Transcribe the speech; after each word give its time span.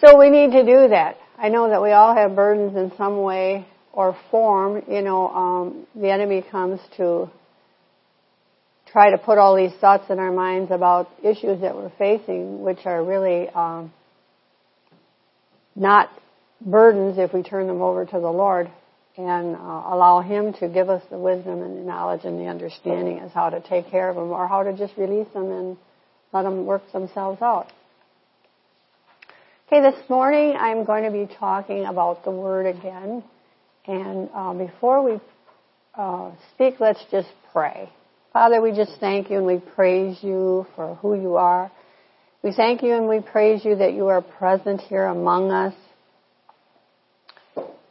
So 0.00 0.16
we 0.16 0.30
need 0.30 0.52
to 0.52 0.64
do 0.64 0.88
that. 0.88 1.18
I 1.36 1.50
know 1.50 1.68
that 1.68 1.82
we 1.82 1.92
all 1.92 2.14
have 2.14 2.34
burdens 2.34 2.74
in 2.74 2.90
some 2.96 3.20
way 3.20 3.66
or 3.92 4.16
form. 4.30 4.82
You 4.88 5.02
know, 5.02 5.28
um, 5.28 5.86
the 5.94 6.10
enemy 6.10 6.42
comes 6.50 6.80
to 6.96 7.30
try 8.86 9.10
to 9.10 9.18
put 9.18 9.36
all 9.36 9.56
these 9.56 9.78
thoughts 9.78 10.04
in 10.08 10.18
our 10.18 10.32
minds 10.32 10.70
about 10.70 11.10
issues 11.22 11.60
that 11.60 11.74
we're 11.74 11.92
facing, 11.98 12.62
which 12.62 12.86
are 12.86 13.04
really 13.04 13.50
um, 13.50 13.92
not 15.76 16.10
burdens 16.62 17.18
if 17.18 17.34
we 17.34 17.42
turn 17.42 17.66
them 17.66 17.82
over 17.82 18.06
to 18.06 18.12
the 18.12 18.30
Lord 18.30 18.70
and 19.18 19.54
uh, 19.54 19.58
allow 19.58 20.22
Him 20.22 20.54
to 20.54 20.68
give 20.68 20.88
us 20.88 21.02
the 21.10 21.18
wisdom 21.18 21.62
and 21.62 21.76
the 21.76 21.82
knowledge 21.82 22.22
and 22.24 22.38
the 22.38 22.46
understanding 22.46 23.18
as 23.18 23.32
how 23.32 23.50
to 23.50 23.60
take 23.60 23.90
care 23.90 24.08
of 24.08 24.16
them 24.16 24.30
or 24.30 24.48
how 24.48 24.62
to 24.62 24.72
just 24.72 24.96
release 24.96 25.28
them 25.34 25.50
and 25.50 25.76
let 26.32 26.42
them 26.42 26.64
work 26.64 26.90
themselves 26.92 27.42
out. 27.42 27.70
Okay, 29.72 29.88
this 29.88 30.10
morning 30.10 30.56
I'm 30.58 30.84
going 30.84 31.04
to 31.04 31.12
be 31.12 31.32
talking 31.38 31.84
about 31.84 32.24
the 32.24 32.32
Word 32.32 32.66
again. 32.66 33.22
And 33.86 34.28
uh, 34.34 34.52
before 34.52 35.00
we 35.04 35.20
uh, 35.94 36.32
speak, 36.52 36.80
let's 36.80 36.98
just 37.12 37.28
pray. 37.52 37.88
Father, 38.32 38.60
we 38.60 38.72
just 38.72 38.98
thank 38.98 39.30
you 39.30 39.36
and 39.36 39.46
we 39.46 39.58
praise 39.76 40.18
you 40.22 40.66
for 40.74 40.96
who 40.96 41.14
you 41.14 41.36
are. 41.36 41.70
We 42.42 42.52
thank 42.52 42.82
you 42.82 42.94
and 42.94 43.08
we 43.08 43.20
praise 43.20 43.64
you 43.64 43.76
that 43.76 43.92
you 43.92 44.08
are 44.08 44.20
present 44.20 44.80
here 44.80 45.04
among 45.04 45.52
us. 45.52 45.74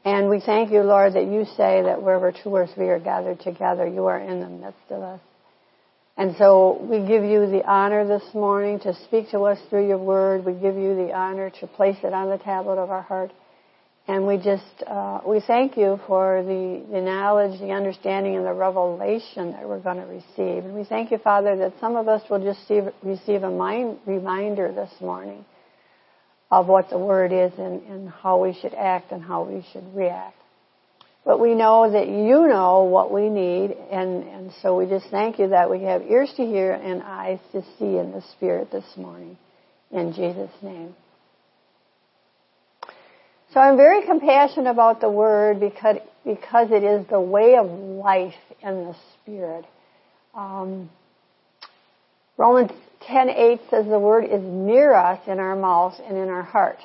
And 0.04 0.30
we 0.30 0.42
thank 0.42 0.74
you, 0.74 0.82
Lord, 0.82 1.14
that 1.14 1.28
you 1.28 1.46
say 1.56 1.82
that 1.84 2.04
wherever 2.04 2.34
two 2.34 2.50
or 2.50 2.68
three 2.68 2.90
are 2.90 3.00
gathered 3.00 3.40
together, 3.40 3.88
you 3.88 4.06
are 4.08 4.20
in 4.20 4.42
the 4.42 4.50
midst 4.50 4.84
of 4.90 5.02
us. 5.02 5.22
And 6.20 6.36
so 6.38 6.78
we 6.82 7.00
give 7.08 7.24
you 7.24 7.50
the 7.50 7.64
honor 7.66 8.06
this 8.06 8.34
morning 8.34 8.78
to 8.82 8.94
speak 9.06 9.32
to 9.32 9.40
us 9.44 9.58
through 9.70 9.88
your 9.88 9.98
word. 9.98 10.44
We 10.44 10.52
give 10.52 10.76
you 10.76 10.94
the 10.94 11.14
honor 11.14 11.50
to 11.62 11.68
place 11.68 11.96
it 12.04 12.14
on 12.14 12.30
the 12.30 12.38
tablet 12.38 12.74
of 12.74 12.92
our 12.92 13.02
heart. 13.02 13.32
And 14.06 14.28
we 14.28 14.36
just, 14.36 14.66
uh, 14.86 15.22
we 15.26 15.40
thank 15.40 15.78
you 15.78 15.98
for 16.08 16.44
the, 16.44 16.84
the 16.92 17.00
knowledge, 17.00 17.58
the 17.62 17.72
understanding, 17.72 18.36
and 18.36 18.46
the 18.46 18.52
revelation 18.52 19.54
that 19.54 19.66
we're 19.66 19.80
going 19.80 19.96
to 19.96 20.08
receive. 20.08 20.66
And 20.66 20.74
we 20.74 20.84
thank 20.84 21.10
you, 21.10 21.20
Father, 21.20 21.56
that 21.56 21.76
some 21.80 21.96
of 21.96 22.10
us 22.10 22.22
will 22.30 22.44
just 22.44 22.68
see, 22.68 22.82
receive 23.02 23.44
a 23.44 23.50
mind, 23.50 24.00
reminder 24.06 24.74
this 24.74 24.92
morning 25.00 25.46
of 26.52 26.68
what 26.68 26.90
the 26.90 26.98
Word 26.98 27.32
is 27.32 27.54
and, 27.58 27.82
and 27.84 28.10
how 28.10 28.44
we 28.44 28.54
should 28.62 28.74
act 28.74 29.14
and 29.14 29.24
how 29.24 29.44
we 29.44 29.66
should 29.72 29.96
react. 29.96 30.36
But 31.26 31.40
we 31.40 31.54
know 31.54 31.92
that 31.92 32.08
you 32.08 32.48
know 32.48 32.84
what 32.84 33.12
we 33.12 33.30
need, 33.30 33.72
and, 33.92 34.24
and 34.24 34.52
so 34.62 34.78
we 34.78 34.86
just 34.88 35.08
thank 35.12 35.38
you 35.38 35.50
that 35.50 35.70
we 35.70 35.84
have 35.84 36.02
ears 36.04 36.34
to 36.38 36.46
hear 36.46 36.72
and 36.72 37.04
eyes 37.04 37.40
to 37.52 37.62
see 37.78 37.98
in 37.98 38.12
the 38.12 38.24
Spirit 38.32 38.72
this 38.72 38.86
morning. 38.98 39.38
In 39.92 40.14
Jesus' 40.14 40.52
name. 40.62 40.96
So 43.54 43.60
I'm 43.60 43.78
very 43.78 44.06
compassionate 44.06 44.68
about 44.68 45.02
the 45.02 45.10
word 45.10 45.60
because 45.60 45.98
because 46.24 46.70
it 46.72 46.84
is 46.84 47.08
the 47.08 47.20
way 47.20 47.56
of 47.56 47.66
life 47.66 48.34
in 48.62 48.86
the 48.86 48.96
spirit. 49.16 49.66
Um, 50.36 50.90
Romans 52.38 52.72
10:8 53.02 53.60
says 53.70 53.88
the 53.88 53.98
word 53.98 54.26
is 54.26 54.42
near 54.44 54.94
us 54.94 55.20
in 55.28 55.40
our 55.40 55.56
mouths 55.56 56.00
and 56.06 56.18
in 56.18 56.30
our 56.30 56.44
heart. 56.44 56.78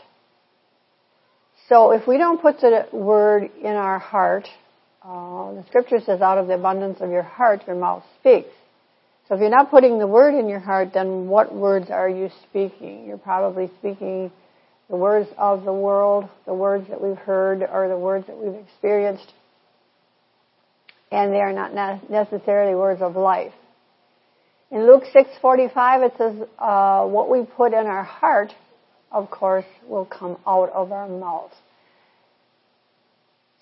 So 1.69 1.93
if 1.93 2.07
we 2.07 2.19
don't 2.19 2.41
put 2.41 2.61
the 2.61 2.87
word 2.93 3.51
in 3.63 3.73
our 3.73 3.99
heart, 3.99 4.49
uh, 5.03 5.53
the 5.53 5.65
scripture 5.69 6.01
says, 6.05 6.21
out 6.21 6.39
of 6.39 6.47
the 6.47 6.55
abundance 6.55 6.99
of 7.01 7.11
your 7.11 7.23
heart, 7.23 7.63
your 7.67 7.77
mouth 7.77 8.05
speaks. 8.21 8.51
So 9.29 9.35
if 9.35 9.41
you're 9.41 9.51
not 9.51 9.71
putting 9.71 9.99
the 9.99 10.07
word 10.07 10.35
in 10.39 10.49
your 10.49 10.61
heart, 10.61 10.91
then 10.93 11.29
what 11.29 11.55
words 11.55 11.91
are 11.91 12.09
you 12.09 12.31
speaking? 12.49 13.07
You're 13.07 13.19
probably 13.19 13.71
speaking 13.79 14.31
the 14.91 14.97
words 14.97 15.31
of 15.39 15.65
the 15.65 15.73
world, 15.73 16.29
the 16.45 16.53
words 16.53 16.89
that 16.89 17.01
we've 17.01 17.17
heard, 17.17 17.63
or 17.63 17.89
the 17.89 17.97
words 17.97 18.27
that 18.27 18.37
we've 18.37 18.61
experienced. 18.61 19.33
And 21.11 21.33
they 21.33 21.41
are 21.41 21.53
not 21.53 21.75
necessarily 22.11 22.75
words 22.75 23.01
of 23.01 23.17
life. 23.17 23.53
In 24.71 24.87
Luke 24.87 25.05
6:45, 25.15 26.03
it 26.03 26.13
says, 26.19 26.49
uh, 26.59 27.07
"What 27.07 27.31
we 27.31 27.45
put 27.45 27.73
in 27.73 27.87
our 27.87 28.03
heart, 28.03 28.55
of 29.15 29.31
course, 29.31 29.65
will 29.87 30.05
come 30.05 30.37
out 30.47 30.71
of 30.71 30.93
our 30.93 31.09
mouth." 31.09 31.53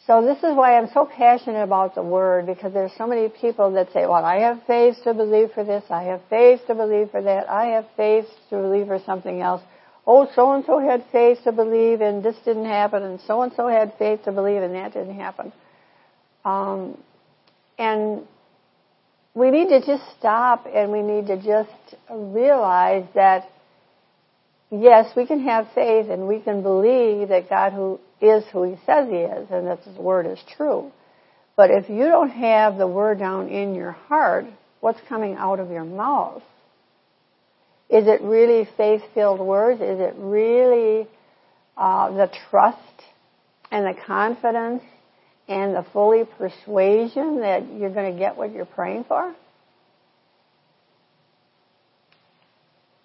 So 0.06 0.20
this 0.20 0.38
is 0.38 0.56
why 0.56 0.76
I'm 0.76 0.88
so 0.92 1.04
passionate 1.04 1.62
about 1.62 1.94
the 1.94 2.02
word 2.02 2.46
because 2.46 2.72
there's 2.72 2.92
so 2.98 3.06
many 3.06 3.28
people 3.28 3.70
that 3.72 3.92
say, 3.92 4.04
"Well, 4.06 4.24
I 4.24 4.38
have 4.40 4.64
faith 4.64 4.96
to 5.04 5.14
believe 5.14 5.52
for 5.52 5.62
this. 5.62 5.84
I 5.90 6.02
have 6.04 6.22
faith 6.28 6.66
to 6.66 6.74
believe 6.74 7.12
for 7.12 7.22
that. 7.22 7.48
I 7.48 7.66
have 7.74 7.86
faith 7.96 8.26
to 8.50 8.56
believe 8.56 8.88
for 8.88 8.98
something 8.98 9.40
else." 9.40 9.62
oh, 10.06 10.28
so 10.34 10.52
and 10.52 10.64
so 10.64 10.78
had 10.78 11.04
faith 11.12 11.38
to 11.44 11.52
believe 11.52 12.00
and 12.00 12.22
this 12.22 12.36
didn't 12.44 12.66
happen, 12.66 13.02
and 13.02 13.20
so 13.26 13.42
and 13.42 13.52
so 13.56 13.69
had 13.69 13.94
faith 13.98 14.24
to 14.24 14.32
believe 14.32 14.62
and 14.62 14.74
that 14.74 14.92
didn't 14.92 15.14
happen. 15.19 15.52
Um, 16.44 16.98
and 17.78 18.22
we 19.34 19.50
need 19.50 19.69
to 19.69 19.80
just 19.80 20.02
stop 20.19 20.66
and 20.72 20.90
we 20.92 21.02
need 21.02 21.26
to 21.28 21.36
just 21.36 21.70
realize 22.10 23.06
that 23.14 23.48
yes, 24.72 25.14
we 25.16 25.26
can 25.26 25.44
have 25.44 25.68
faith 25.74 26.08
and 26.10 26.26
we 26.26 26.40
can 26.40 26.62
believe 26.62 27.28
that 27.28 27.48
God 27.48 27.72
who 27.72 28.00
is 28.20 28.44
who 28.52 28.64
He 28.64 28.76
says 28.86 29.08
He 29.08 29.16
is 29.16 29.48
and 29.50 29.66
that 29.66 29.80
His 29.84 29.96
Word 29.96 30.26
is 30.26 30.38
true. 30.56 30.90
But 31.56 31.70
if 31.70 31.88
you 31.88 32.04
don't 32.06 32.30
have 32.30 32.78
the 32.78 32.86
Word 32.86 33.18
down 33.18 33.48
in 33.48 33.74
your 33.74 33.92
heart, 33.92 34.46
what's 34.80 35.00
coming 35.08 35.34
out 35.34 35.60
of 35.60 35.70
your 35.70 35.84
mouth 35.84 36.42
is 37.92 38.06
it 38.06 38.22
really 38.22 38.66
faith-filled 38.78 39.38
words? 39.38 39.82
Is 39.82 40.00
it 40.00 40.14
really 40.16 41.06
uh, 41.76 42.10
the 42.12 42.30
trust 42.48 42.78
and 43.70 43.84
the 43.84 44.00
confidence 44.06 44.82
and 45.46 45.74
the 45.74 45.84
fully 45.92 46.24
persuasion 46.38 47.40
that 47.40 47.70
you're 47.70 47.92
going 47.92 48.10
to 48.10 48.18
get 48.18 48.38
what 48.38 48.50
you're 48.54 48.64
praying 48.64 49.04
for? 49.04 49.34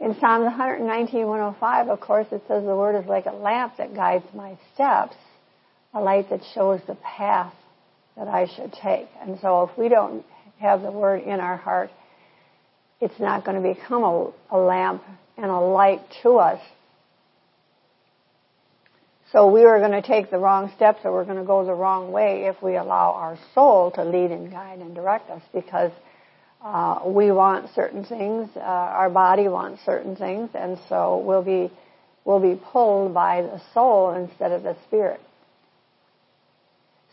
In 0.07 0.17
Psalm 0.21 0.43
119, 0.43 1.27
105, 1.27 1.89
of 1.89 1.99
course, 1.99 2.27
it 2.31 2.41
says 2.47 2.63
the 2.63 2.73
word 2.73 2.95
is 2.95 3.09
like 3.09 3.25
a 3.25 3.33
lamp 3.33 3.73
that 3.77 3.93
guides 3.93 4.23
my 4.33 4.57
steps, 4.73 5.17
a 5.93 5.99
light 5.99 6.29
that 6.29 6.39
shows 6.55 6.79
the 6.87 6.95
path 6.95 7.53
that 8.15 8.29
I 8.29 8.47
should 8.55 8.71
take. 8.71 9.09
And 9.21 9.37
so 9.41 9.63
if 9.63 9.77
we 9.77 9.89
don't 9.89 10.23
have 10.61 10.81
the 10.81 10.93
word 10.93 11.23
in 11.23 11.41
our 11.41 11.57
heart, 11.57 11.89
it's 13.01 13.19
not 13.19 13.43
going 13.43 13.61
to 13.61 13.73
become 13.73 14.05
a, 14.05 14.31
a 14.51 14.57
lamp 14.57 15.03
and 15.35 15.47
a 15.47 15.59
light 15.59 15.99
to 16.23 16.37
us. 16.37 16.61
So 19.33 19.51
we 19.51 19.65
are 19.65 19.79
going 19.79 19.91
to 19.91 20.01
take 20.01 20.31
the 20.31 20.37
wrong 20.37 20.71
steps 20.77 20.99
or 21.03 21.11
we're 21.11 21.25
going 21.25 21.35
to 21.35 21.43
go 21.43 21.65
the 21.65 21.73
wrong 21.73 22.13
way 22.13 22.45
if 22.45 22.63
we 22.63 22.77
allow 22.77 23.11
our 23.11 23.37
soul 23.53 23.91
to 23.95 24.05
lead 24.05 24.31
and 24.31 24.49
guide 24.49 24.79
and 24.79 24.95
direct 24.95 25.29
us 25.29 25.41
because 25.53 25.91
uh, 26.63 27.01
we 27.05 27.31
want 27.31 27.69
certain 27.75 28.03
things, 28.03 28.49
uh, 28.55 28.59
our 28.59 29.09
body 29.09 29.47
wants 29.47 29.83
certain 29.85 30.15
things, 30.15 30.49
and 30.53 30.77
so 30.89 31.23
we'll 31.25 31.43
be 31.43 31.71
we'll 32.25 32.41
be 32.41 32.59
pulled 32.71 33.13
by 33.13 33.41
the 33.41 33.61
soul 33.73 34.13
instead 34.13 34.51
of 34.51 34.63
the 34.63 34.75
spirit. 34.87 35.21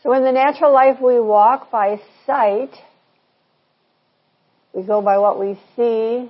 So 0.03 0.13
in 0.13 0.23
the 0.23 0.31
natural 0.31 0.73
life 0.73 0.97
we 1.01 1.19
walk 1.19 1.71
by 1.71 2.01
sight 2.25 2.71
we 4.75 4.83
go 4.83 5.01
by 5.01 5.17
what 5.17 5.39
we 5.39 5.57
see, 5.77 6.29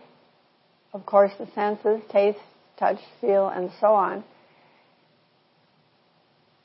of 0.94 1.06
course, 1.06 1.32
the 1.40 1.48
senses, 1.56 2.00
taste, 2.12 2.38
touch, 2.78 3.00
feel, 3.20 3.50
and 3.50 3.72
so 3.82 3.88
on. 3.88 4.24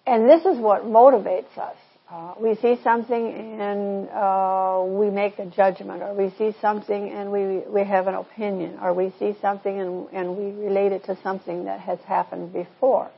And 0.06 0.28
this 0.28 0.44
is 0.44 0.58
what 0.58 0.84
motivates 0.84 1.56
us. 1.56 1.76
Uh, 2.10 2.34
we 2.40 2.56
see 2.56 2.76
something 2.82 3.60
and 3.60 4.08
uh, 4.08 4.82
we 4.84 5.10
make 5.10 5.38
a 5.38 5.46
judgment, 5.46 6.02
or 6.02 6.12
we 6.12 6.28
see 6.36 6.52
something 6.60 7.08
and 7.08 7.30
we 7.30 7.58
we 7.68 7.84
have 7.84 8.08
an 8.08 8.14
opinion, 8.14 8.78
or 8.82 8.92
we 8.92 9.12
see 9.20 9.36
something 9.40 9.80
and, 9.80 10.08
and 10.12 10.36
we 10.36 10.50
relate 10.64 10.90
it 10.90 11.04
to 11.04 11.16
something 11.22 11.66
that 11.66 11.78
has 11.78 12.00
happened 12.00 12.52
before, 12.52 13.08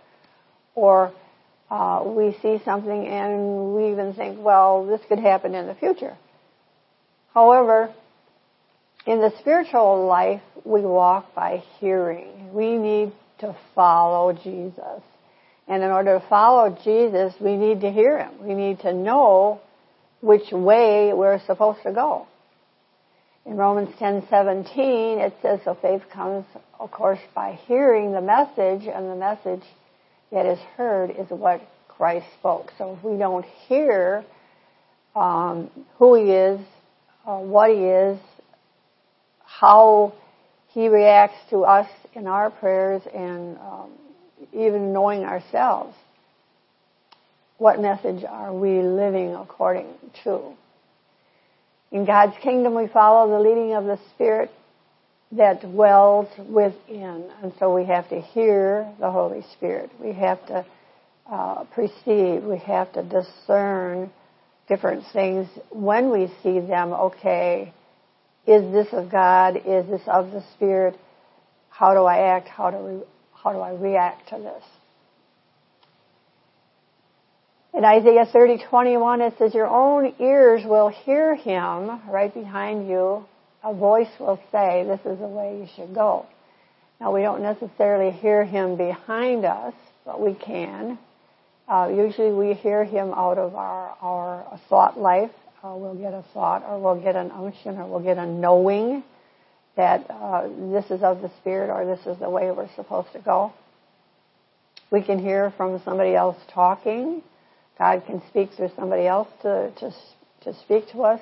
or 0.74 1.10
uh, 1.70 2.02
we 2.04 2.36
see 2.42 2.60
something 2.66 3.06
and 3.06 3.74
we 3.74 3.90
even 3.92 4.12
think, 4.12 4.38
well, 4.38 4.84
this 4.84 5.00
could 5.08 5.18
happen 5.18 5.54
in 5.54 5.66
the 5.66 5.74
future. 5.74 6.14
However, 7.32 7.94
in 9.06 9.20
the 9.20 9.32
spiritual 9.38 10.04
life, 10.06 10.42
we 10.64 10.82
walk 10.82 11.34
by 11.34 11.62
hearing. 11.80 12.52
We 12.52 12.76
need 12.76 13.12
to 13.38 13.56
follow 13.74 14.34
Jesus. 14.34 15.02
And 15.68 15.82
in 15.82 15.90
order 15.90 16.18
to 16.18 16.26
follow 16.28 16.76
Jesus, 16.84 17.34
we 17.40 17.56
need 17.56 17.80
to 17.82 17.90
hear 17.90 18.18
Him. 18.18 18.46
We 18.46 18.54
need 18.54 18.80
to 18.80 18.92
know 18.92 19.60
which 20.20 20.50
way 20.52 21.12
we're 21.14 21.40
supposed 21.46 21.82
to 21.84 21.92
go. 21.92 22.26
In 23.44 23.56
Romans 23.56 23.94
10:17, 23.98 25.18
it 25.18 25.34
says, 25.42 25.60
"So 25.64 25.74
faith 25.74 26.08
comes, 26.10 26.44
of 26.78 26.90
course, 26.90 27.20
by 27.34 27.52
hearing 27.66 28.12
the 28.12 28.20
message, 28.20 28.86
and 28.86 29.10
the 29.10 29.16
message 29.16 29.64
that 30.30 30.46
is 30.46 30.58
heard 30.76 31.10
is 31.10 31.28
what 31.30 31.60
Christ 31.88 32.26
spoke." 32.38 32.72
So 32.78 32.92
if 32.92 33.04
we 33.04 33.16
don't 33.16 33.44
hear 33.66 34.24
um, 35.14 35.70
who 35.98 36.14
He 36.14 36.32
is, 36.32 36.60
uh, 37.26 37.38
what 37.38 37.70
He 37.70 37.84
is, 37.84 38.18
how 39.44 40.12
he 40.72 40.88
reacts 40.88 41.36
to 41.50 41.64
us 41.64 41.88
in 42.14 42.26
our 42.26 42.50
prayers 42.50 43.02
and 43.14 43.58
um, 43.58 43.90
even 44.52 44.92
knowing 44.92 45.24
ourselves. 45.24 45.94
What 47.58 47.80
message 47.80 48.24
are 48.28 48.52
we 48.52 48.82
living 48.82 49.34
according 49.34 49.86
to? 50.24 50.54
In 51.90 52.06
God's 52.06 52.34
kingdom, 52.42 52.74
we 52.74 52.88
follow 52.88 53.30
the 53.30 53.40
leading 53.40 53.74
of 53.74 53.84
the 53.84 53.98
Spirit 54.14 54.50
that 55.32 55.62
dwells 55.62 56.28
within. 56.38 57.30
And 57.42 57.52
so 57.58 57.74
we 57.74 57.84
have 57.86 58.08
to 58.10 58.20
hear 58.20 58.92
the 58.98 59.10
Holy 59.10 59.44
Spirit. 59.52 59.90
We 60.00 60.12
have 60.12 60.44
to 60.46 60.66
uh, 61.30 61.64
perceive. 61.74 62.42
We 62.42 62.58
have 62.58 62.92
to 62.94 63.02
discern 63.02 64.10
different 64.68 65.04
things 65.12 65.48
when 65.70 66.10
we 66.10 66.28
see 66.42 66.60
them. 66.60 66.92
Okay, 66.92 67.72
is 68.46 68.72
this 68.72 68.88
of 68.92 69.10
God? 69.10 69.56
Is 69.56 69.86
this 69.86 70.02
of 70.06 70.32
the 70.32 70.42
Spirit? 70.54 70.98
How 71.70 71.94
do 71.94 72.04
I 72.04 72.36
act? 72.36 72.48
How 72.48 72.70
do 72.70 72.78
we, 72.78 73.00
how 73.42 73.52
do 73.52 73.58
I 73.58 73.72
react 73.72 74.28
to 74.30 74.38
this? 74.38 74.64
In 77.74 77.84
Isaiah 77.84 78.26
30:21 78.26 79.20
it 79.20 79.38
says 79.38 79.54
your 79.54 79.68
own 79.68 80.14
ears 80.18 80.64
will 80.64 80.88
hear 80.88 81.34
him 81.34 82.00
right 82.10 82.32
behind 82.32 82.88
you 82.88 83.24
a 83.64 83.72
voice 83.72 84.08
will 84.18 84.40
say 84.50 84.84
this 84.84 85.00
is 85.00 85.18
the 85.18 85.26
way 85.26 85.58
you 85.58 85.68
should 85.76 85.94
go. 85.94 86.26
Now 87.00 87.14
we 87.14 87.22
don't 87.22 87.42
necessarily 87.42 88.10
hear 88.10 88.44
him 88.44 88.76
behind 88.76 89.44
us, 89.44 89.74
but 90.04 90.20
we 90.20 90.34
can. 90.34 90.98
Uh, 91.68 91.90
usually 91.94 92.32
we 92.32 92.54
hear 92.54 92.84
him 92.84 93.12
out 93.12 93.38
of 93.38 93.54
our, 93.54 93.96
our 94.00 94.60
thought 94.68 94.98
life. 94.98 95.30
Uh, 95.62 95.74
we'll 95.76 95.94
get 95.94 96.12
a 96.12 96.24
thought 96.34 96.64
or 96.68 96.80
we'll 96.80 97.00
get 97.00 97.14
an 97.14 97.30
unction 97.30 97.78
or 97.78 97.86
we'll 97.86 98.00
get 98.00 98.18
a 98.18 98.26
knowing 98.26 99.04
that 99.76 100.06
uh, 100.10 100.48
this 100.70 100.84
is 100.90 101.02
of 101.02 101.22
the 101.22 101.30
Spirit 101.40 101.70
or 101.70 101.84
this 101.86 102.06
is 102.06 102.18
the 102.20 102.28
way 102.28 102.50
we're 102.50 102.68
supposed 102.76 103.12
to 103.12 103.20
go. 103.20 103.52
We 104.90 105.02
can 105.02 105.18
hear 105.18 105.52
from 105.56 105.80
somebody 105.84 106.14
else 106.14 106.36
talking. 106.52 107.22
God 107.78 108.02
can 108.06 108.22
speak 108.28 108.50
through 108.56 108.70
somebody 108.76 109.06
else 109.06 109.28
to, 109.42 109.72
to, 109.78 109.94
to 110.42 110.60
speak 110.60 110.90
to 110.92 111.02
us. 111.02 111.20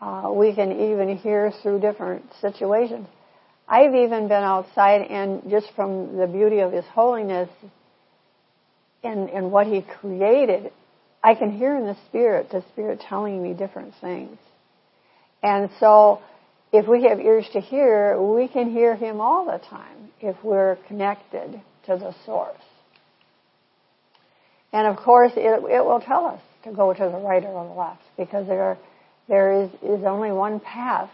Uh, 0.00 0.32
we 0.34 0.52
can 0.52 0.72
even 0.72 1.16
hear 1.16 1.52
through 1.62 1.80
different 1.80 2.24
situations. 2.40 3.06
I've 3.68 3.94
even 3.94 4.26
been 4.26 4.42
outside 4.42 5.02
and 5.02 5.48
just 5.48 5.68
from 5.76 6.16
the 6.16 6.26
beauty 6.26 6.58
of 6.58 6.72
His 6.72 6.84
holiness 6.86 7.48
and, 9.04 9.30
and 9.30 9.52
what 9.52 9.68
He 9.68 9.82
created, 9.82 10.72
I 11.22 11.34
can 11.36 11.56
hear 11.56 11.76
in 11.76 11.84
the 11.86 11.96
Spirit, 12.08 12.50
the 12.50 12.64
Spirit 12.72 13.00
telling 13.08 13.40
me 13.40 13.54
different 13.54 13.94
things. 14.00 14.36
And 15.42 15.70
so, 15.78 16.20
if 16.72 16.88
we 16.88 17.04
have 17.04 17.20
ears 17.20 17.46
to 17.52 17.60
hear, 17.60 18.20
we 18.20 18.48
can 18.48 18.70
hear 18.70 18.96
Him 18.96 19.20
all 19.20 19.44
the 19.44 19.58
time 19.68 20.10
if 20.20 20.36
we're 20.42 20.76
connected 20.88 21.60
to 21.86 21.96
the 21.96 22.14
source. 22.24 22.56
And 24.72 24.86
of 24.86 24.96
course, 24.96 25.32
it, 25.36 25.62
it 25.70 25.84
will 25.84 26.00
tell 26.00 26.26
us 26.26 26.40
to 26.64 26.72
go 26.72 26.94
to 26.94 26.98
the 26.98 27.18
right 27.18 27.44
or 27.44 27.64
the 27.66 27.74
left 27.74 28.02
because 28.16 28.46
there 28.46 28.62
are, 28.62 28.78
there 29.28 29.64
is, 29.64 29.70
is 29.82 30.04
only 30.04 30.32
one 30.32 30.60
path 30.60 31.10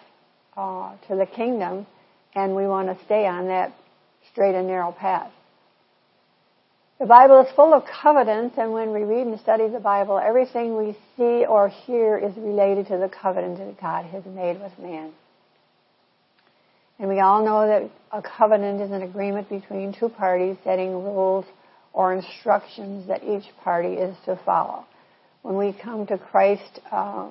uh, 0.56 0.94
to 1.08 1.16
the 1.16 1.26
kingdom, 1.26 1.86
and 2.34 2.54
we 2.54 2.66
want 2.66 2.88
to 2.88 3.04
stay 3.04 3.26
on 3.26 3.48
that 3.48 3.72
straight 4.30 4.54
and 4.54 4.68
narrow 4.68 4.92
path. 4.92 5.32
The 7.00 7.06
Bible 7.06 7.40
is 7.40 7.46
full 7.54 7.74
of 7.74 7.84
covenants, 7.84 8.56
and 8.58 8.72
when 8.72 8.92
we 8.92 9.02
read 9.02 9.26
and 9.26 9.38
study 9.40 9.68
the 9.68 9.78
Bible, 9.80 10.18
everything 10.18 10.76
we 10.76 10.96
see 11.16 11.46
or 11.46 11.68
hear 11.68 12.18
is 12.18 12.36
related 12.36 12.88
to 12.88 12.98
the 12.98 13.08
covenant 13.08 13.58
that 13.58 13.80
God 13.80 14.04
has 14.06 14.24
made 14.24 14.60
with 14.60 14.76
man. 14.78 15.12
And 16.98 17.08
we 17.08 17.20
all 17.20 17.44
know 17.44 17.66
that 17.66 17.90
a 18.12 18.22
covenant 18.22 18.80
is 18.80 18.90
an 18.90 19.02
agreement 19.02 19.48
between 19.48 19.94
two 19.94 20.08
parties 20.08 20.56
setting 20.64 20.92
rules 20.92 21.44
or 21.92 22.12
instructions 22.12 23.06
that 23.08 23.22
each 23.22 23.44
party 23.62 23.94
is 23.94 24.16
to 24.24 24.38
follow. 24.44 24.84
When 25.42 25.56
we 25.56 25.72
come 25.72 26.06
to 26.08 26.18
Christ, 26.18 26.80
uh, 26.90 27.30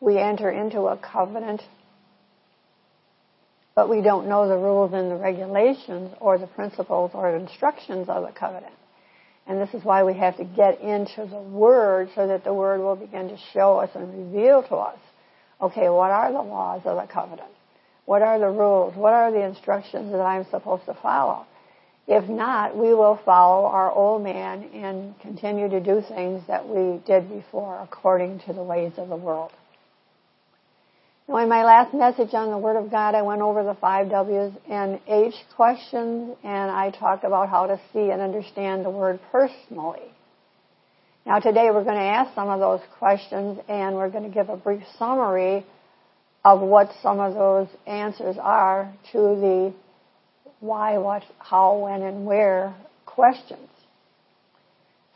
we 0.00 0.18
enter 0.18 0.50
into 0.50 0.82
a 0.82 0.96
covenant, 0.96 1.62
but 3.74 3.88
we 3.88 4.02
don't 4.02 4.28
know 4.28 4.48
the 4.48 4.56
rules 4.56 4.92
and 4.92 5.10
the 5.10 5.16
regulations 5.16 6.12
or 6.20 6.38
the 6.38 6.46
principles 6.48 7.12
or 7.14 7.36
instructions 7.36 8.08
of 8.08 8.26
the 8.26 8.32
covenant. 8.32 8.74
And 9.46 9.60
this 9.60 9.72
is 9.74 9.84
why 9.84 10.02
we 10.02 10.14
have 10.14 10.36
to 10.38 10.44
get 10.44 10.80
into 10.80 11.24
the 11.26 11.40
Word 11.40 12.10
so 12.16 12.26
that 12.26 12.42
the 12.42 12.52
Word 12.52 12.80
will 12.80 12.96
begin 12.96 13.28
to 13.28 13.38
show 13.52 13.78
us 13.78 13.90
and 13.94 14.34
reveal 14.34 14.64
to 14.64 14.74
us, 14.74 14.98
okay, 15.60 15.88
what 15.88 16.10
are 16.10 16.32
the 16.32 16.42
laws 16.42 16.82
of 16.84 16.96
the 16.96 17.12
covenant? 17.12 17.55
What 18.06 18.22
are 18.22 18.38
the 18.38 18.48
rules? 18.48 18.96
What 18.96 19.12
are 19.12 19.30
the 19.30 19.44
instructions 19.44 20.12
that 20.12 20.20
I'm 20.20 20.46
supposed 20.50 20.86
to 20.86 20.94
follow? 20.94 21.44
If 22.08 22.28
not, 22.28 22.76
we 22.76 22.94
will 22.94 23.18
follow 23.24 23.66
our 23.66 23.90
old 23.90 24.22
man 24.22 24.62
and 24.72 25.18
continue 25.20 25.68
to 25.68 25.80
do 25.80 26.00
things 26.08 26.42
that 26.46 26.68
we 26.68 27.00
did 27.04 27.28
before 27.28 27.80
according 27.80 28.40
to 28.46 28.52
the 28.52 28.62
ways 28.62 28.92
of 28.96 29.08
the 29.08 29.16
world. 29.16 29.50
Now, 31.28 31.38
in 31.38 31.48
my 31.48 31.64
last 31.64 31.92
message 31.92 32.32
on 32.32 32.50
the 32.50 32.58
Word 32.58 32.76
of 32.76 32.92
God, 32.92 33.16
I 33.16 33.22
went 33.22 33.42
over 33.42 33.64
the 33.64 33.74
five 33.74 34.08
W's 34.08 34.52
and 34.70 35.00
H 35.08 35.34
questions, 35.56 36.36
and 36.44 36.70
I 36.70 36.92
talked 36.92 37.24
about 37.24 37.48
how 37.48 37.66
to 37.66 37.80
see 37.92 38.10
and 38.10 38.22
understand 38.22 38.84
the 38.84 38.90
Word 38.90 39.18
personally. 39.32 40.14
Now, 41.26 41.40
today 41.40 41.70
we're 41.72 41.82
going 41.82 41.96
to 41.96 42.02
ask 42.02 42.32
some 42.36 42.48
of 42.48 42.60
those 42.60 42.86
questions, 43.00 43.58
and 43.68 43.96
we're 43.96 44.10
going 44.10 44.22
to 44.22 44.30
give 44.30 44.48
a 44.48 44.56
brief 44.56 44.84
summary 44.96 45.66
of 46.46 46.60
what 46.60 46.92
some 47.02 47.18
of 47.18 47.34
those 47.34 47.66
answers 47.88 48.36
are 48.40 48.92
to 49.10 49.18
the 49.18 49.74
why, 50.60 50.96
what, 50.96 51.24
how, 51.40 51.76
when, 51.76 52.02
and 52.02 52.24
where 52.24 52.72
questions. 53.04 53.68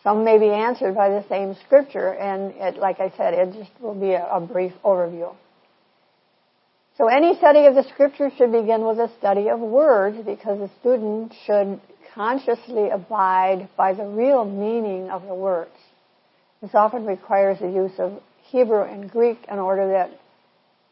Some 0.02 0.24
may 0.24 0.38
be 0.38 0.48
answered 0.48 0.96
by 0.96 1.08
the 1.08 1.24
same 1.28 1.54
scripture, 1.66 2.08
and 2.14 2.52
it, 2.56 2.78
like 2.78 2.98
I 2.98 3.12
said, 3.16 3.34
it 3.34 3.52
just 3.52 3.70
will 3.80 3.94
be 3.94 4.10
a, 4.10 4.26
a 4.26 4.40
brief 4.40 4.72
overview. 4.84 5.32
So 6.98 7.06
any 7.06 7.36
study 7.36 7.66
of 7.66 7.76
the 7.76 7.84
scripture 7.84 8.32
should 8.36 8.50
begin 8.50 8.84
with 8.84 8.98
a 8.98 9.08
study 9.18 9.50
of 9.50 9.60
words 9.60 10.16
because 10.26 10.58
the 10.58 10.70
student 10.80 11.32
should 11.46 11.80
consciously 12.12 12.90
abide 12.90 13.68
by 13.76 13.94
the 13.94 14.04
real 14.04 14.44
meaning 14.44 15.10
of 15.10 15.22
the 15.22 15.34
words. 15.34 15.70
This 16.60 16.74
often 16.74 17.06
requires 17.06 17.60
the 17.60 17.70
use 17.70 17.92
of 17.98 18.20
Hebrew 18.48 18.82
and 18.82 19.08
Greek 19.08 19.38
in 19.48 19.60
order 19.60 19.92
that 19.92 20.19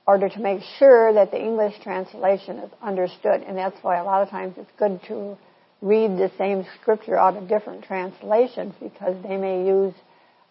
order 0.08 0.30
to 0.30 0.40
make 0.40 0.62
sure 0.78 1.12
that 1.12 1.30
the 1.30 1.38
English 1.38 1.74
translation 1.82 2.56
is 2.60 2.70
understood. 2.82 3.42
And 3.46 3.58
that's 3.58 3.76
why 3.82 3.98
a 3.98 4.04
lot 4.04 4.22
of 4.22 4.30
times 4.30 4.54
it's 4.56 4.70
good 4.78 4.98
to 5.08 5.36
read 5.82 6.12
the 6.12 6.32
same 6.38 6.64
scripture 6.80 7.18
out 7.18 7.36
of 7.36 7.46
different 7.46 7.84
translations 7.84 8.74
because 8.80 9.22
they 9.22 9.36
may 9.36 9.66
use 9.66 9.92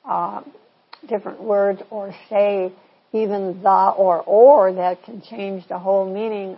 uh, 0.06 0.44
different 1.10 1.42
words 1.42 1.82
or 1.90 2.14
say 2.30 2.72
even 3.14 3.64
the 3.64 3.94
or 3.98 4.22
or 4.22 4.74
that 4.74 5.04
can 5.04 5.24
change 5.24 5.68
the 5.68 5.80
whole 5.80 6.06
meaning 6.08 6.56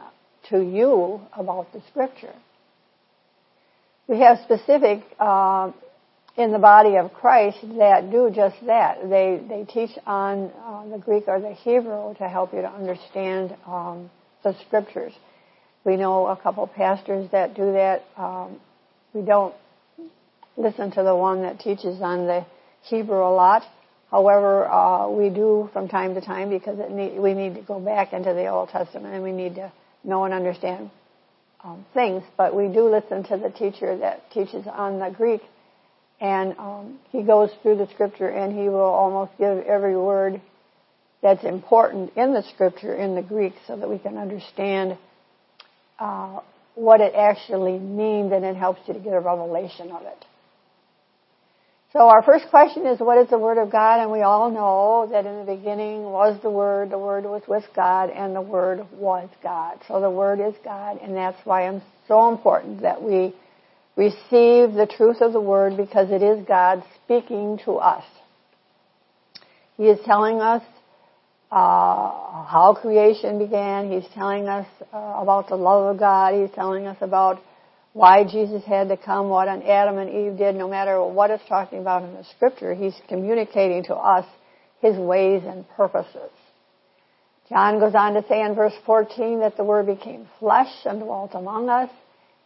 to 0.49 0.59
you 0.59 1.21
about 1.31 1.71
the 1.71 1.81
scripture. 1.89 2.35
We 4.09 4.19
have 4.19 4.39
specific 4.43 5.03
uh, 5.17 5.71
in 6.39 6.51
the 6.51 6.59
body 6.59 6.95
of 6.95 7.13
Christ 7.13 7.57
that 7.77 8.09
do 8.09 8.31
just 8.33 8.55
that. 8.65 9.09
They 9.09 9.41
they 9.47 9.65
teach 9.65 9.91
on 10.07 10.51
uh, 10.65 10.87
the 10.89 10.97
Greek 10.97 11.25
or 11.27 11.39
the 11.39 11.53
Hebrew 11.53 12.15
to 12.15 12.27
help 12.27 12.53
you 12.53 12.61
to 12.61 12.69
understand 12.69 13.55
um, 13.67 14.09
the 14.43 14.55
scriptures. 14.65 15.13
We 15.85 15.97
know 15.97 16.27
a 16.27 16.37
couple 16.37 16.65
pastors 16.67 17.29
that 17.31 17.55
do 17.55 17.73
that. 17.73 18.03
Um, 18.17 18.59
we 19.13 19.21
don't 19.21 19.53
listen 20.57 20.91
to 20.91 21.03
the 21.03 21.15
one 21.15 21.43
that 21.43 21.59
teaches 21.59 22.01
on 22.01 22.25
the 22.25 22.45
Hebrew 22.83 23.19
a 23.19 23.33
lot 23.33 23.63
However, 24.11 24.67
uh, 24.67 25.07
we 25.09 25.29
do 25.29 25.69
from 25.71 25.87
time 25.87 26.15
to 26.15 26.21
time 26.21 26.49
because 26.49 26.77
need, 26.89 27.19
we 27.19 27.33
need 27.33 27.55
to 27.55 27.61
go 27.61 27.79
back 27.79 28.11
into 28.11 28.33
the 28.33 28.47
Old 28.47 28.69
Testament 28.69 29.13
and 29.13 29.23
we 29.23 29.31
need 29.31 29.55
to 29.55 29.71
know 30.03 30.23
and 30.23 30.33
understand 30.33 30.89
um, 31.63 31.85
things. 31.93 32.23
But 32.35 32.55
we 32.55 32.67
do 32.67 32.89
listen 32.89 33.23
to 33.25 33.37
the 33.37 33.51
teacher 33.51 33.97
that 33.97 34.31
teaches 34.31 34.65
on 34.65 34.99
the 34.99 35.11
Greek, 35.15 35.41
and 36.21 36.57
um, 36.57 36.99
he 37.11 37.23
goes 37.23 37.49
through 37.61 37.77
the 37.77 37.87
Scripture 37.93 38.27
and 38.27 38.53
he 38.53 38.69
will 38.69 38.79
almost 38.79 39.31
give 39.37 39.59
every 39.65 39.95
word 39.95 40.41
that's 41.21 41.43
important 41.43 42.15
in 42.15 42.33
the 42.33 42.43
Scripture 42.53 42.95
in 42.95 43.15
the 43.15 43.21
Greek 43.21 43.53
so 43.67 43.75
that 43.77 43.89
we 43.89 43.97
can 43.99 44.17
understand 44.17 44.97
uh, 45.99 46.39
what 46.75 47.01
it 47.01 47.13
actually 47.13 47.77
means, 47.77 48.31
and 48.31 48.45
it 48.45 48.55
helps 48.55 48.79
you 48.87 48.93
to 48.93 48.99
get 48.99 49.13
a 49.13 49.19
revelation 49.19 49.91
of 49.91 50.03
it. 50.03 50.25
So 51.91 52.07
our 52.07 52.21
first 52.21 52.45
question 52.49 52.85
is, 52.85 52.99
what 52.99 53.17
is 53.17 53.29
the 53.29 53.39
Word 53.39 53.57
of 53.57 53.71
God? 53.71 53.99
And 53.99 54.11
we 54.11 54.21
all 54.21 54.51
know 54.51 55.09
that 55.11 55.25
in 55.25 55.39
the 55.39 55.55
beginning 55.55 56.03
was 56.03 56.39
the 56.41 56.49
Word, 56.49 56.91
the 56.91 56.99
Word 56.99 57.23
was 57.23 57.41
with 57.47 57.65
God, 57.75 58.11
and 58.11 58.35
the 58.35 58.41
Word 58.41 58.85
was 58.93 59.27
God. 59.41 59.79
So 59.87 59.99
the 59.99 60.09
Word 60.09 60.39
is 60.39 60.53
God, 60.63 60.99
and 61.01 61.15
that's 61.15 61.43
why 61.45 61.67
it's 61.67 61.83
so 62.07 62.29
important 62.29 62.83
that 62.83 63.01
we 63.01 63.33
receive 63.99 64.75
the 64.75 64.87
truth 64.89 65.17
of 65.19 65.33
the 65.33 65.41
Word 65.41 65.75
because 65.75 66.09
it 66.09 66.23
is 66.23 66.45
God 66.47 66.83
speaking 67.03 67.59
to 67.65 67.73
us. 67.73 68.05
He 69.75 69.83
is 69.83 69.99
telling 70.05 70.39
us 70.39 70.63
uh, 71.51 72.45
how 72.45 72.77
creation 72.81 73.39
began. 73.39 73.91
He's 73.91 74.09
telling 74.13 74.47
us 74.47 74.67
uh, 74.93 74.97
about 74.97 75.49
the 75.49 75.57
love 75.57 75.93
of 75.93 75.99
God. 75.99 76.33
He's 76.33 76.55
telling 76.55 76.87
us 76.87 76.95
about 77.01 77.41
why 77.91 78.23
Jesus 78.23 78.63
had 78.63 78.87
to 78.87 78.95
come, 78.95 79.27
what 79.27 79.49
Adam 79.49 79.97
and 79.97 80.09
Eve 80.09 80.37
did, 80.37 80.55
no 80.55 80.69
matter 80.69 81.03
what 81.03 81.29
it's 81.29 81.43
talking 81.49 81.79
about 81.79 82.03
in 82.03 82.13
the 82.13 82.23
scripture, 82.35 82.73
he's 82.73 82.95
communicating 83.09 83.83
to 83.83 83.95
us 83.95 84.25
his 84.81 84.95
ways 84.95 85.41
and 85.45 85.67
purposes. 85.71 86.31
John 87.49 87.79
goes 87.79 87.95
on 87.95 88.13
to 88.13 88.23
say 88.29 88.41
in 88.41 88.55
verse 88.55 88.75
14 88.85 89.39
that 89.39 89.57
the 89.57 89.63
Word 89.65 89.87
became 89.87 90.27
flesh 90.39 90.71
and 90.85 91.01
dwelt 91.01 91.31
among 91.33 91.67
us, 91.67 91.89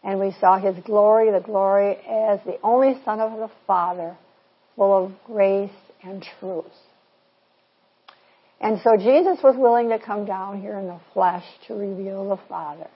and 0.03 0.19
we 0.19 0.35
saw 0.39 0.57
His 0.59 0.75
glory, 0.83 1.31
the 1.31 1.39
glory 1.39 1.95
as 2.07 2.39
the 2.45 2.59
only 2.63 2.99
Son 3.05 3.19
of 3.19 3.39
the 3.39 3.49
Father, 3.65 4.15
full 4.75 5.05
of 5.05 5.11
grace 5.25 5.71
and 6.03 6.25
truth. 6.39 6.65
And 8.59 8.79
so 8.81 8.95
Jesus 8.95 9.43
was 9.43 9.55
willing 9.57 9.89
to 9.89 9.99
come 9.99 10.25
down 10.25 10.61
here 10.61 10.77
in 10.79 10.87
the 10.87 10.99
flesh 11.13 11.43
to 11.67 11.73
reveal 11.73 12.29
the 12.29 12.39
Father. 12.47 12.87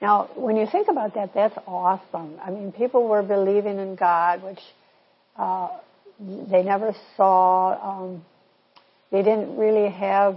Now, 0.00 0.30
when 0.36 0.56
you 0.56 0.66
think 0.66 0.88
about 0.88 1.14
that, 1.14 1.34
that's 1.34 1.56
awesome. 1.66 2.36
I 2.44 2.50
mean, 2.50 2.72
people 2.72 3.08
were 3.08 3.22
believing 3.22 3.78
in 3.78 3.94
God, 3.94 4.42
which 4.42 4.60
uh, 5.36 5.68
they 6.18 6.62
never 6.62 6.94
saw. 7.16 8.02
Um, 8.04 8.24
they 9.12 9.22
didn't 9.22 9.56
really 9.56 9.90
have 9.90 10.36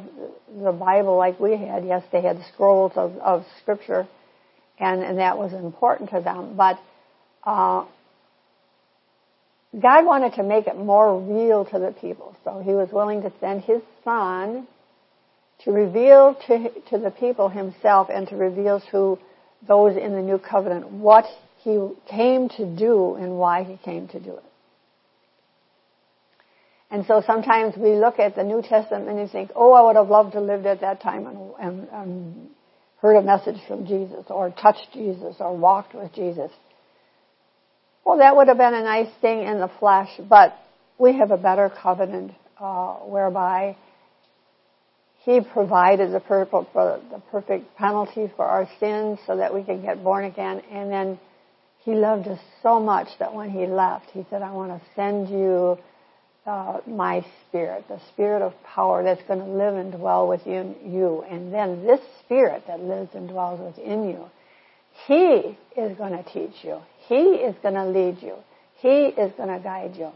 the 0.62 0.72
Bible 0.72 1.18
like 1.18 1.40
we 1.40 1.58
had. 1.58 1.86
Yes, 1.86 2.04
they 2.12 2.22
had 2.22 2.40
scrolls 2.54 2.92
of, 2.96 3.16
of 3.18 3.46
Scripture, 3.62 4.08
and, 4.80 5.04
and 5.04 5.20
that 5.20 5.38
was 5.38 5.54
important 5.54 6.10
to 6.12 6.22
them. 6.22 6.56
But 6.56 6.80
uh, 7.44 7.86
God 9.80 10.06
wanted 10.06 10.34
to 10.36 10.44
make 10.44 10.68
it 10.68 10.78
more 10.78 11.20
real 11.20 11.66
to 11.66 11.80
the 11.80 11.94
people, 12.00 12.36
so 12.44 12.62
He 12.64 12.72
was 12.72 12.90
willing 12.92 13.22
to 13.24 13.32
send 13.40 13.62
His 13.62 13.82
Son 14.04 14.68
to 15.64 15.72
reveal 15.72 16.36
to, 16.48 16.70
to 16.90 16.98
the 16.98 17.12
people 17.12 17.50
Himself 17.50 18.10
and 18.14 18.28
to 18.30 18.36
reveal 18.36 18.82
to 18.92 19.20
those 19.68 19.98
in 19.98 20.14
the 20.14 20.22
new 20.22 20.38
covenant 20.38 20.92
what 20.92 21.26
he 21.66 21.90
came 22.08 22.48
to 22.50 22.66
do 22.66 23.16
and 23.16 23.38
why 23.38 23.64
he 23.64 23.78
came 23.78 24.08
to 24.10 24.20
do 24.20 24.34
it. 24.34 24.44
And 26.92 27.06
so 27.08 27.24
sometimes 27.26 27.76
we 27.76 27.94
look 27.94 28.20
at 28.20 28.36
the 28.36 28.44
New 28.44 28.62
Testament 28.62 29.10
and 29.10 29.30
think, 29.32 29.50
oh, 29.56 29.74
I 29.74 29.82
would 29.82 29.96
have 29.96 30.08
loved 30.08 30.34
to 30.34 30.42
live 30.42 30.66
at 30.68 30.82
that 30.82 31.02
time 31.02 31.26
and, 31.26 31.52
and, 31.60 31.88
and 31.92 32.50
heard 33.02 33.16
a 33.16 33.22
message 33.22 33.58
from 33.68 33.86
Jesus 33.86 34.26
or 34.30 34.50
touched 34.52 34.88
Jesus 34.94 35.36
or 35.40 35.56
walked 35.56 35.94
with 35.94 36.14
Jesus. 36.14 36.52
Well, 38.06 38.20
that 38.20 38.36
would 38.36 38.48
have 38.48 38.58
been 38.58 38.74
a 38.74 38.84
nice 38.84 39.12
thing 39.22 39.42
in 39.42 39.60
the 39.60 39.70
flesh, 39.80 40.10
but 40.30 40.56
we 40.98 41.18
have 41.18 41.32
a 41.32 41.38
better 41.38 41.72
covenant 41.82 42.32
uh, 42.60 42.94
whereby 42.96 43.76
he 45.26 45.42
provided 45.42 46.12
the 46.12 46.20
the 46.20 47.22
perfect 47.32 47.76
penalty 47.78 48.32
for 48.36 48.46
our 48.46 48.70
sins 48.80 49.18
so 49.26 49.38
that 49.38 49.52
we 49.52 49.64
could 49.64 49.82
get 49.82 50.04
born 50.04 50.26
again. 50.26 50.62
And 50.72 50.92
then 50.92 51.20
He 51.80 51.96
loved 51.96 52.28
us 52.28 52.40
so 52.62 52.80
much 52.80 53.08
that 53.18 53.34
when 53.34 53.50
He 53.50 53.66
left, 53.66 54.12
He 54.14 54.24
said, 54.30 54.44
I 54.44 54.52
want 54.52 54.72
to 54.72 54.88
send 54.96 55.30
you 55.30 55.80
uh, 56.46 56.80
my 56.88 57.26
Spirit, 57.48 57.86
the 57.88 58.00
Spirit 58.14 58.42
of 58.42 58.54
power 58.64 59.04
that's 59.04 59.24
going 59.28 59.40
to 59.40 59.46
live 59.46 59.76
and 59.76 59.92
dwell 59.92 60.28
within 60.28 60.76
you. 60.86 61.24
And 61.30 61.54
then 61.54 61.86
this 61.86 62.00
Spirit 62.24 62.64
that 62.68 62.80
lives 62.80 63.12
and 63.16 63.28
dwells 63.28 63.60
within 63.60 64.10
you, 64.10 64.26
He 65.08 65.58
is 65.80 65.98
going 65.98 66.12
to 66.12 66.24
teach 66.32 66.64
you. 66.64 66.80
He 67.08 67.16
is 67.16 67.56
going 67.62 67.76
to 67.76 67.86
lead 67.86 68.22
you. 68.22 68.36
He 68.78 69.06
is 69.06 69.32
going 69.38 69.50
to 69.50 69.60
guide 69.64 69.96
you. 69.96 70.12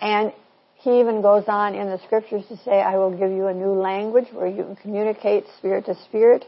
And 0.00 0.32
he 0.76 1.00
even 1.00 1.20
goes 1.20 1.44
on 1.46 1.74
in 1.74 1.88
the 1.88 2.00
scriptures 2.06 2.44
to 2.48 2.56
say, 2.64 2.80
I 2.80 2.96
will 2.96 3.10
give 3.10 3.30
you 3.30 3.46
a 3.48 3.54
new 3.54 3.72
language 3.72 4.28
where 4.32 4.46
you 4.46 4.64
can 4.64 4.76
communicate 4.76 5.44
spirit 5.58 5.86
to 5.86 5.94
spirit. 6.06 6.44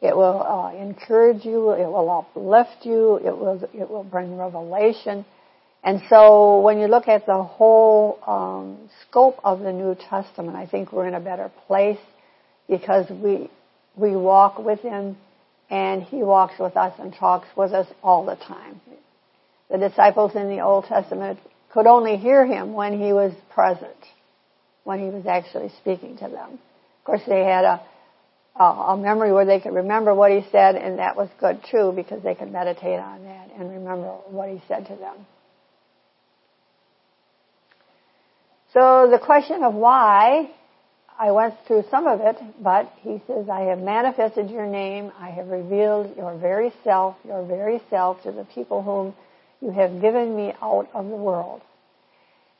It 0.00 0.16
will 0.16 0.42
uh, 0.42 0.74
encourage 0.76 1.44
you. 1.44 1.70
It 1.70 1.86
will 1.86 2.10
uplift 2.10 2.84
you. 2.84 3.16
It 3.16 3.36
will, 3.36 3.62
it 3.72 3.88
will 3.88 4.02
bring 4.02 4.36
revelation. 4.36 5.24
And 5.84 6.00
so 6.08 6.60
when 6.60 6.78
you 6.78 6.86
look 6.86 7.08
at 7.08 7.26
the 7.26 7.42
whole 7.42 8.18
um, 8.26 8.88
scope 9.02 9.40
of 9.42 9.60
the 9.60 9.72
New 9.72 9.96
Testament, 9.96 10.56
I 10.56 10.66
think 10.66 10.92
we're 10.92 11.08
in 11.08 11.14
a 11.14 11.20
better 11.20 11.50
place 11.66 11.98
because 12.68 13.10
we, 13.10 13.50
we 13.96 14.14
walk 14.14 14.58
with 14.58 14.80
Him 14.80 15.16
and 15.70 16.02
He 16.02 16.22
walks 16.22 16.54
with 16.60 16.76
us 16.76 16.94
and 17.00 17.12
talks 17.12 17.48
with 17.56 17.72
us 17.72 17.88
all 18.02 18.24
the 18.24 18.36
time. 18.36 18.80
The 19.70 19.78
disciples 19.78 20.36
in 20.36 20.48
the 20.48 20.60
Old 20.60 20.84
Testament 20.84 21.40
could 21.72 21.86
only 21.86 22.18
hear 22.18 22.44
him 22.44 22.74
when 22.74 23.00
he 23.00 23.12
was 23.12 23.32
present, 23.54 23.96
when 24.84 24.98
he 24.98 25.06
was 25.06 25.26
actually 25.26 25.70
speaking 25.80 26.16
to 26.18 26.28
them. 26.28 26.52
Of 26.98 27.04
course, 27.04 27.22
they 27.26 27.42
had 27.44 27.64
a, 27.64 27.80
a 28.62 28.96
memory 28.96 29.32
where 29.32 29.46
they 29.46 29.60
could 29.60 29.72
remember 29.72 30.14
what 30.14 30.30
he 30.30 30.44
said, 30.52 30.76
and 30.76 30.98
that 30.98 31.16
was 31.16 31.30
good 31.40 31.60
too 31.70 31.92
because 31.96 32.22
they 32.22 32.34
could 32.34 32.52
meditate 32.52 33.00
on 33.00 33.24
that 33.24 33.50
and 33.58 33.70
remember 33.70 34.08
what 34.28 34.50
he 34.50 34.62
said 34.68 34.86
to 34.86 34.96
them. 34.96 35.26
So 38.72 39.08
the 39.10 39.18
question 39.18 39.62
of 39.62 39.74
why, 39.74 40.50
I 41.18 41.30
went 41.30 41.54
through 41.66 41.84
some 41.90 42.06
of 42.06 42.20
it, 42.20 42.36
but 42.62 42.90
he 43.00 43.20
says, 43.26 43.48
I 43.50 43.62
have 43.62 43.78
manifested 43.78 44.50
your 44.50 44.66
name, 44.66 45.12
I 45.18 45.30
have 45.30 45.48
revealed 45.48 46.16
your 46.16 46.36
very 46.38 46.72
self, 46.82 47.16
your 47.24 47.44
very 47.44 47.82
self 47.90 48.22
to 48.22 48.32
the 48.32 48.44
people 48.44 48.82
whom 48.82 49.14
you 49.60 49.70
have 49.70 50.00
given 50.00 50.34
me 50.34 50.54
out 50.62 50.88
of 50.94 51.06
the 51.06 51.16
world. 51.16 51.60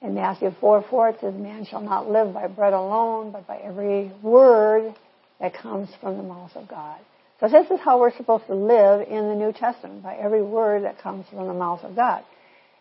In 0.02 0.14
Matthew 0.14 0.52
4 0.60 0.84
4 0.90 1.08
it 1.10 1.20
says, 1.20 1.34
Man 1.34 1.64
shall 1.64 1.80
not 1.80 2.10
live 2.10 2.34
by 2.34 2.46
bread 2.46 2.72
alone, 2.72 3.32
but 3.32 3.46
by 3.46 3.56
every 3.58 4.12
word 4.20 4.94
that 5.40 5.54
comes 5.54 5.88
from 6.00 6.18
the 6.18 6.22
mouth 6.22 6.54
of 6.56 6.68
God. 6.68 6.98
So 7.40 7.48
this 7.48 7.70
is 7.70 7.80
how 7.80 7.98
we're 7.98 8.16
supposed 8.16 8.46
to 8.46 8.54
live 8.54 9.08
in 9.08 9.28
the 9.28 9.34
New 9.34 9.52
Testament, 9.52 10.02
by 10.02 10.16
every 10.16 10.42
word 10.42 10.84
that 10.84 11.00
comes 11.00 11.26
from 11.28 11.46
the 11.46 11.54
mouth 11.54 11.82
of 11.84 11.96
God. 11.96 12.22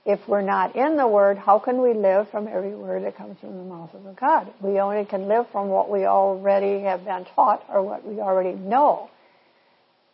If 0.04 0.20
we're 0.28 0.42
not 0.42 0.76
in 0.76 0.98
the 0.98 1.08
Word, 1.08 1.38
how 1.38 1.60
can 1.60 1.82
we 1.82 1.94
live 1.94 2.28
from 2.32 2.48
every 2.48 2.74
word 2.74 3.04
that 3.04 3.16
comes 3.16 3.40
from 3.40 3.58
the 3.58 3.64
mouth 3.64 3.94
of 3.94 4.16
God? 4.16 4.52
We 4.60 4.80
only 4.80 5.06
can 5.06 5.28
live 5.28 5.46
from 5.52 5.70
what 5.70 5.92
we 5.92 6.06
already 6.06 6.82
have 6.82 7.06
been 7.06 7.26
taught 7.36 7.64
or 7.70 7.84
what 7.84 8.08
we 8.08 8.20
already 8.20 8.54
know. 8.54 9.12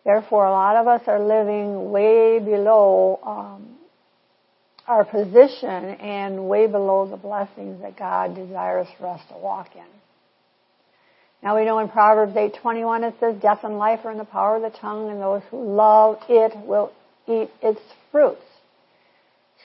Therefore, 0.03 0.45
a 0.45 0.51
lot 0.51 0.75
of 0.75 0.87
us 0.87 1.01
are 1.07 1.19
living 1.19 1.91
way 1.91 2.39
below 2.39 3.19
um, 3.23 3.77
our 4.87 5.05
position 5.05 5.95
and 6.01 6.47
way 6.49 6.67
below 6.67 7.07
the 7.07 7.17
blessings 7.17 7.81
that 7.81 7.97
God 7.97 8.35
desires 8.35 8.87
for 8.97 9.07
us 9.07 9.21
to 9.29 9.37
walk 9.37 9.75
in. 9.75 9.83
Now 11.43 11.57
we 11.57 11.65
know 11.65 11.79
in 11.79 11.89
Proverbs 11.89 12.35
8:21 12.35 13.03
it 13.03 13.15
says, 13.19 13.35
"Death 13.41 13.63
and 13.63 13.77
life 13.77 14.05
are 14.05 14.11
in 14.11 14.17
the 14.17 14.25
power 14.25 14.55
of 14.55 14.61
the 14.63 14.69
tongue, 14.69 15.09
and 15.09 15.21
those 15.21 15.43
who 15.51 15.61
love 15.61 16.19
it 16.29 16.55
will 16.65 16.91
eat 17.27 17.49
its 17.61 17.81
fruits." 18.11 18.46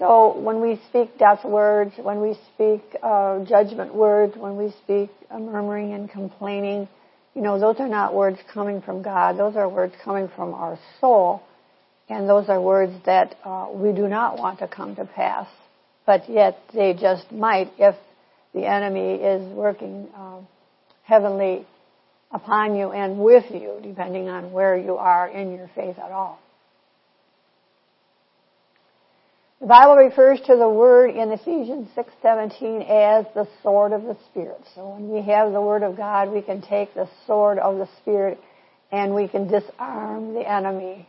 So 0.02 0.36
when 0.36 0.60
we 0.60 0.80
speak 0.88 1.16
death 1.16 1.44
words, 1.44 1.92
when 1.96 2.20
we 2.20 2.36
speak 2.52 2.82
uh, 3.04 3.44
judgment 3.44 3.94
words, 3.94 4.36
when 4.36 4.56
we 4.56 4.74
speak 4.82 5.10
uh, 5.30 5.38
murmuring 5.38 5.92
and 5.92 6.10
complaining, 6.10 6.88
you 7.36 7.40
know, 7.40 7.60
those 7.60 7.76
are 7.78 7.86
not 7.86 8.12
words 8.12 8.40
coming 8.52 8.82
from 8.82 9.02
God. 9.02 9.38
Those 9.38 9.54
are 9.54 9.68
words 9.68 9.94
coming 10.04 10.28
from 10.34 10.54
our 10.54 10.76
soul. 11.00 11.40
And 12.08 12.28
those 12.28 12.48
are 12.48 12.60
words 12.60 12.94
that 13.06 13.36
uh, 13.44 13.68
we 13.72 13.92
do 13.92 14.08
not 14.08 14.38
want 14.38 14.58
to 14.58 14.66
come 14.66 14.96
to 14.96 15.04
pass, 15.04 15.46
but 16.04 16.28
yet 16.28 16.58
they 16.74 16.94
just 16.94 17.30
might 17.30 17.70
if 17.78 17.94
the 18.54 18.66
enemy 18.66 19.14
is 19.14 19.54
working 19.54 20.08
um, 20.16 20.48
heavenly 21.04 21.64
upon 22.32 22.74
you 22.74 22.90
and 22.90 23.20
with 23.20 23.44
you, 23.52 23.78
depending 23.80 24.28
on 24.28 24.50
where 24.50 24.76
you 24.76 24.96
are 24.96 25.28
in 25.28 25.54
your 25.54 25.70
faith 25.76 25.96
at 26.00 26.10
all. 26.10 26.40
The 29.62 29.68
Bible 29.68 29.94
refers 29.94 30.40
to 30.40 30.56
the 30.56 30.68
word 30.68 31.10
in 31.10 31.30
Ephesians 31.30 31.88
6:17 31.94 32.82
as 32.82 33.26
the 33.32 33.46
sword 33.62 33.92
of 33.92 34.02
the 34.02 34.16
spirit. 34.28 34.60
So 34.74 34.88
when 34.88 35.08
we 35.08 35.22
have 35.22 35.52
the 35.52 35.60
word 35.60 35.84
of 35.84 35.96
God, 35.96 36.32
we 36.32 36.42
can 36.42 36.62
take 36.62 36.92
the 36.94 37.08
sword 37.28 37.60
of 37.60 37.78
the 37.78 37.86
spirit 38.00 38.40
and 38.90 39.14
we 39.14 39.28
can 39.28 39.46
disarm 39.46 40.34
the 40.34 40.40
enemy 40.40 41.08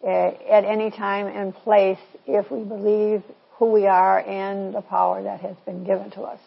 uh, 0.00 0.06
at 0.06 0.64
any 0.64 0.92
time 0.92 1.26
and 1.26 1.52
place 1.52 1.98
if 2.24 2.52
we 2.52 2.62
believe 2.62 3.24
who 3.58 3.72
we 3.72 3.88
are 3.88 4.20
and 4.20 4.72
the 4.72 4.82
power 4.82 5.24
that 5.24 5.40
has 5.40 5.56
been 5.66 5.82
given 5.82 6.12
to 6.12 6.22
us. 6.22 6.40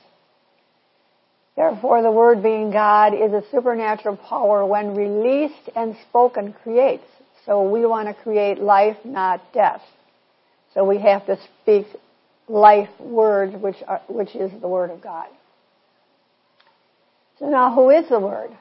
Therefore, 1.58 2.02
the 2.02 2.12
Word 2.12 2.42
being 2.42 2.72
God 2.72 3.14
is 3.14 3.34
a 3.34 3.44
supernatural 3.52 4.16
power 4.16 4.66
when 4.66 4.96
released 4.96 5.70
and 5.76 5.98
spoken 6.08 6.54
creates. 6.64 7.12
So 7.46 7.70
we 7.70 7.86
want 7.86 8.08
to 8.08 8.14
create 8.14 8.60
life, 8.60 8.96
not 9.04 9.42
death. 9.52 9.82
So 10.74 10.84
we 10.84 11.00
have 11.00 11.26
to 11.26 11.38
speak 11.62 11.88
life 12.48 12.90
words, 13.00 13.56
which, 13.56 13.78
are, 13.88 14.02
which 14.08 14.36
is 14.36 14.52
the 14.62 14.68
Word 14.68 14.92
of 14.92 15.02
God. 15.02 15.28
So 17.40 17.50
now, 17.50 17.74
who 17.74 17.90
is 17.90 18.08
the 18.10 18.20
Word? 18.20 18.52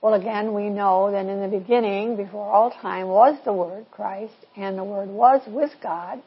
Well, 0.00 0.14
again, 0.14 0.52
we 0.52 0.68
know 0.68 1.10
that 1.10 1.26
in 1.26 1.40
the 1.40 1.58
beginning, 1.58 2.16
before 2.16 2.50
all 2.50 2.70
time, 2.70 3.08
was 3.08 3.36
the 3.44 3.52
Word, 3.52 3.86
Christ, 3.90 4.34
and 4.56 4.76
the 4.76 4.84
Word 4.84 5.08
was 5.08 5.42
with 5.46 5.70
God, 5.82 6.20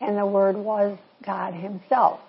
and 0.00 0.16
the 0.16 0.26
Word 0.26 0.56
was 0.56 0.98
God 1.24 1.54
Himself. 1.54 2.20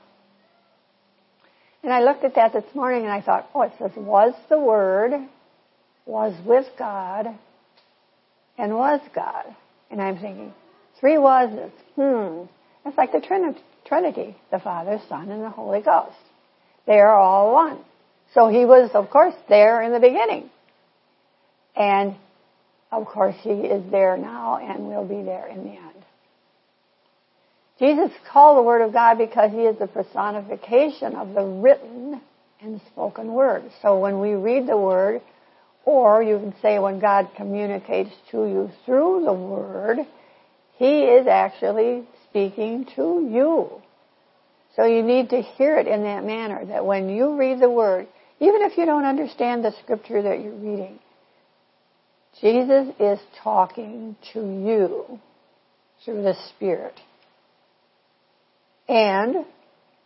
And 1.84 1.94
I 1.94 2.02
looked 2.02 2.24
at 2.24 2.34
that 2.36 2.54
this 2.54 2.64
morning 2.74 3.04
and 3.04 3.12
I 3.12 3.22
thought, 3.22 3.48
oh, 3.54 3.62
it 3.62 3.74
says, 3.78 3.92
was 3.96 4.34
the 4.50 4.58
Word, 4.58 5.12
was 6.08 6.34
with 6.44 6.66
God, 6.80 7.28
and 8.58 8.74
was 8.74 9.02
God. 9.14 9.56
And 9.92 10.02
I'm 10.02 10.18
thinking, 10.18 10.52
three 11.00 11.18
wases. 11.18 11.72
Hmm. 11.96 12.44
It's 12.86 12.98
like 12.98 13.12
the 13.12 13.22
Trinity, 13.86 14.36
the 14.52 14.60
Father, 14.60 15.02
Son, 15.10 15.30
and 15.30 15.44
the 15.44 15.50
Holy 15.50 15.82
Ghost. 15.82 16.16
They 16.86 17.00
are 17.00 17.18
all 17.20 17.54
one. 17.54 17.80
So 18.34 18.48
he 18.48 18.66
was, 18.66 18.92
of 18.94 19.10
course, 19.10 19.34
there 19.50 19.82
in 19.82 19.92
the 19.92 20.00
beginning. 20.00 20.50
And, 21.76 22.16
of 22.92 23.06
course, 23.06 23.36
he 23.42 23.50
is 23.50 23.84
there 23.92 24.18
now 24.18 24.58
and 24.58 24.88
will 24.88 25.06
be 25.06 25.24
there 25.24 25.48
in 25.48 25.64
the 25.64 25.72
end. 25.72 25.96
Jesus 27.80 28.12
called 28.32 28.58
the 28.58 28.62
Word 28.62 28.82
of 28.82 28.94
God 28.94 29.18
because 29.18 29.52
He 29.52 29.62
is 29.62 29.78
the 29.78 29.88
personification 29.88 31.16
of 31.16 31.34
the 31.34 31.44
written 31.44 32.22
and 32.62 32.80
spoken 32.92 33.34
Word. 33.34 33.64
So 33.82 34.00
when 34.00 34.20
we 34.20 34.34
read 34.34 34.68
the 34.68 34.78
Word, 34.78 35.22
or 35.84 36.24
you 36.24 36.40
can 36.40 36.56
say 36.62 36.80
when 36.80 37.00
God 37.00 37.30
communicates 37.36 38.12
to 38.32 38.46
you 38.46 38.72
through 38.86 39.24
the 39.26 39.34
Word, 39.34 40.00
He 40.78 41.04
is 41.04 41.28
actually 41.28 42.04
speaking 42.30 42.86
to 42.96 43.28
you. 43.32 43.82
So 44.76 44.86
you 44.86 45.04
need 45.04 45.30
to 45.30 45.42
hear 45.42 45.78
it 45.78 45.88
in 45.88 46.04
that 46.04 46.26
manner, 46.26 46.66
that 46.66 46.86
when 46.86 47.10
you 47.10 47.38
read 47.38 47.62
the 47.62 47.70
Word, 47.70 48.08
even 48.40 48.62
if 48.64 48.78
you 48.78 48.86
don't 48.86 49.06
understand 49.06 49.64
the 49.64 49.74
Scripture 49.84 50.22
that 50.22 50.42
you're 50.42 50.52
reading, 50.52 51.00
Jesus 52.42 52.94
is 53.00 53.20
talking 53.42 54.18
to 54.34 54.40
you 54.40 55.20
through 56.04 56.24
the 56.24 56.36
Spirit. 56.50 57.00
And 58.90 59.46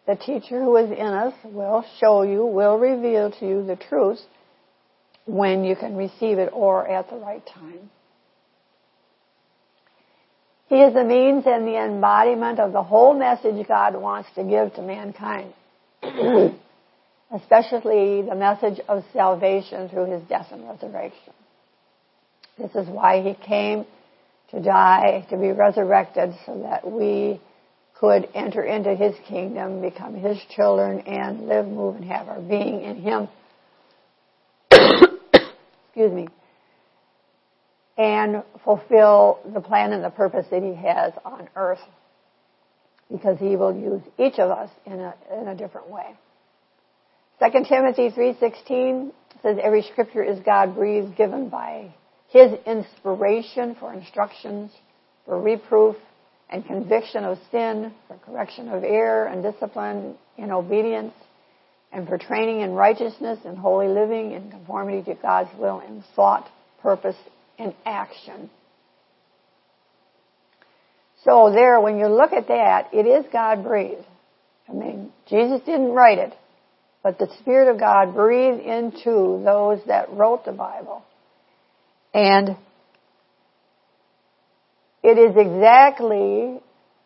the 0.05 0.15
teacher 0.15 0.63
who 0.63 0.77
is 0.77 0.91
in 0.91 1.07
us 1.07 1.33
will 1.43 1.83
show 1.99 2.21
you, 2.21 2.45
will 2.45 2.77
reveal 2.77 3.31
to 3.31 3.47
you 3.47 3.65
the 3.65 3.75
truth 3.75 4.19
when 5.25 5.63
you 5.63 5.75
can 5.75 5.95
receive 5.95 6.37
it 6.37 6.49
or 6.53 6.87
at 6.87 7.09
the 7.09 7.15
right 7.15 7.45
time. 7.45 7.89
He 10.69 10.75
is 10.75 10.93
the 10.93 11.03
means 11.03 11.43
and 11.47 11.67
the 11.67 11.77
embodiment 11.77 12.59
of 12.59 12.71
the 12.71 12.83
whole 12.83 13.17
message 13.17 13.67
God 13.67 13.95
wants 13.95 14.29
to 14.35 14.43
give 14.43 14.73
to 14.75 14.81
mankind. 14.81 15.53
Especially 17.31 18.21
the 18.21 18.35
message 18.35 18.79
of 18.87 19.03
salvation 19.11 19.89
through 19.89 20.11
His 20.11 20.23
death 20.29 20.47
and 20.51 20.67
resurrection. 20.67 21.33
This 22.57 22.71
is 22.75 22.87
why 22.87 23.21
He 23.21 23.33
came 23.33 23.85
to 24.51 24.61
die, 24.61 25.25
to 25.29 25.37
be 25.37 25.51
resurrected 25.51 26.33
so 26.45 26.61
that 26.63 26.89
we 26.89 27.39
could 27.99 28.29
enter 28.33 28.63
into 28.63 28.95
his 28.95 29.13
kingdom, 29.27 29.81
become 29.81 30.15
his 30.15 30.37
children, 30.55 31.01
and 31.01 31.47
live, 31.47 31.67
move, 31.67 31.97
and 31.97 32.05
have 32.05 32.29
our 32.29 32.41
being 32.41 32.81
in 32.81 32.95
him. 32.95 33.27
Excuse 34.71 36.13
me. 36.13 36.27
And 37.99 38.43
fulfill 38.63 39.39
the 39.53 39.59
plan 39.59 39.91
and 39.91 40.03
the 40.03 40.09
purpose 40.09 40.45
that 40.51 40.63
he 40.63 40.73
has 40.73 41.13
on 41.25 41.49
earth. 41.55 41.81
Because 43.11 43.37
he 43.39 43.55
will 43.57 43.75
use 43.75 44.01
each 44.17 44.39
of 44.39 44.49
us 44.51 44.69
in 44.85 44.93
a, 44.93 45.13
in 45.39 45.49
a 45.49 45.55
different 45.55 45.89
way. 45.89 46.15
2 47.39 47.65
Timothy 47.67 48.09
3.16 48.09 49.11
says 49.41 49.57
every 49.61 49.81
scripture 49.81 50.23
is 50.23 50.39
God 50.45 50.75
breathed, 50.75 51.17
given 51.17 51.49
by 51.49 51.93
his 52.29 52.51
inspiration 52.65 53.75
for 53.79 53.93
instructions, 53.93 54.71
for 55.25 55.41
reproof, 55.41 55.95
and 56.49 56.65
conviction 56.65 57.23
of 57.23 57.37
sin, 57.51 57.93
for 58.07 58.17
correction 58.25 58.69
of 58.69 58.83
error 58.83 59.25
and 59.25 59.43
discipline 59.43 60.15
in 60.37 60.51
obedience, 60.51 61.13
and 61.91 62.07
for 62.07 62.17
training 62.17 62.61
in 62.61 62.71
righteousness 62.71 63.39
and 63.45 63.57
holy 63.57 63.87
living 63.87 64.31
in 64.31 64.49
conformity 64.49 65.03
to 65.03 65.15
God's 65.15 65.49
will 65.57 65.79
in 65.81 66.03
thought, 66.15 66.49
purpose, 66.81 67.15
and 67.59 67.73
action. 67.85 68.49
So 71.25 71.51
there, 71.53 71.79
when 71.81 71.99
you 71.99 72.07
look 72.07 72.31
at 72.31 72.47
that, 72.47 72.89
it 72.93 73.05
is 73.05 73.25
God 73.31 73.63
breathed. 73.63 74.05
I 74.69 74.73
mean, 74.73 75.11
Jesus 75.27 75.59
didn't 75.65 75.91
write 75.91 76.17
it, 76.17 76.33
but 77.03 77.19
the 77.19 77.27
Spirit 77.39 77.69
of 77.69 77.79
God 77.79 78.13
breathed 78.13 78.61
into 78.61 79.41
those 79.43 79.79
that 79.87 80.13
wrote 80.13 80.45
the 80.45 80.51
Bible. 80.51 81.03
And 82.13 82.55
it 85.03 85.17
is 85.17 85.35
exactly 85.35 86.59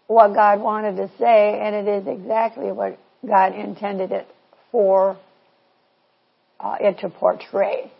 what 0.08 0.34
God 0.34 0.62
wanted 0.62 0.98
to 0.98 1.10
say, 1.18 1.60
and 1.60 1.76
it 1.76 1.88
is 1.88 2.08
exactly 2.08 2.72
what 2.72 3.00
God 3.26 3.56
intended 3.56 4.12
it 4.12 4.28
for 4.72 5.18
uh, 6.60 6.76
it 6.80 7.00
to 7.00 7.10
portray. 7.10 7.92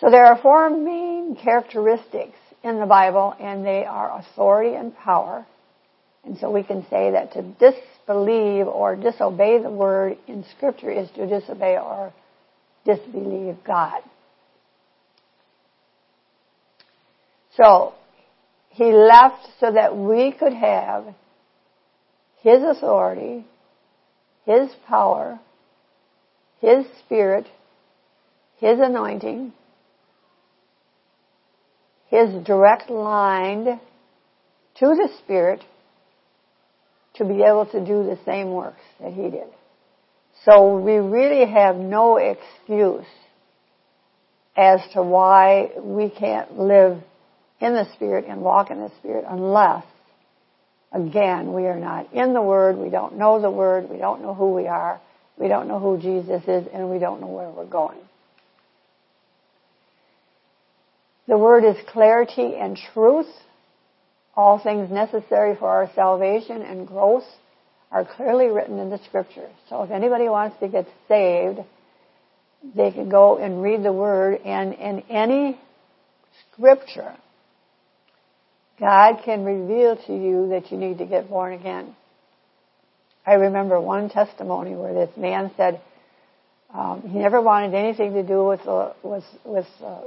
So 0.00 0.10
there 0.10 0.26
are 0.26 0.40
four 0.40 0.70
main 0.70 1.36
characteristics 1.36 2.36
in 2.62 2.80
the 2.80 2.86
Bible, 2.86 3.34
and 3.38 3.64
they 3.64 3.84
are 3.84 4.18
authority 4.18 4.74
and 4.74 4.96
power. 4.96 5.46
And 6.24 6.38
so 6.38 6.50
we 6.50 6.62
can 6.62 6.86
say 6.88 7.12
that 7.12 7.32
to 7.34 7.42
disbelieve 7.42 8.66
or 8.66 8.96
disobey 8.96 9.62
the 9.62 9.70
word 9.70 10.18
in 10.26 10.44
Scripture 10.56 10.90
is 10.90 11.10
to 11.12 11.26
disobey 11.26 11.76
or 11.78 12.12
disbelieve 12.84 13.56
God. 13.66 14.02
So, 17.56 17.94
he 18.70 18.92
left 18.92 19.46
so 19.60 19.70
that 19.70 19.96
we 19.96 20.32
could 20.32 20.54
have 20.54 21.14
his 22.40 22.62
authority, 22.62 23.46
his 24.44 24.70
power, 24.88 25.38
his 26.60 26.84
spirit, 27.04 27.46
his 28.58 28.80
anointing, 28.80 29.52
his 32.14 32.44
direct 32.44 32.90
lined 32.90 33.66
to 34.76 34.86
the 34.86 35.08
spirit 35.18 35.64
to 37.14 37.24
be 37.24 37.42
able 37.42 37.66
to 37.66 37.80
do 37.80 38.04
the 38.04 38.18
same 38.24 38.52
works 38.52 38.82
that 39.00 39.12
he 39.12 39.30
did. 39.30 39.48
So 40.44 40.76
we 40.76 40.94
really 40.94 41.50
have 41.50 41.74
no 41.74 42.18
excuse 42.18 43.06
as 44.56 44.80
to 44.92 45.02
why 45.02 45.70
we 45.80 46.08
can't 46.08 46.56
live 46.56 46.98
in 47.60 47.72
the 47.72 47.86
Spirit 47.94 48.26
and 48.28 48.42
walk 48.42 48.70
in 48.70 48.78
the 48.78 48.92
Spirit 49.00 49.24
unless, 49.28 49.84
again, 50.92 51.52
we 51.52 51.66
are 51.66 51.80
not 51.80 52.12
in 52.12 52.32
the 52.32 52.42
Word, 52.42 52.76
we 52.76 52.90
don't 52.90 53.18
know 53.18 53.40
the 53.40 53.50
Word, 53.50 53.90
we 53.90 53.98
don't 53.98 54.22
know 54.22 54.34
who 54.34 54.52
we 54.52 54.68
are, 54.68 55.00
we 55.36 55.48
don't 55.48 55.66
know 55.66 55.80
who 55.80 55.98
Jesus 55.98 56.42
is, 56.46 56.68
and 56.72 56.90
we 56.90 56.98
don't 57.00 57.20
know 57.20 57.26
where 57.26 57.50
we're 57.50 57.64
going. 57.64 57.98
The 61.26 61.38
Word 61.38 61.64
is 61.64 61.76
clarity 61.88 62.54
and 62.56 62.78
truth. 62.92 63.28
All 64.36 64.58
things 64.58 64.90
necessary 64.90 65.56
for 65.56 65.68
our 65.68 65.90
salvation 65.94 66.62
and 66.62 66.86
growth 66.86 67.24
are 67.90 68.04
clearly 68.04 68.46
written 68.48 68.78
in 68.78 68.90
the 68.90 68.98
Scripture. 69.06 69.48
So 69.68 69.82
if 69.82 69.90
anybody 69.90 70.28
wants 70.28 70.58
to 70.60 70.68
get 70.68 70.86
saved, 71.08 71.60
they 72.74 72.90
can 72.90 73.08
go 73.08 73.38
and 73.38 73.62
read 73.62 73.82
the 73.82 73.92
Word, 73.92 74.40
and 74.44 74.74
in 74.74 75.00
any 75.10 75.58
Scripture, 76.52 77.14
God 78.78 79.20
can 79.24 79.44
reveal 79.44 79.96
to 80.06 80.12
you 80.12 80.48
that 80.50 80.72
you 80.72 80.78
need 80.78 80.98
to 80.98 81.06
get 81.06 81.28
born 81.28 81.52
again. 81.52 81.94
I 83.26 83.34
remember 83.34 83.80
one 83.80 84.10
testimony 84.10 84.74
where 84.74 84.92
this 84.92 85.16
man 85.16 85.52
said 85.56 85.80
um, 86.74 87.02
he 87.02 87.18
never 87.18 87.40
wanted 87.40 87.72
anything 87.72 88.14
to 88.14 88.24
do 88.24 88.44
with 88.44 88.66
uh, 88.66 88.92
with 89.04 89.24
with 89.44 89.66
uh, 89.82 90.00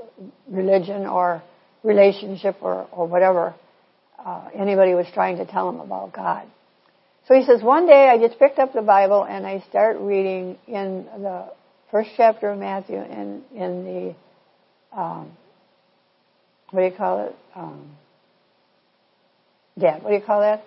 religion 0.50 1.06
or 1.06 1.42
relationship 1.82 2.58
or 2.62 2.88
or 2.92 3.08
whatever 3.08 3.56
uh, 4.20 4.50
anybody 4.54 4.94
was 4.94 5.08
trying 5.14 5.38
to 5.38 5.46
tell 5.46 5.70
him 5.70 5.80
about 5.80 6.12
God. 6.12 6.46
So 7.28 7.36
he 7.36 7.46
says 7.46 7.62
one 7.64 7.88
day 7.88 8.10
I 8.10 8.18
just 8.18 8.38
picked 8.38 8.60
up 8.60 8.74
the 8.74 8.82
Bible 8.82 9.24
and 9.24 9.48
I 9.48 9.64
start 9.70 9.98
reading 10.00 10.58
in 10.68 11.06
the 11.20 11.46
first 11.90 12.10
chapter 12.18 12.50
of 12.50 12.60
Matthew 12.60 12.98
in 12.98 13.44
in 13.56 14.16
the 14.92 15.00
um, 15.00 15.32
what 16.72 16.82
do 16.82 16.88
you 16.88 16.98
call 16.98 17.28
it? 17.28 17.36
Um, 17.56 17.92
Dad, 19.80 20.04
what 20.04 20.10
do 20.10 20.16
you 20.16 20.22
call 20.22 20.42
that? 20.42 20.64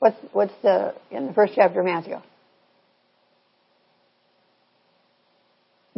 What's 0.00 0.16
what's 0.32 0.54
the 0.62 0.94
in 1.12 1.28
the 1.28 1.32
first 1.32 1.52
chapter 1.54 1.78
of 1.78 1.86
Matthew? 1.86 2.16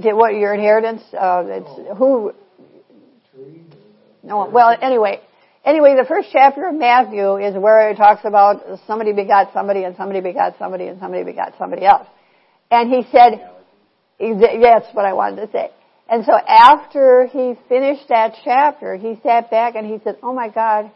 Did 0.03 0.15
what 0.15 0.35
your 0.35 0.55
inheritance? 0.55 1.03
Uh, 1.13 1.45
it's 1.47 1.67
oh. 1.69 1.95
who? 1.95 2.33
No. 4.23 4.49
Well, 4.51 4.77
anyway, 4.81 5.21
anyway, 5.65 5.95
the 5.97 6.07
first 6.07 6.29
chapter 6.33 6.69
of 6.69 6.75
Matthew 6.75 7.37
is 7.37 7.55
where 7.57 7.91
it 7.91 7.97
talks 7.97 8.23
about 8.25 8.63
somebody 8.87 9.13
begot 9.13 9.53
somebody 9.53 9.85
and 9.85 9.97
somebody 9.97 10.21
begot 10.21 10.59
somebody 10.59 10.87
and 10.87 11.01
somebody 11.01 11.25
begot 11.25 11.55
somebody 11.59 11.85
else. 11.85 12.07
And 12.71 12.91
he 12.91 13.03
said, 13.11 13.49
that's 14.19 14.87
what 14.93 15.05
I 15.05 15.13
wanted 15.13 15.47
to 15.47 15.53
say. 15.53 15.71
And 16.09 16.25
so 16.25 16.33
after 16.33 17.27
he 17.27 17.55
finished 17.69 18.09
that 18.09 18.35
chapter, 18.45 18.97
he 18.97 19.19
sat 19.23 19.51
back 19.51 19.75
and 19.77 19.87
he 19.87 19.99
said, 20.05 20.19
"Oh 20.23 20.35
my 20.35 20.49
God." 20.49 20.91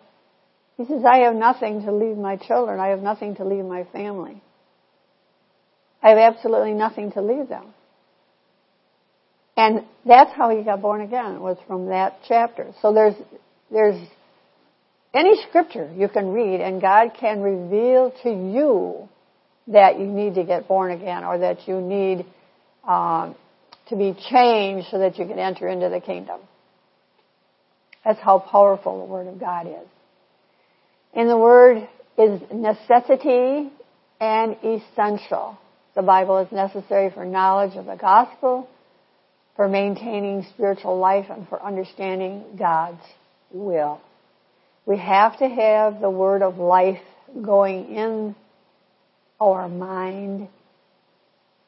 He 0.77 0.85
says, 0.85 1.03
I 1.11 1.21
have 1.21 1.35
nothing 1.35 1.83
to 1.87 1.93
leave 1.93 2.19
my 2.19 2.37
children. 2.37 2.81
I 2.81 2.89
have 2.89 3.01
nothing 3.01 3.37
to 3.37 3.45
leave 3.45 3.65
my 3.65 3.85
family. 3.93 4.43
I 6.03 6.11
have 6.11 6.19
absolutely 6.19 6.75
nothing 6.75 7.13
to 7.13 7.23
leave 7.23 7.49
them. 7.49 7.73
And 9.57 9.85
that's 10.05 10.33
how 10.33 10.51
he 10.51 10.63
got 10.63 10.83
born 10.83 11.01
again, 11.01 11.41
was 11.41 11.57
from 11.67 11.87
that 11.87 12.19
chapter. 12.29 12.73
So 12.83 12.93
there's, 12.93 13.15
there's 13.71 14.01
any 15.15 15.41
scripture 15.49 15.91
you 15.97 16.09
can 16.09 16.33
read 16.33 16.61
and 16.61 16.81
God 16.81 17.13
can 17.19 17.41
reveal 17.41 18.13
to 18.23 18.29
you 18.29 19.09
that 19.69 19.99
you 19.99 20.07
need 20.07 20.35
to 20.35 20.45
get 20.45 20.69
born 20.69 20.93
again 20.93 21.25
or 21.25 21.39
that 21.39 21.67
you 21.67 21.81
need 21.81 22.27
um, 22.87 23.35
to 23.89 23.97
be 23.97 24.15
changed 24.31 24.89
so 24.91 24.99
that 24.99 25.19
you 25.19 25.27
can 25.27 25.39
enter 25.39 25.69
into 25.69 25.89
the 25.89 26.01
kingdom. 26.01 26.41
That's 28.05 28.21
how 28.21 28.39
powerful 28.39 29.01
the 29.01 29.13
Word 29.13 29.27
of 29.27 29.41
God 29.41 29.67
is. 29.67 29.89
And 31.15 31.29
the 31.29 31.39
Word 31.39 31.89
is 32.19 32.41
necessity 32.53 33.71
and 34.21 34.57
essential. 34.63 35.59
The 35.95 36.03
Bible 36.03 36.39
is 36.39 36.53
necessary 36.53 37.11
for 37.11 37.25
knowledge 37.25 37.77
of 37.77 37.87
the 37.87 37.97
gospel, 37.97 38.69
for 39.57 39.69
maintaining 39.69 40.45
spiritual 40.55 40.99
life, 40.99 41.27
and 41.31 41.49
for 41.49 41.63
understanding 41.63 42.45
God's 42.59 43.03
will. 43.51 44.01
We 44.85 44.99
have 44.99 45.39
to 45.39 45.49
have 45.49 46.01
the 46.01 46.11
word 46.11 46.43
of 46.43 46.59
life 46.59 47.01
going 47.43 47.95
in 47.95 48.37
our 49.41 49.69
mind 49.69 50.49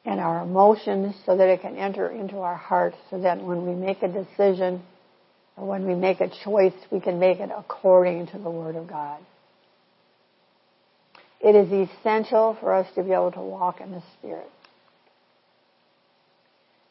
and 0.05 0.19
our 0.19 0.43
emotions 0.43 1.15
so 1.25 1.35
that 1.35 1.49
it 1.49 1.61
can 1.61 1.75
enter 1.75 2.07
into 2.09 2.37
our 2.37 2.55
heart 2.55 2.93
so 3.09 3.19
that 3.21 3.43
when 3.43 3.67
we 3.67 3.75
make 3.75 4.01
a 4.01 4.07
decision 4.07 4.81
or 5.57 5.67
when 5.67 5.85
we 5.85 5.93
make 5.93 6.21
a 6.21 6.29
choice, 6.43 6.73
we 6.91 6.99
can 6.99 7.19
make 7.19 7.39
it 7.39 7.49
according 7.55 8.27
to 8.27 8.37
the 8.37 8.49
Word 8.49 8.75
of 8.75 8.87
God. 8.87 9.19
It 11.41 11.55
is 11.55 11.71
essential 11.71 12.57
for 12.59 12.73
us 12.73 12.87
to 12.95 13.03
be 13.03 13.11
able 13.11 13.31
to 13.33 13.41
walk 13.41 13.81
in 13.81 13.91
the 13.91 14.03
Spirit. 14.17 14.49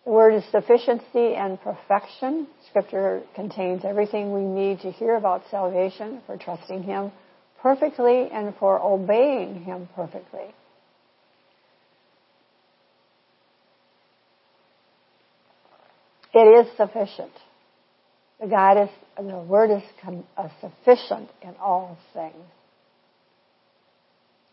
Word 0.08 0.34
is 0.36 0.44
sufficiency 0.50 1.34
and 1.34 1.60
perfection. 1.60 2.46
Scripture 2.70 3.22
contains 3.34 3.84
everything 3.84 4.32
we 4.32 4.40
need 4.40 4.80
to 4.80 4.90
hear 4.90 5.16
about 5.16 5.42
salvation, 5.50 6.22
for 6.26 6.38
trusting 6.38 6.82
Him 6.82 7.12
perfectly 7.60 8.28
and 8.32 8.54
for 8.56 8.80
obeying 8.80 9.64
Him 9.64 9.86
perfectly. 9.94 10.54
It 16.32 16.66
is 16.66 16.76
sufficient. 16.78 17.32
The 18.40 18.46
God 18.46 18.82
is, 18.84 18.88
the 19.18 19.38
Word 19.40 19.70
is 19.70 19.82
uh, 20.38 20.48
sufficient 20.62 21.28
in 21.42 21.54
all 21.60 21.98
things. 22.14 22.34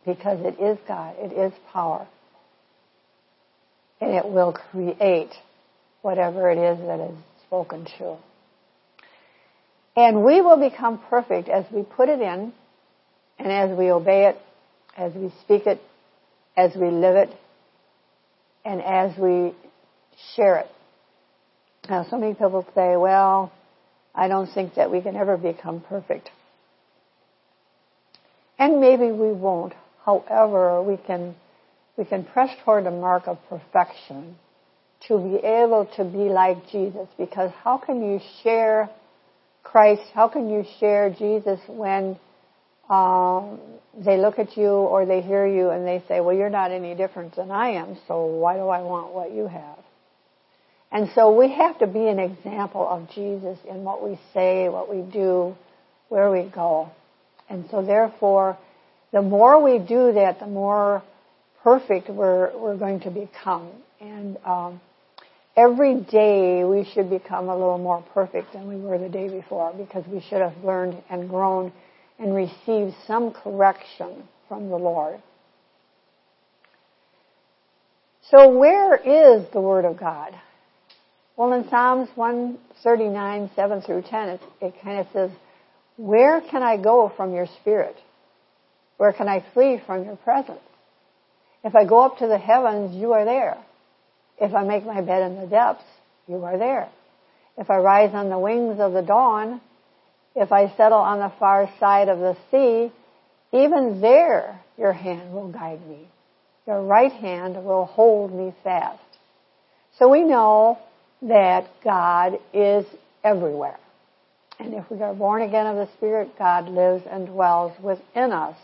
Because 0.06 0.40
it 0.42 0.62
is 0.62 0.78
God, 0.86 1.16
it 1.18 1.32
is 1.32 1.54
power. 1.72 2.08
And 4.02 4.14
it 4.14 4.26
will 4.26 4.54
create 4.54 5.32
whatever 6.02 6.52
it 6.52 6.58
is 6.58 6.80
that 6.86 7.00
is 7.00 7.18
spoken 7.48 7.86
to. 7.98 8.18
And 9.96 10.24
we 10.24 10.42
will 10.42 10.58
become 10.58 11.02
perfect 11.10 11.48
as 11.48 11.66
we 11.72 11.84
put 11.84 12.10
it 12.10 12.20
in 12.20 12.54
and 13.40 13.52
as 13.52 13.78
we 13.78 13.92
obey 13.92 14.28
it, 14.28 14.38
as 14.98 15.14
we 15.14 15.32
speak 15.42 15.66
it, 15.66 15.82
as 16.58 16.76
we 16.76 16.90
live 16.90 17.16
it, 17.16 17.30
and 18.66 18.82
as 18.82 19.18
we 19.18 19.54
share 20.36 20.58
it. 20.58 20.68
Now, 21.90 22.06
so 22.10 22.18
many 22.18 22.34
people 22.34 22.66
say, 22.74 22.96
well, 22.98 23.52
I 24.14 24.28
don't 24.28 24.48
think 24.48 24.76
that 24.76 24.92
we 24.92 25.02
can 25.02 25.16
ever 25.16 25.38
become 25.38 25.82
perfect. 25.82 26.30
And 28.58 28.80
maybe 28.80 29.12
we 29.12 29.32
won't. 29.32 29.74
However, 30.06 30.82
we 30.82 30.98
can, 30.98 31.36
we 31.98 32.06
can 32.06 32.24
press 32.24 32.50
toward 32.64 32.86
a 32.86 32.92
mark 32.92 33.28
of 33.28 33.38
perfection 33.50 34.36
to 35.08 35.18
be 35.18 35.36
able 35.46 35.88
to 35.98 36.04
be 36.04 36.30
like 36.30 36.70
Jesus 36.72 37.08
because 37.18 37.52
how 37.64 37.78
can 37.78 38.04
you 38.04 38.20
share 38.44 38.90
Christ, 39.64 40.04
how 40.14 40.28
can 40.28 40.50
you 40.50 40.64
share 40.80 41.10
Jesus 41.10 41.60
when 41.68 42.18
um, 42.90 43.60
they 43.98 44.18
look 44.18 44.40
at 44.40 44.56
you 44.56 44.70
or 44.70 45.06
they 45.06 45.22
hear 45.22 45.46
you 45.46 45.70
and 45.70 45.86
they 45.86 46.04
say, 46.08 46.22
well, 46.22 46.36
you're 46.36 46.50
not 46.50 46.72
any 46.72 46.96
different 46.96 47.36
than 47.36 47.52
I 47.52 47.72
am, 47.72 47.98
so 48.08 48.26
why 48.26 48.56
do 48.56 48.68
I 48.68 48.82
want 48.82 49.14
what 49.14 49.32
you 49.32 49.48
have? 49.48 49.80
And 50.92 51.10
so 51.16 51.36
we 51.38 51.52
have 51.52 51.80
to 51.80 51.88
be 51.88 52.08
an 52.08 52.20
example 52.20 52.88
of 52.88 53.10
Jesus 53.14 53.58
in 53.68 53.84
what 53.84 54.08
we 54.08 54.20
say, 54.34 54.70
what 54.70 54.90
we 54.90 55.02
do, 55.02 55.56
where 56.10 56.32
we 56.32 56.50
go. 56.50 56.90
And 57.50 57.66
so 57.70 57.84
therefore, 57.84 58.58
the 59.12 59.22
more 59.22 59.62
we 59.62 59.80
do 59.80 60.14
that, 60.14 60.40
the 60.40 60.48
more 60.48 61.04
perfect 61.66 62.10
we're, 62.10 62.56
we're 62.56 62.78
going 62.78 63.00
to 63.00 63.10
become. 63.10 63.72
And 64.00 64.38
um, 64.46 64.80
every 65.58 65.96
day 65.96 66.64
we 66.64 66.88
should 66.94 67.10
become 67.10 67.50
a 67.50 67.58
little 67.58 67.80
more 67.80 68.06
perfect 68.14 68.54
than 68.54 68.68
we 68.68 68.76
were 68.76 69.00
the 69.00 69.10
day 69.10 69.28
before 69.28 69.74
because 69.74 70.06
we 70.08 70.22
should 70.22 70.42
have 70.42 70.56
learned 70.64 71.02
and 71.10 71.28
grown 71.28 71.74
and 72.20 72.36
received 72.36 72.94
some 73.08 73.32
correction 73.32 74.24
from 74.48 74.70
the 74.70 74.76
Lord. 74.76 75.20
So 78.30 78.48
where 78.50 78.96
is 78.96 79.48
the 79.52 79.60
Word 79.60 79.86
of 79.86 80.00
God? 80.00 80.36
Well, 81.36 81.52
in 81.54 81.68
Psalms 81.70 82.10
139, 82.14 83.50
7 83.56 83.82
through 83.82 84.04
10, 84.04 84.30
it, 84.30 84.42
it 84.62 84.74
kind 84.84 85.00
of 85.00 85.08
says, 85.12 85.32
Where 85.98 86.42
can 86.42 86.62
I 86.62 86.78
go 86.78 87.12
from 87.18 87.34
your 87.34 87.48
Spirit? 87.60 87.96
Where 88.98 89.14
can 89.14 89.28
I 89.28 89.44
flee 89.54 89.82
from 89.86 90.06
your 90.06 90.16
presence? 90.16 90.62
If 91.66 91.76
I 91.76 91.84
go 91.84 92.06
up 92.06 92.20
to 92.20 92.28
the 92.28 92.38
heavens, 92.38 92.96
you 92.96 93.14
are 93.14 93.26
there. 93.26 93.58
If 94.40 94.54
I 94.54 94.64
make 94.64 94.86
my 94.86 95.02
bed 95.02 95.32
in 95.32 95.42
the 95.42 95.48
depths, 95.48 95.84
you 96.28 96.44
are 96.44 96.60
there. 96.60 96.90
If 97.58 97.72
I 97.72 97.78
rise 97.78 98.14
on 98.14 98.30
the 98.30 98.38
wings 98.38 98.80
of 98.80 98.94
the 98.94 99.02
dawn, 99.02 99.60
if 100.36 100.52
I 100.52 100.76
settle 100.78 101.00
on 101.00 101.20
the 101.20 101.34
far 101.40 101.68
side 101.80 102.08
of 102.08 102.20
the 102.20 102.38
sea, 102.52 102.94
even 103.52 104.00
there 104.00 104.62
your 104.78 104.94
hand 104.94 105.34
will 105.34 105.52
guide 105.52 105.86
me. 105.88 106.08
Your 106.68 106.84
right 106.84 107.12
hand 107.12 107.64
will 107.66 107.86
hold 107.86 108.32
me 108.32 108.54
fast. 108.64 109.02
So 109.98 110.08
we 110.10 110.24
know 110.24 110.78
that 111.24 111.68
God 111.84 112.38
is 112.54 112.86
everywhere. 113.24 113.80
And 114.60 114.74
if 114.76 114.90
we 114.92 115.02
are 115.02 115.16
born 115.16 115.42
again 115.42 115.66
of 115.66 115.78
the 115.78 115.92
Spirit, 115.98 116.38
God 116.38 116.70
lives 116.70 117.06
and 117.10 117.28
dwells 117.28 117.72
within 117.82 118.32
us. 118.32 118.58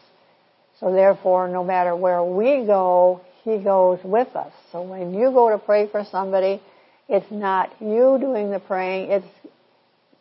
So 0.81 0.91
therefore, 0.91 1.47
no 1.47 1.63
matter 1.63 1.95
where 1.95 2.23
we 2.23 2.65
go, 2.65 3.21
He 3.43 3.59
goes 3.59 3.99
with 4.03 4.35
us. 4.35 4.51
So 4.71 4.81
when 4.81 5.13
you 5.13 5.31
go 5.31 5.49
to 5.49 5.57
pray 5.57 5.87
for 5.87 6.03
somebody, 6.11 6.61
it's 7.07 7.31
not 7.31 7.71
you 7.79 8.17
doing 8.19 8.51
the 8.51 8.59
praying, 8.59 9.11
it's 9.11 9.27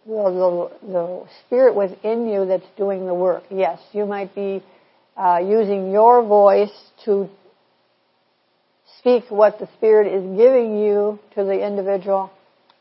the, 0.06 0.70
the, 0.82 0.92
the 0.92 1.24
Spirit 1.46 1.74
within 1.74 2.28
you 2.28 2.46
that's 2.46 2.66
doing 2.76 3.06
the 3.06 3.14
work. 3.14 3.44
Yes, 3.50 3.80
you 3.92 4.06
might 4.06 4.34
be 4.34 4.62
uh, 5.16 5.38
using 5.38 5.90
your 5.90 6.22
voice 6.22 6.72
to 7.04 7.28
speak 8.98 9.24
what 9.30 9.58
the 9.58 9.68
Spirit 9.78 10.12
is 10.12 10.36
giving 10.36 10.78
you 10.78 11.18
to 11.34 11.44
the 11.44 11.66
individual, 11.66 12.30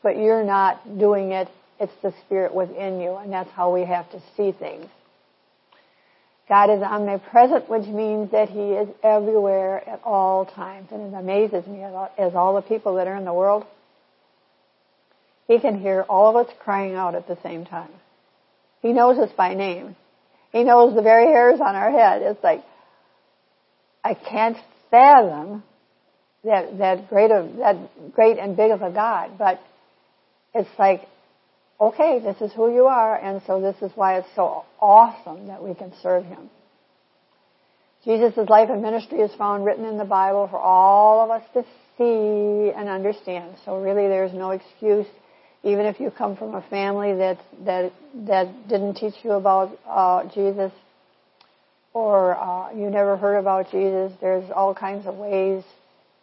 but 0.02 0.16
you're 0.16 0.44
not 0.44 0.98
doing 0.98 1.32
it. 1.32 1.48
It's 1.78 1.92
the 2.02 2.12
Spirit 2.26 2.54
within 2.54 3.00
you, 3.00 3.16
and 3.16 3.32
that's 3.32 3.50
how 3.50 3.72
we 3.72 3.86
have 3.86 4.10
to 4.10 4.20
see 4.36 4.52
things. 4.52 4.86
God 6.50 6.68
is 6.68 6.82
omnipresent, 6.82 7.70
which 7.70 7.86
means 7.86 8.32
that 8.32 8.48
He 8.48 8.72
is 8.72 8.88
everywhere 9.04 9.88
at 9.88 10.00
all 10.02 10.44
times. 10.44 10.88
And 10.90 11.14
it 11.14 11.16
amazes 11.16 11.64
me 11.68 11.84
as 11.84 12.34
all 12.34 12.56
the 12.56 12.60
people 12.60 12.96
that 12.96 13.06
are 13.06 13.14
in 13.14 13.24
the 13.24 13.32
world, 13.32 13.64
He 15.46 15.60
can 15.60 15.80
hear 15.80 16.04
all 16.08 16.36
of 16.36 16.44
us 16.44 16.52
crying 16.58 16.96
out 16.96 17.14
at 17.14 17.28
the 17.28 17.38
same 17.44 17.64
time. 17.64 17.92
He 18.82 18.92
knows 18.92 19.16
us 19.16 19.30
by 19.36 19.54
name. 19.54 19.94
He 20.50 20.64
knows 20.64 20.96
the 20.96 21.02
very 21.02 21.26
hairs 21.26 21.60
on 21.60 21.76
our 21.76 21.92
head. 21.92 22.22
It's 22.22 22.42
like, 22.42 22.64
I 24.02 24.14
can't 24.14 24.56
fathom 24.90 25.62
that 26.42 26.78
that 26.78 27.08
great 27.08 27.30
of 27.30 27.58
that 27.58 27.76
great 28.12 28.38
and 28.38 28.56
big 28.56 28.72
of 28.72 28.82
a 28.82 28.90
God. 28.90 29.38
But 29.38 29.60
it's 30.52 30.70
like, 30.80 31.06
okay, 31.80 32.20
this 32.20 32.36
is 32.40 32.52
who 32.52 32.72
you 32.72 32.84
are, 32.86 33.16
and 33.16 33.40
so 33.46 33.60
this 33.60 33.76
is 33.82 33.90
why 33.94 34.18
it's 34.18 34.28
so 34.36 34.64
awesome 34.80 35.46
that 35.46 35.62
we 35.62 35.74
can 35.74 35.92
serve 36.02 36.24
Him. 36.24 36.50
Jesus' 38.04 38.48
life 38.48 38.68
and 38.70 38.82
ministry 38.82 39.18
is 39.18 39.30
found 39.34 39.64
written 39.64 39.84
in 39.84 39.98
the 39.98 40.04
Bible 40.04 40.48
for 40.48 40.58
all 40.58 41.24
of 41.24 41.30
us 41.30 41.42
to 41.52 41.62
see 41.98 42.72
and 42.74 42.88
understand. 42.88 43.56
So 43.64 43.80
really, 43.80 44.08
there's 44.08 44.32
no 44.32 44.50
excuse. 44.50 45.06
Even 45.62 45.84
if 45.84 46.00
you 46.00 46.10
come 46.10 46.36
from 46.36 46.54
a 46.54 46.62
family 46.70 47.14
that 47.14 47.38
that 47.66 47.92
that 48.26 48.68
didn't 48.68 48.94
teach 48.94 49.14
you 49.22 49.32
about 49.32 49.78
uh, 49.86 50.24
Jesus, 50.34 50.72
or 51.92 52.36
uh, 52.38 52.72
you 52.72 52.88
never 52.88 53.18
heard 53.18 53.36
about 53.36 53.70
Jesus, 53.70 54.12
there's 54.22 54.50
all 54.50 54.74
kinds 54.74 55.06
of 55.06 55.16
ways 55.16 55.62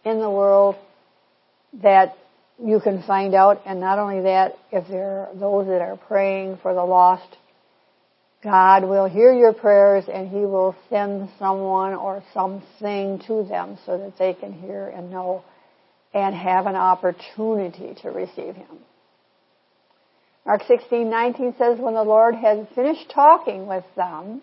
in 0.04 0.20
the 0.20 0.30
world 0.30 0.76
that 1.84 2.16
you 2.64 2.80
can 2.80 3.04
find 3.04 3.34
out. 3.34 3.62
And 3.66 3.80
not 3.80 4.00
only 4.00 4.22
that, 4.24 4.56
if 4.72 4.88
there 4.88 5.28
are 5.28 5.36
those 5.36 5.68
that 5.68 5.82
are 5.82 5.98
praying 5.98 6.58
for 6.62 6.74
the 6.74 6.84
lost, 6.84 7.38
God 8.44 8.84
will 8.84 9.08
hear 9.08 9.34
your 9.34 9.54
prayers 9.54 10.06
and 10.12 10.30
He 10.30 10.38
will 10.40 10.76
send 10.90 11.30
someone 11.40 11.94
or 11.94 12.24
something 12.34 13.20
to 13.28 13.44
them 13.44 13.78
so 13.86 13.98
that 13.98 14.18
they 14.18 14.34
can 14.34 14.54
hear 14.54 14.88
and 14.88 15.12
know. 15.12 15.44
and 16.14 16.34
have 16.34 16.66
an 16.66 16.76
opportunity 16.76 17.94
to 18.02 18.10
receive 18.10 18.56
Him. 18.56 18.80
Mark 20.46 20.64
16:19 20.64 21.58
says, 21.58 21.78
when 21.78 21.94
the 21.94 22.04
Lord 22.04 22.34
had 22.34 22.70
finished 22.74 23.10
talking 23.14 23.68
with 23.68 23.84
them, 23.96 24.42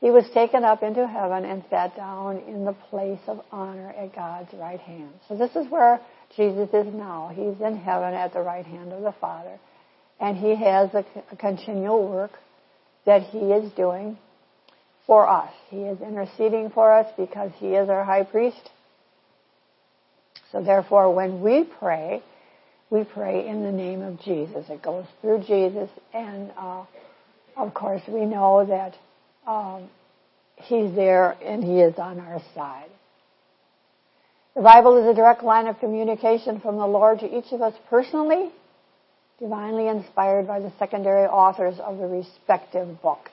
he 0.00 0.10
was 0.10 0.24
taken 0.32 0.64
up 0.64 0.82
into 0.82 1.06
heaven 1.06 1.44
and 1.44 1.64
sat 1.68 1.96
down 1.96 2.38
in 2.46 2.64
the 2.64 2.72
place 2.72 3.20
of 3.26 3.40
honor 3.50 3.90
at 3.90 4.14
God's 4.14 4.52
right 4.54 4.80
hand. 4.80 5.12
So 5.28 5.36
this 5.36 5.54
is 5.56 5.68
where 5.68 6.00
Jesus 6.36 6.68
is 6.72 6.92
now. 6.94 7.30
He's 7.34 7.60
in 7.60 7.76
heaven 7.76 8.14
at 8.14 8.32
the 8.32 8.40
right 8.40 8.64
hand 8.64 8.92
of 8.92 9.02
the 9.02 9.14
Father. 9.20 9.58
And 10.20 10.36
he 10.36 10.54
has 10.54 10.90
a, 10.94 11.04
a 11.30 11.36
continual 11.36 12.08
work 12.08 12.32
that 13.04 13.22
he 13.22 13.38
is 13.38 13.72
doing 13.72 14.18
for 15.06 15.28
us. 15.28 15.52
He 15.68 15.78
is 15.78 16.00
interceding 16.00 16.70
for 16.70 16.92
us 16.92 17.06
because 17.16 17.50
he 17.56 17.68
is 17.68 17.88
our 17.88 18.04
high 18.04 18.22
priest. 18.22 18.70
So 20.52 20.62
therefore, 20.62 21.12
when 21.14 21.40
we 21.40 21.64
pray, 21.64 22.22
we 22.90 23.04
pray 23.04 23.48
in 23.48 23.62
the 23.62 23.72
name 23.72 24.02
of 24.02 24.20
Jesus. 24.20 24.66
It 24.68 24.82
goes 24.82 25.06
through 25.20 25.44
Jesus, 25.46 25.88
and 26.12 26.52
uh, 26.58 26.84
of 27.56 27.72
course, 27.72 28.02
we 28.06 28.26
know 28.26 28.66
that 28.66 28.94
um, 29.50 29.88
He's 30.56 30.94
there 30.94 31.32
and 31.42 31.64
He 31.64 31.80
is 31.80 31.94
on 31.98 32.20
our 32.20 32.40
side. 32.54 32.90
The 34.54 34.60
Bible 34.60 34.98
is 34.98 35.06
a 35.08 35.14
direct 35.14 35.42
line 35.42 35.66
of 35.66 35.78
communication 35.80 36.60
from 36.60 36.76
the 36.76 36.86
Lord 36.86 37.20
to 37.20 37.38
each 37.38 37.52
of 37.52 37.62
us 37.62 37.72
personally, 37.88 38.50
divinely 39.38 39.88
inspired 39.88 40.46
by 40.46 40.60
the 40.60 40.70
secondary 40.78 41.26
authors 41.26 41.78
of 41.78 41.96
the 41.96 42.06
respective 42.06 43.00
books. 43.00 43.30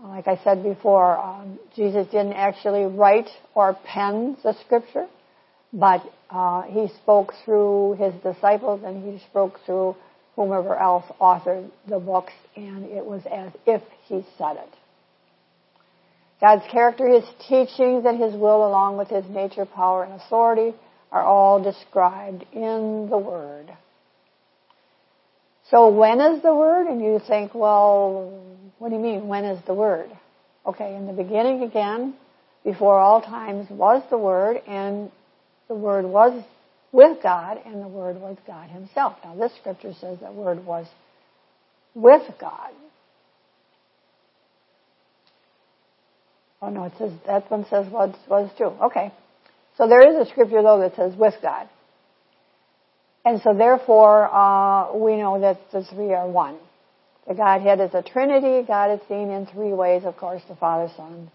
Like 0.00 0.28
I 0.28 0.36
said 0.44 0.62
before, 0.62 1.18
um, 1.18 1.58
Jesus 1.74 2.06
didn't 2.06 2.34
actually 2.34 2.84
write 2.84 3.30
or 3.56 3.76
pen 3.84 4.36
the 4.44 4.52
scripture, 4.64 5.08
but 5.72 6.02
uh, 6.30 6.62
he 6.62 6.86
spoke 7.02 7.34
through 7.44 7.96
his 7.98 8.14
disciples 8.22 8.82
and 8.84 9.02
he 9.04 9.18
spoke 9.26 9.58
through 9.66 9.96
whomever 10.36 10.76
else 10.76 11.04
authored 11.20 11.68
the 11.88 11.98
books, 11.98 12.32
and 12.54 12.84
it 12.84 13.04
was 13.04 13.22
as 13.30 13.52
if 13.66 13.82
he 14.04 14.24
said 14.38 14.56
it. 14.56 14.74
God's 16.42 16.64
character, 16.72 17.06
His 17.06 17.24
teachings, 17.48 18.04
and 18.04 18.20
His 18.20 18.34
will, 18.34 18.66
along 18.66 18.98
with 18.98 19.08
His 19.08 19.24
nature, 19.30 19.64
power, 19.64 20.02
and 20.02 20.20
authority, 20.20 20.76
are 21.12 21.22
all 21.22 21.62
described 21.62 22.44
in 22.52 23.08
the 23.08 23.16
Word. 23.16 23.72
So 25.70 25.88
when 25.88 26.20
is 26.20 26.42
the 26.42 26.52
Word? 26.52 26.88
And 26.88 27.00
you 27.00 27.20
think, 27.28 27.54
well, 27.54 28.42
what 28.78 28.88
do 28.88 28.96
you 28.96 29.00
mean, 29.00 29.28
when 29.28 29.44
is 29.44 29.64
the 29.66 29.72
Word? 29.72 30.10
Okay, 30.66 30.96
in 30.96 31.06
the 31.06 31.12
beginning 31.12 31.62
again, 31.62 32.14
before 32.64 32.98
all 32.98 33.22
times 33.22 33.68
was 33.70 34.02
the 34.10 34.18
Word, 34.18 34.60
and 34.66 35.12
the 35.68 35.74
Word 35.74 36.04
was 36.04 36.42
with 36.90 37.22
God, 37.22 37.60
and 37.64 37.80
the 37.80 37.88
Word 37.88 38.20
was 38.20 38.36
God 38.48 38.68
Himself. 38.68 39.14
Now 39.22 39.36
this 39.36 39.52
scripture 39.60 39.92
says 40.00 40.18
that 40.20 40.34
Word 40.34 40.66
was 40.66 40.88
with 41.94 42.22
God. 42.40 42.70
Oh 46.62 46.70
no, 46.70 46.84
it 46.84 46.92
says 46.96 47.10
that 47.26 47.50
one 47.50 47.66
says 47.68 47.90
was 47.90 48.14
was 48.28 48.48
too. 48.56 48.72
Okay, 48.80 49.12
so 49.76 49.88
there 49.88 50.08
is 50.08 50.16
a 50.16 50.30
scripture 50.30 50.62
though 50.62 50.78
that 50.78 50.94
says 50.94 51.12
with 51.16 51.34
God, 51.42 51.68
and 53.24 53.42
so 53.42 53.52
therefore 53.52 54.32
uh, 54.32 54.96
we 54.96 55.16
know 55.16 55.40
that 55.40 55.58
the 55.72 55.84
three 55.84 56.14
are 56.14 56.28
one. 56.28 56.56
The 57.26 57.34
Godhead 57.34 57.80
is 57.80 57.90
a 57.94 58.02
Trinity. 58.02 58.64
God 58.66 58.94
is 58.94 59.00
seen 59.08 59.30
in 59.30 59.46
three 59.46 59.72
ways, 59.72 60.04
of 60.04 60.16
course: 60.16 60.42
the 60.48 60.54
Father, 60.54 60.92
Son, 60.96 61.30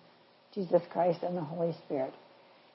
Jesus 0.55 0.81
Christ, 0.91 1.19
and 1.23 1.35
the 1.35 1.41
Holy 1.41 1.75
Spirit. 1.85 2.13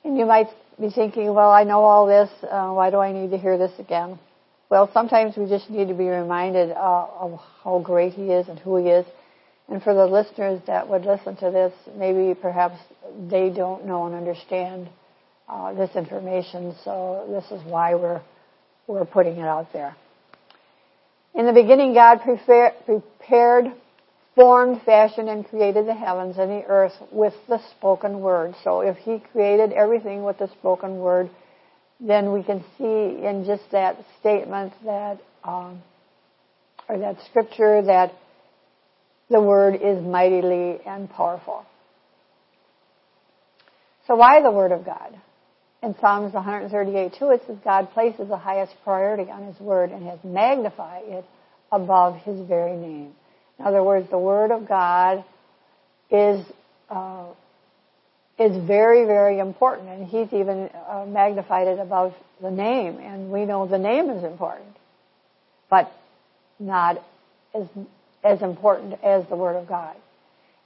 And 0.05 0.19
you 0.19 0.27
might 0.27 0.49
be 0.79 0.91
thinking, 0.91 1.33
well, 1.33 1.51
I 1.51 1.65
know 1.65 1.81
all 1.81 2.07
this. 2.07 2.29
Uh, 2.43 2.71
why 2.73 2.91
do 2.91 2.99
I 2.99 3.13
need 3.13 3.31
to 3.31 3.39
hear 3.39 3.57
this 3.57 3.73
again? 3.79 4.19
Well, 4.69 4.91
sometimes 4.93 5.37
we 5.37 5.47
just 5.47 5.71
need 5.71 5.89
to 5.89 5.95
be 5.95 6.09
reminded 6.09 6.73
uh, 6.73 7.07
of 7.19 7.41
how 7.63 7.79
great 7.79 8.13
He 8.13 8.31
is 8.31 8.49
and 8.49 8.59
who 8.59 8.77
He 8.77 8.89
is 8.89 9.07
and 9.73 9.83
for 9.83 9.95
the 9.95 10.07
listeners 10.07 10.61
that 10.67 10.87
would 10.87 11.07
listen 11.07 11.35
to 11.37 11.51
this, 11.51 11.73
maybe 11.97 12.39
perhaps 12.39 12.77
they 13.31 13.49
don't 13.49 13.87
know 13.87 14.05
and 14.05 14.15
understand 14.15 14.87
uh, 15.49 15.73
this 15.73 15.97
information, 15.97 16.75
so 16.85 17.25
this 17.31 17.45
is 17.51 17.67
why 17.67 17.95
we're 17.95 18.21
we're 18.87 19.07
putting 19.07 19.39
it 19.39 19.47
out 19.47 19.73
there. 19.73 19.97
In 21.35 21.47
the 21.47 21.55
beginning, 21.55 21.95
God 21.95 22.21
prepared, 22.21 23.73
formed, 24.35 24.83
fashioned, 24.83 25.31
and 25.31 25.49
created 25.49 25.87
the 25.87 25.95
heavens 25.95 26.37
and 26.37 26.51
the 26.51 26.65
earth 26.67 26.93
with 27.11 27.33
the 27.49 27.59
spoken 27.71 28.21
word. 28.21 28.55
So 28.65 28.81
if 28.81 28.99
He 28.99 29.21
created 29.33 29.73
everything 29.73 30.23
with 30.23 30.37
the 30.37 30.49
spoken 30.49 30.99
word, 30.99 31.31
then 31.99 32.35
we 32.35 32.43
can 32.43 32.63
see 32.77 33.25
in 33.25 33.45
just 33.47 33.63
that 33.73 33.97
statement 34.21 34.75
that, 34.85 35.19
um, 35.45 35.81
or 36.91 36.99
that 36.99 37.17
scripture 37.31 37.81
that 37.81 38.13
the 39.33 39.41
word 39.41 39.75
is 39.75 40.03
mightily 40.05 40.79
and 40.87 41.11
powerful. 41.11 41.65
So 44.07 44.15
why 44.15 44.43
the 44.43 44.51
word 44.51 44.73
of 44.73 44.85
God? 44.85 45.19
In 45.83 45.97
Psalms 46.01 46.33
138 46.33 47.15
2, 47.19 47.31
it 47.31 47.43
says 47.47 47.57
God 47.65 47.91
places 47.93 48.29
the 48.29 48.37
highest 48.37 48.73
priority 48.85 49.31
on 49.31 49.47
his 49.47 49.59
word 49.59 49.91
and 49.91 50.07
has 50.07 50.19
magnified 50.23 51.03
it 51.07 51.25
above 51.73 52.17
his 52.19 52.47
very 52.47 52.77
name. 52.77 53.13
In 53.59 53.65
other 53.65 53.83
words, 53.83 54.09
the 54.11 54.19
word 54.19 54.53
of 54.53 54.69
God 54.69 55.25
is 56.11 56.45
uh, 56.89 57.27
is 58.39 58.57
very, 58.67 59.05
very 59.05 59.39
important, 59.39 59.89
and 59.89 60.07
he's 60.07 60.33
even 60.33 60.69
uh, 60.89 61.05
magnified 61.07 61.69
it 61.69 61.79
above 61.79 62.15
the 62.41 62.51
name. 62.51 62.99
And 62.99 63.31
we 63.31 63.45
know 63.45 63.67
the 63.67 63.79
name 63.79 64.11
is 64.11 64.25
important, 64.25 64.77
but 65.71 65.93
not 66.59 67.03
as 67.55 67.67
as 68.25 68.43
important 68.43 68.95
as 69.03 69.25
the 69.29 69.37
Word 69.37 69.57
of 69.57 69.69
God. 69.69 69.97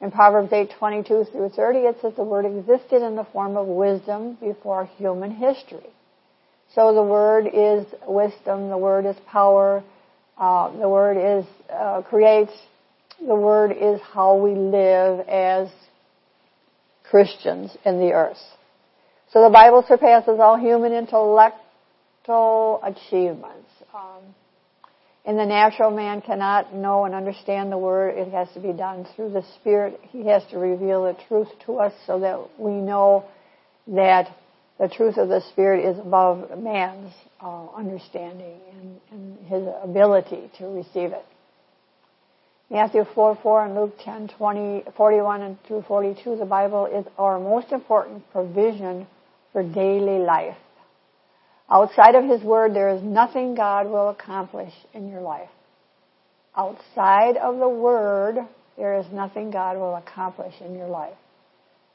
In 0.00 0.10
Proverbs 0.10 0.52
8:22 0.52 1.24
through 1.24 1.48
30, 1.50 1.78
it 1.80 2.00
says 2.00 2.14
the 2.14 2.22
Word 2.22 2.44
existed 2.44 3.02
in 3.02 3.16
the 3.16 3.24
form 3.24 3.56
of 3.56 3.66
wisdom 3.66 4.34
before 4.34 4.84
human 4.84 5.30
history. 5.30 5.90
So 6.74 6.94
the 6.94 7.02
Word 7.02 7.46
is 7.52 7.86
wisdom, 8.06 8.68
the 8.68 8.76
Word 8.76 9.06
is 9.06 9.16
power, 9.26 9.82
uh, 10.36 10.70
the 10.78 10.88
Word 10.88 11.16
is 11.16 11.46
uh, 11.70 12.02
creates, 12.02 12.52
the 13.26 13.34
Word 13.34 13.72
is 13.72 14.00
how 14.02 14.36
we 14.36 14.54
live 14.54 15.20
as 15.28 15.68
Christians 17.04 17.74
in 17.84 17.98
the 17.98 18.12
earth. 18.12 18.42
So 19.32 19.42
the 19.42 19.50
Bible 19.50 19.82
surpasses 19.88 20.38
all 20.38 20.56
human 20.56 20.92
intellectual 20.92 22.80
achievements. 22.82 23.70
Um, 23.94 24.34
and 25.26 25.36
the 25.36 25.44
natural 25.44 25.90
man 25.90 26.22
cannot 26.22 26.72
know 26.72 27.04
and 27.04 27.12
understand 27.12 27.72
the 27.72 27.78
Word. 27.78 28.16
It 28.16 28.30
has 28.30 28.48
to 28.54 28.60
be 28.60 28.72
done 28.72 29.06
through 29.16 29.30
the 29.32 29.44
Spirit. 29.56 29.98
He 30.10 30.26
has 30.26 30.44
to 30.52 30.58
reveal 30.58 31.02
the 31.02 31.16
truth 31.26 31.48
to 31.66 31.78
us 31.78 31.92
so 32.06 32.20
that 32.20 32.48
we 32.58 32.70
know 32.70 33.24
that 33.88 34.28
the 34.78 34.88
truth 34.88 35.16
of 35.16 35.28
the 35.28 35.40
Spirit 35.50 35.84
is 35.84 35.98
above 35.98 36.56
man's 36.58 37.12
uh, 37.40 37.66
understanding 37.74 38.60
and, 38.72 39.00
and, 39.10 39.46
his 39.46 39.62
ability 39.82 40.50
to 40.58 40.66
receive 40.66 41.12
it. 41.12 41.24
Matthew 42.70 43.04
4, 43.14 43.38
4 43.42 43.64
and 43.66 43.74
Luke 43.74 43.94
10, 44.04 44.28
20, 44.36 44.84
41 44.96 45.42
and 45.42 45.58
through 45.66 45.82
42, 45.82 46.36
the 46.36 46.44
Bible 46.44 46.86
is 46.86 47.04
our 47.18 47.38
most 47.38 47.72
important 47.72 48.30
provision 48.32 49.06
for 49.52 49.62
daily 49.62 50.18
life. 50.18 50.56
Outside 51.70 52.14
of 52.14 52.24
His 52.24 52.42
Word, 52.42 52.74
there 52.74 52.90
is 52.90 53.02
nothing 53.02 53.54
God 53.54 53.88
will 53.88 54.10
accomplish 54.10 54.72
in 54.94 55.08
your 55.08 55.20
life. 55.20 55.48
Outside 56.56 57.36
of 57.36 57.58
the 57.58 57.68
Word, 57.68 58.36
there 58.76 58.98
is 58.98 59.06
nothing 59.12 59.50
God 59.50 59.76
will 59.76 59.96
accomplish 59.96 60.54
in 60.60 60.76
your 60.76 60.88
life. 60.88 61.16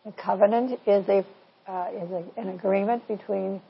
The 0.05 0.12
covenant 0.12 0.79
is 0.86 1.07
a 1.07 1.25
uh, 1.67 1.88
is 1.93 2.12
a, 2.12 2.23
an 2.38 2.49
agreement 2.49 3.07
between 3.07 3.62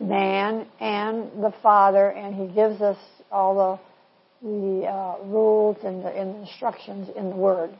man 0.00 0.66
and 0.80 1.30
the 1.42 1.54
Father, 1.62 2.10
and 2.10 2.34
He 2.34 2.54
gives 2.54 2.80
us 2.82 2.98
all 3.30 3.54
the 4.42 4.48
the 4.48 4.86
uh, 4.86 5.16
rules 5.24 5.78
and 5.84 6.04
the, 6.04 6.08
and 6.08 6.34
the 6.34 6.40
instructions 6.40 7.08
in 7.16 7.30
the 7.30 7.36
Word. 7.36 7.70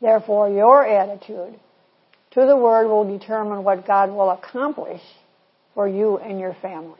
Therefore, 0.00 0.48
your 0.48 0.86
attitude 0.86 1.58
to 2.32 2.46
the 2.46 2.56
Word 2.56 2.88
will 2.88 3.18
determine 3.18 3.64
what 3.64 3.86
God 3.86 4.10
will 4.10 4.30
accomplish 4.30 5.02
for 5.76 5.86
you 5.86 6.16
and 6.18 6.40
your 6.40 6.56
family. 6.60 6.98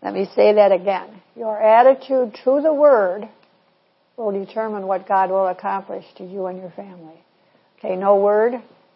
Let 0.00 0.14
me 0.14 0.26
say 0.34 0.54
that 0.54 0.70
again. 0.70 1.20
Your 1.36 1.60
attitude 1.60 2.38
to 2.44 2.60
the 2.62 2.72
Word 2.72 3.28
will 4.16 4.32
determine 4.32 4.86
what 4.86 5.08
God 5.08 5.30
will 5.30 5.48
accomplish 5.48 6.04
to 6.18 6.24
you 6.24 6.46
and 6.46 6.58
your 6.58 6.70
family. 6.70 7.20
Okay, 7.78 7.96
no 7.96 8.16
word, 8.16 8.54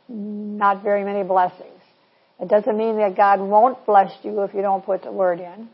not 0.08 0.82
very 0.82 1.04
many 1.04 1.26
blessings. 1.26 1.82
It 2.40 2.48
doesn't 2.48 2.76
mean 2.76 2.98
that 2.98 3.16
God 3.16 3.40
won't 3.40 3.84
bless 3.84 4.12
you 4.22 4.42
if 4.42 4.54
you 4.54 4.62
don't 4.62 4.84
put 4.84 5.02
the 5.02 5.10
Word 5.10 5.40
in. 5.40 5.68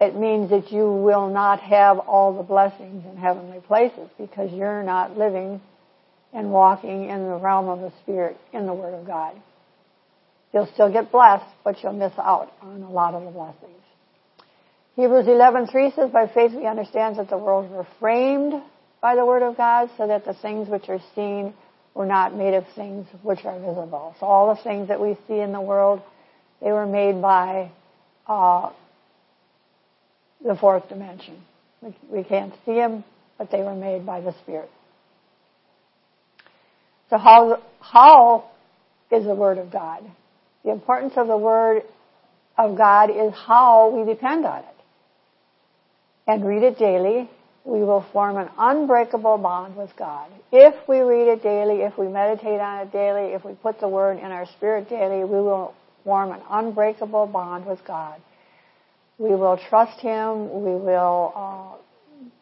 It 0.00 0.16
means 0.16 0.50
that 0.50 0.72
you 0.72 0.90
will 0.90 1.28
not 1.28 1.60
have 1.60 1.98
all 1.98 2.36
the 2.36 2.42
blessings 2.42 3.04
in 3.04 3.16
heavenly 3.18 3.60
places 3.60 4.08
because 4.18 4.50
you're 4.50 4.82
not 4.82 5.18
living 5.18 5.60
and 6.32 6.50
walking 6.50 7.08
in 7.08 7.28
the 7.28 7.36
realm 7.36 7.68
of 7.68 7.80
the 7.80 7.92
Spirit 8.02 8.38
in 8.52 8.66
the 8.66 8.74
Word 8.74 8.94
of 8.94 9.06
God. 9.06 9.36
You'll 10.52 10.68
still 10.72 10.90
get 10.90 11.12
blessed, 11.12 11.44
but 11.64 11.82
you'll 11.82 11.92
miss 11.92 12.12
out 12.18 12.52
on 12.62 12.82
a 12.82 12.90
lot 12.90 13.14
of 13.14 13.24
the 13.24 13.30
blessings. 13.30 13.82
Hebrews 14.94 15.26
11:3 15.26 15.90
says, 15.90 16.10
"By 16.10 16.26
faith 16.26 16.54
we 16.54 16.66
understand 16.66 17.16
that 17.16 17.28
the 17.28 17.36
worlds 17.36 17.70
were 17.70 17.84
framed 18.00 18.62
by 19.00 19.14
the 19.14 19.26
word 19.26 19.42
of 19.42 19.56
God, 19.56 19.90
so 19.98 20.06
that 20.06 20.24
the 20.24 20.32
things 20.32 20.68
which 20.68 20.88
are 20.88 21.00
seen 21.14 21.52
were 21.94 22.06
not 22.06 22.34
made 22.34 22.54
of 22.54 22.66
things 22.68 23.06
which 23.22 23.44
are 23.44 23.58
visible." 23.58 24.14
So 24.18 24.26
all 24.26 24.54
the 24.54 24.62
things 24.62 24.88
that 24.88 25.00
we 25.00 25.16
see 25.28 25.38
in 25.38 25.52
the 25.52 25.60
world, 25.60 26.00
they 26.62 26.72
were 26.72 26.86
made 26.86 27.20
by 27.20 27.70
uh, 28.26 28.70
the 30.42 30.56
fourth 30.56 30.88
dimension. 30.88 31.42
We, 31.82 31.94
we 32.08 32.24
can't 32.24 32.54
see 32.64 32.74
them, 32.74 33.04
but 33.36 33.50
they 33.50 33.62
were 33.62 33.74
made 33.74 34.06
by 34.06 34.22
the 34.22 34.32
Spirit. 34.42 34.70
So 37.10 37.18
how 37.18 37.62
how 37.80 38.44
is 39.10 39.24
the 39.24 39.34
Word 39.34 39.58
of 39.58 39.70
God? 39.70 40.02
The 40.66 40.72
importance 40.72 41.14
of 41.16 41.28
the 41.28 41.36
Word 41.38 41.84
of 42.58 42.76
God 42.76 43.08
is 43.08 43.32
how 43.32 43.88
we 43.88 44.04
depend 44.04 44.44
on 44.44 44.58
it 44.58 44.76
and 46.26 46.44
read 46.44 46.64
it 46.64 46.76
daily, 46.76 47.30
we 47.64 47.80
will 47.80 48.04
form 48.12 48.36
an 48.36 48.48
unbreakable 48.58 49.38
bond 49.38 49.76
with 49.76 49.90
God. 49.96 50.28
If 50.50 50.74
we 50.88 50.98
read 50.98 51.28
it 51.28 51.42
daily, 51.42 51.82
if 51.82 51.96
we 51.96 52.08
meditate 52.08 52.60
on 52.60 52.80
it 52.80 52.92
daily, 52.92 53.32
if 53.32 53.44
we 53.44 53.52
put 53.54 53.78
the 53.78 53.88
Word 53.88 54.18
in 54.18 54.24
our 54.24 54.46
spirit 54.56 54.88
daily, 54.88 55.20
we 55.20 55.38
will 55.40 55.72
form 56.02 56.32
an 56.32 56.40
unbreakable 56.50 57.28
bond 57.28 57.64
with 57.64 57.84
God. 57.86 58.20
We 59.18 59.30
will 59.30 59.58
trust 59.68 60.00
Him. 60.00 60.64
We 60.64 60.72
will 60.72 61.32
uh, 61.36 61.76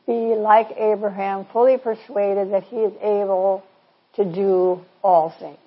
be 0.07 0.35
like 0.35 0.69
Abraham, 0.79 1.47
fully 1.53 1.77
persuaded 1.77 2.53
that 2.53 2.65
He 2.65 2.77
is 2.77 2.95
able 3.03 3.63
to 4.17 4.25
do 4.25 4.83
all 5.03 5.35
things. 5.39 5.59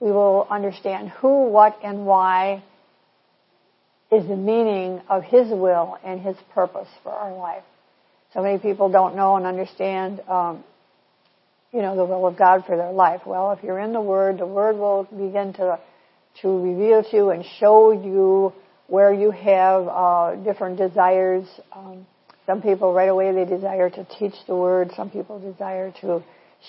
We 0.00 0.10
will 0.10 0.46
understand 0.50 1.10
who, 1.10 1.50
what, 1.50 1.78
and 1.84 2.06
why 2.06 2.62
is 4.10 4.26
the 4.26 4.36
meaning 4.36 5.00
of 5.08 5.22
His 5.22 5.48
will 5.48 5.98
and 6.04 6.20
His 6.20 6.36
purpose 6.54 6.88
for 7.02 7.12
our 7.12 7.36
life. 7.36 7.62
So 8.34 8.42
many 8.42 8.58
people 8.58 8.90
don't 8.90 9.14
know 9.14 9.36
and 9.36 9.46
understand, 9.46 10.20
um, 10.28 10.64
you 11.72 11.82
know, 11.82 11.96
the 11.96 12.04
will 12.04 12.26
of 12.26 12.36
God 12.38 12.64
for 12.66 12.76
their 12.76 12.92
life. 12.92 13.22
Well, 13.26 13.52
if 13.52 13.62
you're 13.62 13.78
in 13.78 13.92
the 13.92 14.00
Word, 14.00 14.38
the 14.38 14.46
Word 14.46 14.76
will 14.76 15.04
begin 15.04 15.52
to 15.54 15.78
to 16.42 16.48
reveal 16.48 17.02
to 17.02 17.16
you 17.16 17.30
and 17.30 17.44
show 17.58 17.90
you 17.90 18.52
where 18.86 19.12
you 19.12 19.30
have 19.30 19.86
uh, 19.88 20.34
different 20.36 20.78
desires. 20.78 21.46
Um, 21.72 22.06
some 22.46 22.62
people 22.62 22.92
right 22.92 23.08
away 23.08 23.32
they 23.32 23.44
desire 23.44 23.90
to 23.90 24.06
teach 24.18 24.34
the 24.46 24.56
Word. 24.56 24.90
Some 24.96 25.10
people 25.10 25.38
desire 25.38 25.92
to 26.00 26.22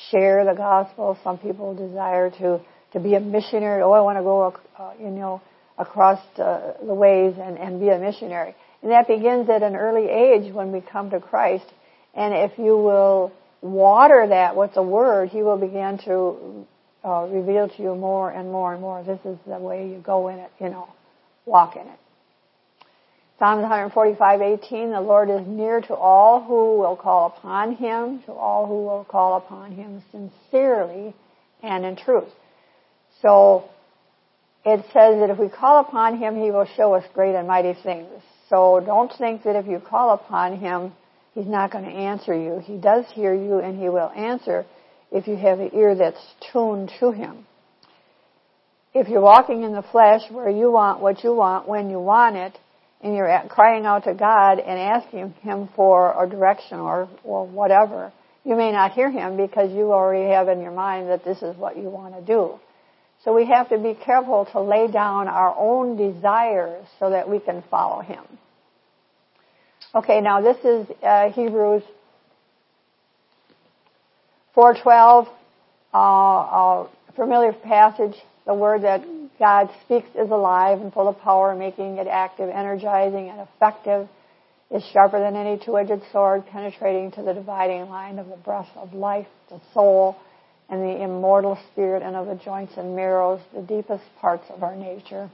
share 0.10 0.46
the 0.46 0.54
gospel. 0.54 1.17
Some 1.24 1.38
people 1.38 1.74
desire 1.76 2.30
to 2.32 2.62
to 2.93 2.99
be 2.99 3.15
a 3.15 3.19
missionary. 3.19 3.82
Oh, 3.82 3.91
I 3.91 4.01
want 4.01 4.17
to 4.17 4.23
go, 4.23 4.54
uh, 4.77 4.93
you 4.99 5.10
know, 5.10 5.41
across 5.77 6.19
uh, 6.38 6.73
the 6.86 6.93
ways 6.93 7.36
and, 7.41 7.58
and 7.58 7.80
be 7.80 7.89
a 7.89 7.97
missionary. 7.97 8.56
And 8.82 8.91
that 8.91 9.08
begins 9.08 9.49
at 9.49 9.63
an 9.63 9.75
early 9.75 10.08
age 10.10 10.54
when 10.54 10.71
we 10.71 10.82
come 10.82 11.10
to 11.12 11.19
Christ. 11.19 11.65
And 12.13 12.34
if 12.34 12.58
you 12.58 12.77
will 12.77 13.32
water 13.62 14.25
that 14.27 14.56
with 14.56 14.73
the 14.73 14.84
Word, 14.84 15.30
He 15.30 15.43
will 15.43 15.58
begin 15.58 15.99
to 16.06 16.65
uh, 17.04 17.27
reveal 17.32 17.69
to 17.69 17.82
you 17.82 17.95
more 17.95 18.30
and 18.30 18.51
more 18.51 18.73
and 18.73 18.82
more. 18.82 19.04
This 19.04 19.19
is 19.25 19.38
the 19.47 19.58
way 19.58 19.88
you 19.88 19.99
go 19.99 20.27
in 20.27 20.39
it, 20.39 20.51
you 20.60 20.69
know, 20.69 20.88
walk 21.45 21.75
in 21.75 21.88
it. 21.88 21.99
Psalms 23.39 23.63
145:18, 23.63 24.91
the 24.91 25.01
Lord 25.01 25.32
is 25.32 25.41
near 25.47 25.82
to 25.82 25.95
all 25.95 26.43
who 26.43 26.77
will 26.77 26.95
call 26.95 27.34
upon 27.36 27.75
Him, 27.75 28.21
to 28.27 28.34
all 28.34 28.67
who 28.67 28.86
will 28.86 29.04
call 29.04 29.38
upon 29.38 29.71
Him 29.71 30.04
sincerely 30.12 31.15
and 31.63 31.84
in 31.84 31.95
truth. 31.95 32.30
So 33.21 33.69
it 34.65 34.84
says 34.93 35.19
that 35.19 35.29
if 35.29 35.38
we 35.38 35.49
call 35.49 35.79
upon 35.79 36.17
Him, 36.17 36.36
He 36.36 36.51
will 36.51 36.67
show 36.77 36.93
us 36.93 37.03
great 37.13 37.36
and 37.36 37.47
mighty 37.47 37.73
things. 37.84 38.10
So 38.49 38.81
don't 38.86 39.12
think 39.17 39.43
that 39.43 39.55
if 39.55 39.67
you 39.67 39.79
call 39.79 40.13
upon 40.13 40.57
Him, 40.57 40.93
He's 41.34 41.47
not 41.47 41.71
going 41.71 41.86
to 41.86 41.91
answer 41.91 42.34
you. 42.34 42.60
He 42.63 42.77
does 42.77 43.05
hear 43.13 43.34
you 43.34 43.60
and 43.60 43.79
He 43.79 43.89
will 43.89 44.10
answer 44.10 44.65
if 45.12 45.27
you 45.27 45.36
have 45.38 45.60
an 45.60 45.71
ear 45.73 45.95
that's 45.95 46.21
tuned 46.51 46.91
to 46.99 47.12
Him. 47.12 47.45
If 48.93 49.07
you're 49.07 49.21
walking 49.21 49.63
in 49.63 49.71
the 49.71 49.84
flesh 49.84 50.21
where 50.29 50.49
you 50.49 50.69
want 50.71 50.99
what 50.99 51.23
you 51.23 51.34
want 51.34 51.67
when 51.67 51.89
you 51.89 51.99
want 51.99 52.36
it, 52.36 52.57
and 53.03 53.15
you're 53.15 53.43
crying 53.49 53.86
out 53.86 54.03
to 54.03 54.13
God 54.13 54.60
and 54.60 54.79
asking 54.79 55.34
Him 55.41 55.69
for 55.75 56.23
a 56.23 56.29
direction 56.29 56.79
or, 56.79 57.10
or 57.23 57.47
whatever, 57.47 58.13
you 58.43 58.55
may 58.55 58.71
not 58.71 58.91
hear 58.91 59.10
Him 59.10 59.38
because 59.38 59.71
you 59.71 59.91
already 59.91 60.31
have 60.31 60.47
in 60.49 60.62
your 60.62 60.71
mind 60.71 61.10
that 61.10 61.23
this 61.23 61.41
is 61.41 61.55
what 61.57 61.77
you 61.77 61.89
want 61.89 62.15
to 62.15 62.21
do. 62.21 62.60
So 63.23 63.36
we 63.36 63.45
have 63.45 63.69
to 63.69 63.77
be 63.77 63.93
careful 63.93 64.45
to 64.51 64.62
lay 64.62 64.88
down 64.88 65.27
our 65.27 65.55
own 65.57 65.95
desires 65.95 66.86
so 66.99 67.12
that 67.12 67.29
we 67.29 67.39
can 67.39 67.63
follow 67.69 68.01
Him. 68.01 68.23
Okay, 69.93 70.21
now 70.21 70.41
this 70.41 70.57
is 70.63 70.88
uh, 71.03 71.29
Hebrews 71.31 71.84
4:12, 74.55 75.27
uh, 75.93 75.97
a 75.97 76.89
familiar 77.15 77.53
passage. 77.53 78.15
The 78.47 78.53
word 78.55 78.81
that 78.84 79.03
God 79.38 79.69
speaks 79.86 80.07
is 80.15 80.31
alive 80.31 80.81
and 80.81 80.91
full 80.91 81.07
of 81.07 81.19
power, 81.19 81.55
making 81.55 81.97
it 81.97 82.07
active, 82.07 82.49
energizing, 82.49 83.29
and 83.29 83.41
effective. 83.41 84.07
Is 84.71 84.84
sharper 84.93 85.19
than 85.19 85.36
any 85.36 85.60
two-edged 85.60 86.01
sword, 86.13 86.45
penetrating 86.47 87.12
to 87.12 87.23
the 87.23 87.34
dividing 87.34 87.89
line 87.89 88.17
of 88.19 88.29
the 88.29 88.38
breath 88.38 88.69
of 88.77 88.93
life, 88.93 89.27
the 89.49 89.60
soul, 89.73 90.15
and 90.71 90.81
the 90.81 91.03
immortal 91.03 91.60
spirit 91.71 92.01
and 92.01 92.15
of 92.15 92.27
the 92.27 92.43
joints 92.43 92.73
and 92.77 92.95
marrows, 92.95 93.41
the 93.53 93.62
deepest 93.62 94.03
parts 94.19 94.45
of 94.49 94.63
our 94.63 94.75
nature, 94.75 95.29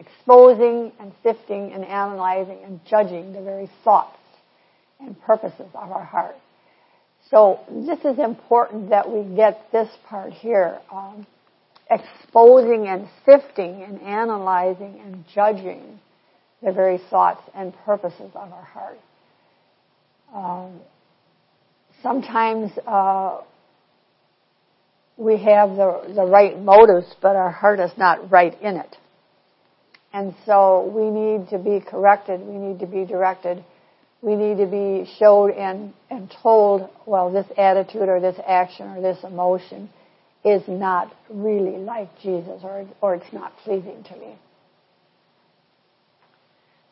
exposing 0.00 0.90
and 0.98 1.12
sifting 1.22 1.72
and 1.72 1.84
analyzing 1.84 2.58
and 2.64 2.80
judging 2.84 3.32
the 3.32 3.40
very 3.40 3.70
thoughts 3.84 4.18
and 4.98 5.18
purposes 5.22 5.68
of 5.74 5.92
our 5.92 6.04
heart. 6.04 6.34
So 7.30 7.60
this 7.70 8.00
is 8.00 8.18
important 8.18 8.90
that 8.90 9.08
we 9.08 9.36
get 9.36 9.70
this 9.70 9.88
part 10.08 10.32
here, 10.32 10.80
um, 10.92 11.24
exposing 11.88 12.88
and 12.88 13.08
sifting 13.24 13.84
and 13.84 14.00
analyzing 14.00 15.00
and 15.04 15.24
judging 15.32 16.00
the 16.62 16.72
very 16.72 16.98
thoughts 17.10 17.42
and 17.54 17.72
purposes 17.84 18.32
of 18.34 18.52
our 18.52 18.64
heart. 18.64 18.98
Um, 20.34 20.80
sometimes 22.02 22.72
uh, 22.86 23.40
we 25.20 25.36
have 25.36 25.76
the, 25.76 26.12
the 26.14 26.24
right 26.24 26.58
motives, 26.58 27.14
but 27.20 27.36
our 27.36 27.50
heart 27.50 27.78
is 27.78 27.90
not 27.98 28.32
right 28.32 28.58
in 28.62 28.76
it. 28.76 28.96
And 30.14 30.34
so 30.46 30.90
we 30.92 31.10
need 31.10 31.50
to 31.50 31.58
be 31.58 31.84
corrected. 31.84 32.40
We 32.40 32.56
need 32.56 32.80
to 32.80 32.86
be 32.86 33.04
directed. 33.04 33.62
We 34.22 34.34
need 34.34 34.56
to 34.56 34.66
be 34.66 35.08
showed 35.18 35.50
and, 35.50 35.92
and 36.10 36.34
told, 36.42 36.88
well, 37.04 37.30
this 37.30 37.46
attitude 37.58 38.08
or 38.08 38.18
this 38.18 38.38
action 38.46 38.88
or 38.88 39.02
this 39.02 39.22
emotion 39.22 39.90
is 40.42 40.62
not 40.66 41.14
really 41.28 41.76
like 41.76 42.08
Jesus 42.22 42.62
or, 42.62 42.88
or 43.02 43.14
it's 43.14 43.32
not 43.32 43.52
pleasing 43.58 44.02
to 44.04 44.16
me. 44.16 44.38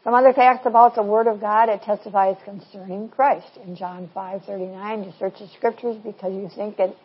Some 0.05 0.13
other 0.13 0.35
facts 0.35 0.67
about 0.67 0.95
the 0.95 1.03
Word 1.03 1.27
of 1.27 1.41
God, 1.41 1.71
it 1.71 1.83
testifies 1.83 2.37
concerning 2.45 3.09
Christ. 3.09 3.59
In 3.65 3.75
John 3.75 4.09
5:39, 4.15 5.05
you 5.05 5.13
search 5.19 5.39
the 5.39 5.49
Scriptures 5.57 5.97
because 6.05 6.33
you 6.35 6.49
think 6.55 6.79
it 6.79 6.97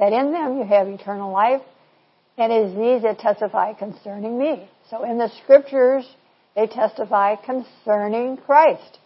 that 0.00 0.14
in 0.14 0.32
them 0.32 0.56
you 0.56 0.64
have 0.64 0.88
eternal 0.88 1.30
life, 1.30 1.60
and 2.38 2.50
it 2.50 2.70
is 2.70 2.74
these 2.74 3.02
that 3.02 3.18
testify 3.18 3.74
concerning 3.74 4.38
me. 4.38 4.68
So 4.88 5.04
in 5.04 5.18
the 5.18 5.30
scriptures, 5.42 6.08
they 6.56 6.66
testify 6.66 7.36
concerning 7.36 8.38
Christ. 8.38 8.98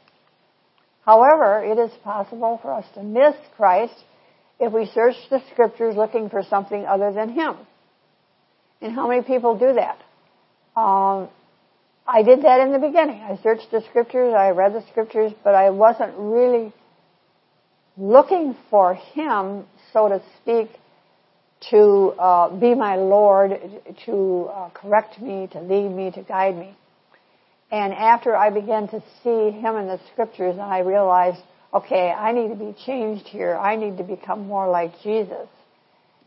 However, 1.05 1.65
it 1.65 1.79
is 1.79 1.91
possible 2.05 2.59
for 2.63 2.73
us 2.73 2.87
to 2.95 3.03
miss 3.03 3.35
Christ 3.57 3.95
if 4.61 4.73
we 4.73 4.87
search 4.87 5.17
the 5.31 5.43
scriptures 5.53 5.97
looking 5.97 6.31
for 6.31 6.45
something 6.49 6.87
other 6.87 7.13
than 7.13 7.31
Him. 7.31 7.57
And 8.81 8.95
how 8.95 9.09
many 9.09 9.23
people 9.23 9.59
do 9.59 9.75
that? 9.75 9.99
Um, 10.81 11.29
I 12.07 12.23
did 12.23 12.43
that 12.43 12.61
in 12.61 12.73
the 12.73 12.79
beginning. 12.79 13.21
I 13.21 13.37
searched 13.43 13.71
the 13.73 13.83
scriptures, 13.91 14.33
I 14.33 14.51
read 14.51 14.75
the 14.75 14.85
scriptures, 14.91 15.33
but 15.43 15.57
I 15.57 15.71
wasn't 15.71 16.15
really 16.17 16.73
looking 17.97 18.57
for 18.71 18.95
Him, 18.95 19.65
so 19.93 20.09
to 20.09 20.23
speak, 20.41 20.71
to 21.71 22.15
uh, 22.19 22.49
be 22.59 22.75
my 22.75 22.97
Lord, 22.97 23.53
to 24.07 24.51
uh, 24.53 24.71
correct 24.71 25.21
me, 25.21 25.49
to 25.53 25.61
lead 25.61 25.89
me, 25.89 26.11
to 26.13 26.23
guide 26.23 26.57
me. 26.57 26.77
And 27.71 27.93
after 27.95 28.37
I 28.37 28.51
began 28.51 28.89
to 28.89 29.03
see 29.23 29.51
Him 29.51 29.77
in 29.77 29.87
the 29.87 29.99
Scriptures, 30.13 30.53
and 30.53 30.61
I 30.61 30.81
realized, 30.81 31.41
okay, 31.73 32.11
I 32.11 32.33
need 32.33 32.49
to 32.49 32.55
be 32.55 32.75
changed 32.87 33.27
here. 33.27 33.57
I 33.57 33.77
need 33.77 33.97
to 33.99 34.05
become 34.05 34.47
more 34.47 34.69
like 34.69 34.93
Jesus. 35.03 35.49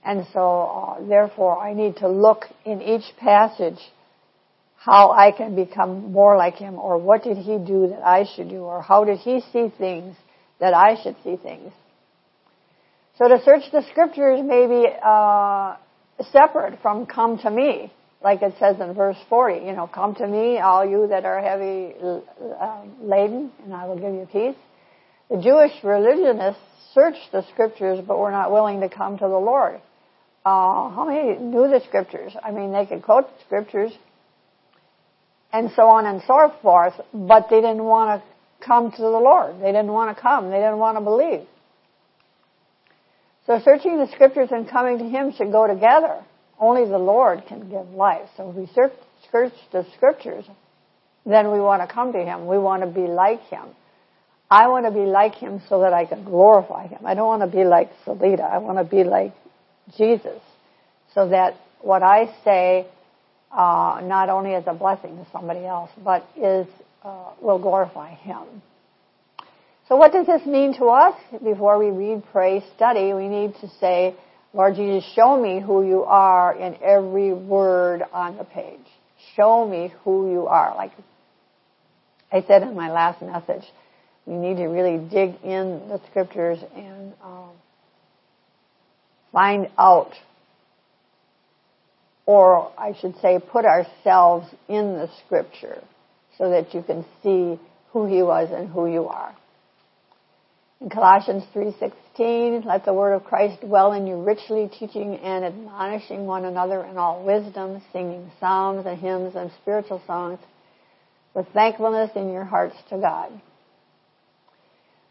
And 0.03 0.25
so, 0.33 0.61
uh, 0.99 1.07
therefore, 1.07 1.59
I 1.59 1.73
need 1.73 1.97
to 1.97 2.07
look 2.07 2.45
in 2.65 2.81
each 2.81 3.15
passage 3.17 3.79
how 4.77 5.11
I 5.11 5.31
can 5.31 5.55
become 5.55 6.11
more 6.11 6.37
like 6.37 6.55
Him, 6.55 6.75
or 6.75 6.97
what 6.97 7.23
did 7.23 7.37
He 7.37 7.57
do 7.57 7.87
that 7.89 8.05
I 8.05 8.25
should 8.35 8.49
do, 8.49 8.61
or 8.61 8.81
how 8.81 9.03
did 9.03 9.19
He 9.19 9.41
see 9.51 9.71
things 9.77 10.15
that 10.59 10.73
I 10.73 11.01
should 11.01 11.15
see 11.23 11.35
things. 11.35 11.71
So 13.17 13.27
to 13.27 13.41
search 13.43 13.63
the 13.71 13.83
scriptures 13.89 14.41
may 14.43 14.67
be 14.67 14.85
uh, 15.03 15.75
separate 16.31 16.79
from 16.81 17.07
come 17.07 17.39
to 17.39 17.49
me. 17.49 17.91
like 18.21 18.41
it 18.43 18.53
says 18.59 18.75
in 18.79 18.93
verse 18.93 19.17
40, 19.27 19.65
you 19.65 19.73
know, 19.73 19.87
come 19.87 20.13
to 20.15 20.27
me, 20.27 20.59
all 20.59 20.85
you 20.85 21.07
that 21.07 21.25
are 21.25 21.41
heavy 21.41 21.93
uh, 22.03 22.81
laden, 23.01 23.51
and 23.63 23.73
I 23.73 23.85
will 23.85 23.97
give 23.97 24.13
you 24.13 24.27
peace. 24.31 24.55
The 25.29 25.41
Jewish 25.41 25.71
religionists 25.83 26.61
searched 26.93 27.31
the 27.31 27.43
scriptures, 27.53 27.99
but 28.07 28.19
were 28.19 28.31
not 28.31 28.51
willing 28.51 28.81
to 28.81 28.89
come 28.89 29.17
to 29.17 29.27
the 29.27 29.27
Lord. 29.27 29.81
Uh, 30.45 30.89
how 30.91 31.05
many 31.07 31.37
knew 31.39 31.67
the 31.67 31.81
scriptures? 31.87 32.33
I 32.43 32.51
mean, 32.51 32.71
they 32.71 32.85
could 32.85 33.01
quote 33.03 33.27
the 33.27 33.43
scriptures 33.45 33.91
and 35.51 35.71
so 35.75 35.83
on 35.83 36.05
and 36.05 36.21
so 36.27 36.53
forth, 36.61 36.93
but 37.13 37.47
they 37.49 37.61
didn't 37.61 37.83
want 37.83 38.21
to 38.21 38.65
come 38.65 38.91
to 38.91 39.01
the 39.01 39.09
Lord. 39.09 39.55
They 39.59 39.71
didn't 39.71 39.91
want 39.91 40.15
to 40.15 40.21
come. 40.21 40.49
They 40.49 40.57
didn't 40.57 40.77
want 40.77 40.97
to 40.97 41.03
believe. 41.03 41.47
So 43.47 43.61
searching 43.63 43.97
the 43.97 44.07
scriptures 44.11 44.49
and 44.51 44.69
coming 44.69 44.99
to 44.99 45.05
Him 45.05 45.33
should 45.35 45.51
go 45.51 45.65
together. 45.65 46.21
Only 46.59 46.87
the 46.87 46.97
Lord 46.97 47.43
can 47.47 47.69
give 47.69 47.89
life. 47.89 48.29
So 48.35 48.49
if 48.49 48.55
we 48.55 48.67
search 48.75 48.91
search 49.31 49.53
the 49.71 49.85
scriptures, 49.95 50.45
then 51.25 51.51
we 51.51 51.59
want 51.59 51.87
to 51.87 51.93
come 51.93 52.13
to 52.13 52.19
Him. 52.19 52.47
We 52.47 52.57
want 52.57 52.83
to 52.83 52.87
be 52.87 53.07
like 53.07 53.41
Him. 53.43 53.65
I 54.49 54.67
want 54.67 54.85
to 54.85 54.91
be 54.91 55.05
like 55.05 55.35
Him 55.35 55.61
so 55.69 55.81
that 55.81 55.93
I 55.93 56.05
can 56.05 56.23
glorify 56.23 56.87
Him. 56.87 56.99
I 57.05 57.13
don't 57.13 57.27
want 57.27 57.49
to 57.49 57.55
be 57.57 57.63
like 57.63 57.89
Salita. 58.05 58.49
I 58.49 58.57
want 58.59 58.77
to 58.77 58.83
be 58.83 59.03
like 59.03 59.33
Jesus. 59.97 60.41
So 61.13 61.29
that 61.29 61.55
what 61.81 62.03
I 62.03 62.33
say, 62.43 62.87
uh, 63.51 64.01
not 64.03 64.29
only 64.29 64.51
is 64.51 64.65
a 64.67 64.73
blessing 64.73 65.17
to 65.17 65.27
somebody 65.31 65.65
else, 65.65 65.89
but 66.03 66.27
is, 66.35 66.67
uh, 67.03 67.31
will 67.41 67.59
glorify 67.59 68.13
Him. 68.13 68.61
So 69.87 69.95
what 69.95 70.11
does 70.11 70.25
this 70.25 70.45
mean 70.45 70.73
to 70.79 70.85
us? 70.85 71.15
Before 71.43 71.79
we 71.79 71.91
read, 71.91 72.23
pray, 72.31 72.61
study, 72.75 73.13
we 73.13 73.29
need 73.29 73.55
to 73.61 73.69
say, 73.79 74.15
Lord 74.53 74.75
Jesus, 74.75 75.09
show 75.15 75.41
me 75.41 75.61
who 75.61 75.87
you 75.87 76.03
are 76.03 76.53
in 76.55 76.77
every 76.83 77.31
word 77.31 78.03
on 78.11 78.37
the 78.37 78.43
page. 78.43 78.85
Show 79.35 79.65
me 79.65 79.93
who 80.03 80.31
you 80.31 80.47
are. 80.47 80.75
Like 80.75 80.91
I 82.31 82.43
said 82.47 82.63
in 82.63 82.75
my 82.75 82.91
last 82.91 83.21
message, 83.21 83.63
we 84.25 84.35
need 84.35 84.57
to 84.57 84.65
really 84.65 84.97
dig 84.97 85.35
in 85.43 85.87
the 85.87 86.01
scriptures 86.09 86.59
and 86.75 87.13
um, 87.23 87.51
find 89.31 89.69
out, 89.77 90.11
or 92.25 92.73
I 92.77 92.93
should 92.99 93.15
say, 93.21 93.39
put 93.39 93.63
ourselves 93.63 94.47
in 94.67 94.95
the 94.95 95.09
scripture 95.25 95.81
so 96.37 96.49
that 96.49 96.73
you 96.73 96.83
can 96.83 97.05
see 97.23 97.57
who 97.91 98.05
he 98.05 98.21
was 98.21 98.49
and 98.51 98.67
who 98.67 98.91
you 98.91 99.07
are. 99.07 99.33
In 100.79 100.89
Colossians 100.91 101.43
3:16, 101.55 102.63
let 102.63 102.85
the 102.85 102.93
word 102.93 103.13
of 103.13 103.23
Christ 103.23 103.61
dwell 103.61 103.93
in 103.93 104.05
you 104.05 104.21
richly, 104.21 104.67
teaching 104.67 105.15
and 105.17 105.43
admonishing 105.43 106.27
one 106.27 106.45
another 106.45 106.83
in 106.83 106.99
all 106.99 107.23
wisdom, 107.23 107.81
singing 107.91 108.31
psalms 108.39 108.85
and 108.85 108.99
hymns 108.99 109.35
and 109.35 109.51
spiritual 109.61 110.01
songs 110.05 110.39
with 111.33 111.47
thankfulness 111.49 112.11
in 112.15 112.31
your 112.31 112.43
hearts 112.43 112.75
to 112.89 112.97
God. 112.99 113.31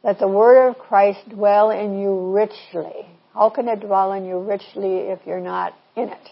Let 0.05 0.21
the 0.21 0.29
word 0.29 0.69
of 0.69 0.79
Christ 0.79 1.29
dwell 1.29 1.71
in 1.71 1.99
you 1.99 2.31
richly. 2.31 3.07
How 3.35 3.51
can 3.51 3.69
it 3.69 3.81
dwell 3.81 4.13
in 4.13 4.25
you 4.25 4.39
richly 4.39 4.99
if 4.99 5.19
you're 5.27 5.41
not 5.41 5.75
in 5.97 6.11
it? 6.11 6.31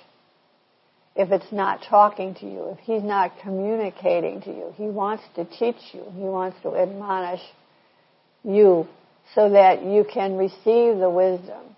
If 1.17 1.33
it's 1.33 1.51
not 1.51 1.83
talking 1.83 2.37
to 2.37 2.47
you, 2.47 2.69
if 2.71 2.79
he's 2.81 3.03
not 3.03 3.33
communicating 3.43 4.43
to 4.43 4.51
you, 4.51 4.73
he 4.77 4.85
wants 4.85 5.25
to 5.35 5.45
teach 5.45 5.93
you, 5.93 6.05
he 6.15 6.23
wants 6.23 6.57
to 6.63 6.77
admonish 6.77 7.43
you 8.45 8.87
so 9.35 9.51
that 9.51 9.85
you 9.85 10.05
can 10.05 10.37
receive 10.37 10.99
the 10.99 11.11
wisdom. 11.11 11.75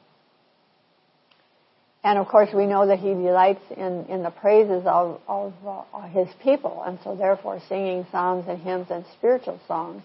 And 2.06 2.18
of 2.20 2.28
course, 2.28 2.50
we 2.54 2.66
know 2.66 2.86
that 2.86 3.00
he 3.00 3.08
delights 3.08 3.64
in, 3.76 4.06
in 4.08 4.22
the 4.22 4.30
praises 4.30 4.84
of, 4.86 5.20
of 5.26 5.52
uh, 5.66 6.02
his 6.02 6.28
people, 6.42 6.82
and 6.86 7.00
so 7.02 7.16
therefore, 7.16 7.60
singing 7.68 8.06
psalms 8.12 8.44
and 8.48 8.60
hymns 8.60 8.86
and 8.90 9.04
spiritual 9.18 9.60
songs 9.66 10.02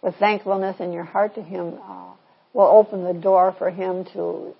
with 0.00 0.14
thankfulness 0.16 0.76
in 0.80 0.92
your 0.92 1.04
heart 1.04 1.34
to 1.34 1.42
him 1.42 1.78
uh, 1.82 2.12
will 2.54 2.66
open 2.66 3.04
the 3.04 3.12
door 3.12 3.54
for 3.58 3.70
him 3.70 4.06
to 4.14 4.54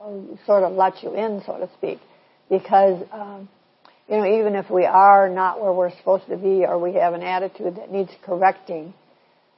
uh, 0.00 0.10
sort 0.46 0.62
of 0.62 0.74
let 0.74 1.02
you 1.02 1.14
in, 1.14 1.42
so 1.44 1.58
to 1.58 1.68
speak. 1.76 1.98
Because, 2.48 3.02
um, 3.10 3.48
you 4.08 4.18
know, 4.18 4.38
even 4.38 4.54
if 4.54 4.70
we 4.70 4.84
are 4.84 5.28
not 5.28 5.60
where 5.60 5.72
we're 5.72 5.96
supposed 5.96 6.28
to 6.28 6.36
be 6.36 6.64
or 6.64 6.78
we 6.78 6.94
have 6.94 7.14
an 7.14 7.22
attitude 7.22 7.76
that 7.76 7.90
needs 7.90 8.10
correcting, 8.24 8.94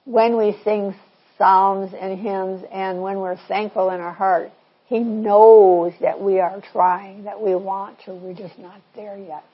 when 0.05 0.39
we 0.39 0.57
sing 0.65 0.95
psalms 1.39 1.93
and 1.99 2.19
hymns, 2.19 2.65
and 2.73 3.03
when 3.03 3.19
we're 3.19 3.39
thankful 3.49 3.91
in 3.91 4.01
our 4.01 4.13
heart, 4.13 4.51
He 4.87 5.01
knows 5.01 5.93
that 6.01 6.21
we 6.21 6.41
are 6.41 6.63
trying, 6.73 7.25
that 7.25 7.41
we 7.41 7.55
want 7.55 7.99
to, 8.05 8.15
we're 8.15 8.35
just 8.35 8.59
not 8.59 8.81
there 8.95 9.19
yet. 9.19 9.45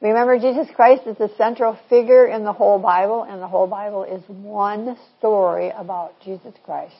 Remember, 0.00 0.38
Jesus 0.38 0.68
Christ 0.74 1.02
is 1.06 1.16
the 1.16 1.30
central 1.38 1.78
figure 1.88 2.26
in 2.26 2.44
the 2.44 2.52
whole 2.52 2.78
Bible, 2.78 3.22
and 3.22 3.40
the 3.40 3.48
whole 3.48 3.66
Bible 3.66 4.04
is 4.04 4.22
one 4.28 4.96
story 5.18 5.70
about 5.70 6.12
Jesus 6.22 6.52
Christ. 6.64 6.94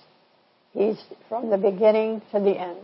He's 0.73 0.97
from 1.29 1.51
the 1.51 1.59
beginning 1.59 2.23
to 2.33 2.41
the 2.41 2.59
end. 2.59 2.79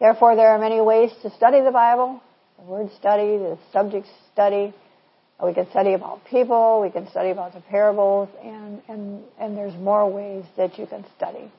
Therefore, 0.00 0.36
there 0.36 0.48
are 0.48 0.58
many 0.58 0.80
ways 0.80 1.10
to 1.22 1.30
study 1.30 1.62
the 1.62 1.70
Bible. 1.70 2.20
The 2.58 2.64
word 2.64 2.90
study, 2.98 3.38
the 3.38 3.58
subject 3.72 4.06
study, 4.32 4.72
we 5.42 5.52
can 5.52 5.68
study 5.70 5.94
about 5.94 6.24
people, 6.26 6.80
we 6.80 6.90
can 6.90 7.08
study 7.10 7.30
about 7.30 7.54
the 7.54 7.60
parables, 7.60 8.28
and, 8.42 8.80
and, 8.88 9.22
and 9.38 9.56
there's 9.56 9.74
more 9.74 10.10
ways 10.10 10.44
that 10.56 10.78
you 10.78 10.86
can 10.86 11.04
study. 11.16 11.50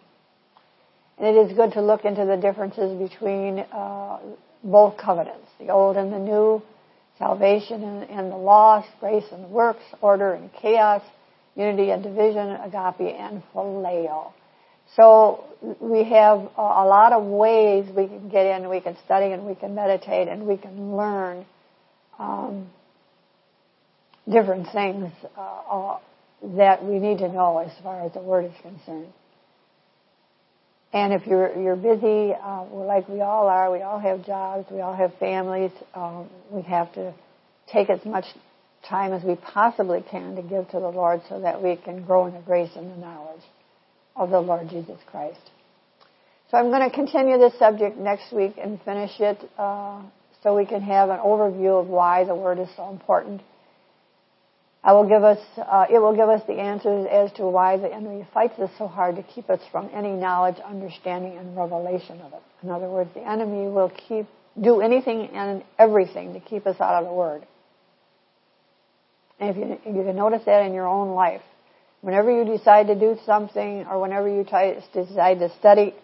And 1.17 1.27
it 1.27 1.49
is 1.49 1.55
good 1.55 1.73
to 1.73 1.81
look 1.81 2.05
into 2.05 2.25
the 2.25 2.37
differences 2.37 2.97
between 2.97 3.59
uh, 3.59 4.19
both 4.63 4.97
covenants, 4.97 5.47
the 5.59 5.69
old 5.69 5.97
and 5.97 6.11
the 6.11 6.19
new, 6.19 6.61
salvation 7.17 7.83
and, 7.83 8.09
and 8.09 8.31
the 8.31 8.37
lost, 8.37 8.89
grace 8.99 9.25
and 9.31 9.49
works, 9.49 9.83
order 10.01 10.33
and 10.33 10.51
chaos, 10.53 11.01
unity 11.55 11.91
and 11.91 12.03
division, 12.03 12.49
agape 12.49 13.15
and 13.17 13.41
phileo. 13.53 14.31
So 14.95 15.45
we 15.79 16.03
have 16.03 16.39
a 16.57 16.85
lot 16.85 17.13
of 17.13 17.23
ways 17.23 17.85
we 17.95 18.07
can 18.07 18.29
get 18.29 18.45
in, 18.45 18.69
we 18.69 18.81
can 18.81 18.97
study 19.05 19.31
and 19.31 19.45
we 19.45 19.55
can 19.55 19.73
meditate 19.73 20.27
and 20.27 20.45
we 20.45 20.57
can 20.57 20.95
learn 20.95 21.45
um, 22.19 22.67
different 24.31 24.67
things 24.73 25.11
uh, 25.37 25.97
that 26.57 26.83
we 26.83 26.99
need 26.99 27.19
to 27.19 27.27
know 27.27 27.59
as 27.59 27.71
far 27.83 28.05
as 28.05 28.13
the 28.13 28.21
Word 28.21 28.45
is 28.45 28.53
concerned. 28.61 29.07
And 30.93 31.13
if 31.13 31.27
you're 31.27 31.57
you're 31.59 31.75
busy, 31.75 32.33
uh, 32.33 32.63
like 32.63 33.09
we 33.09 33.21
all 33.21 33.47
are, 33.47 33.71
we 33.71 33.81
all 33.81 33.99
have 33.99 34.25
jobs, 34.25 34.65
we 34.71 34.81
all 34.81 34.95
have 34.95 35.13
families. 35.19 35.71
Um, 35.93 36.29
we 36.49 36.61
have 36.63 36.93
to 36.93 37.13
take 37.71 37.89
as 37.89 38.03
much 38.05 38.25
time 38.87 39.13
as 39.13 39.23
we 39.23 39.35
possibly 39.35 40.03
can 40.09 40.35
to 40.35 40.41
give 40.41 40.69
to 40.69 40.79
the 40.79 40.87
Lord, 40.87 41.21
so 41.27 41.41
that 41.41 41.61
we 41.61 41.75
can 41.75 42.05
grow 42.05 42.27
in 42.27 42.33
the 42.33 42.39
grace 42.39 42.71
and 42.75 42.89
the 42.91 42.97
knowledge 42.97 43.41
of 44.15 44.29
the 44.29 44.39
Lord 44.39 44.69
Jesus 44.69 44.97
Christ. 45.11 45.39
So 46.49 46.57
I'm 46.57 46.69
going 46.69 46.87
to 46.87 46.95
continue 46.95 47.37
this 47.37 47.57
subject 47.59 47.97
next 47.97 48.31
week 48.31 48.53
and 48.61 48.79
finish 48.83 49.11
it, 49.19 49.37
uh, 49.57 50.01
so 50.43 50.55
we 50.55 50.65
can 50.65 50.81
have 50.81 51.09
an 51.09 51.17
overview 51.17 51.81
of 51.81 51.87
why 51.87 52.23
the 52.23 52.35
Word 52.35 52.59
is 52.59 52.69
so 52.77 52.89
important 52.89 53.41
I 54.85 54.93
will 54.93 55.09
give 55.09 55.23
us, 55.23 55.39
uh, 55.57 55.87
it 55.89 55.97
will 55.97 56.15
give 56.15 56.29
us 56.29 56.43
the 56.45 56.53
answers 56.53 57.07
as 57.11 57.31
to 57.37 57.47
why 57.47 57.75
the 57.75 57.91
enemy 57.91 58.25
fights 58.31 58.59
us 58.59 58.69
so 58.77 58.87
hard 58.87 59.15
to 59.15 59.23
keep 59.23 59.49
us 59.49 59.59
from 59.71 59.89
any 59.91 60.11
knowledge, 60.11 60.57
understanding, 60.63 61.39
and 61.39 61.57
revelation 61.57 62.21
of 62.21 62.33
it. 62.33 62.43
In 62.61 62.69
other 62.69 62.87
words, 62.87 63.09
the 63.15 63.27
enemy 63.27 63.67
will 63.67 63.91
keep, 64.07 64.27
do 64.61 64.81
anything 64.81 65.29
and 65.33 65.63
everything 65.79 66.33
to 66.33 66.39
keep 66.39 66.67
us 66.67 66.79
out 66.79 67.01
of 67.01 67.09
the 67.09 67.13
Word. 67.13 67.47
And 69.39 69.49
if 69.49 69.57
you, 69.57 69.91
you 69.91 70.03
can 70.03 70.15
notice 70.15 70.43
that 70.45 70.63
in 70.67 70.75
your 70.75 70.87
own 70.87 71.15
life, 71.15 71.41
whenever 72.01 72.29
you 72.29 72.45
decide 72.45 72.85
to 72.85 72.95
do 72.95 73.17
something 73.25 73.87
or 73.89 73.99
whenever 73.99 74.29
you 74.29 74.43
try, 74.43 74.79
decide 74.93 75.39
to 75.39 75.49
study, 75.57 75.95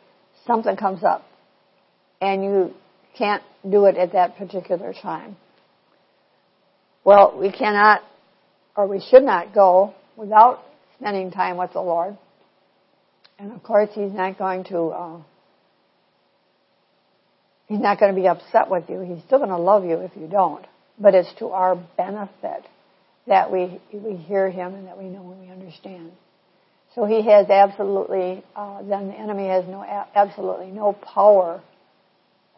something 0.48 0.76
comes 0.76 1.04
up. 1.04 1.24
And 2.20 2.44
you 2.44 2.74
can't 3.16 3.44
do 3.70 3.86
it 3.86 3.96
at 3.96 4.14
that 4.14 4.38
particular 4.38 4.92
time. 4.92 5.38
Well, 7.04 7.38
we 7.40 7.52
cannot 7.52 8.02
or 8.76 8.88
we 8.88 9.02
should 9.10 9.24
not 9.24 9.54
go 9.54 9.94
without 10.16 10.64
spending 10.98 11.32
time 11.32 11.58
with 11.58 11.74
the 11.74 11.82
Lord. 11.82 12.18
And 13.40 13.52
of 13.52 13.64
course, 13.64 13.90
He's 13.94 14.12
not 14.12 14.38
going 14.38 14.66
to, 14.66 14.80
uh, 14.88 15.22
He's 17.68 17.80
not 17.80 18.00
going 18.00 18.14
to 18.14 18.20
be 18.20 18.28
upset 18.28 18.70
with 18.70 18.90
you. 18.90 19.02
He's 19.02 19.24
still 19.24 19.40
going 19.40 19.50
to 19.50 19.58
love 19.58 19.84
you 19.84 19.98
if 19.98 20.12
you 20.16 20.28
don't. 20.28 20.66
But 21.00 21.16
it's 21.16 21.32
to 21.40 21.48
our 21.48 21.76
benefit 21.98 22.68
that 23.28 23.52
we, 23.52 23.82
we 23.94 24.16
hear 24.16 24.50
Him 24.50 24.76
and 24.76 24.88
that 24.88 24.98
we 24.98 25.06
know 25.06 25.32
and 25.32 25.42
we 25.42 25.52
understand. 25.52 26.12
So 26.94 27.06
He 27.06 27.24
has 27.26 27.50
absolutely, 27.50 28.44
uh, 28.56 28.84
then 28.84 29.08
the 29.08 29.16
enemy 29.16 29.48
has 29.48 29.66
no, 29.68 29.84
absolutely 30.16 30.68
no 30.68 30.94
power 30.94 31.62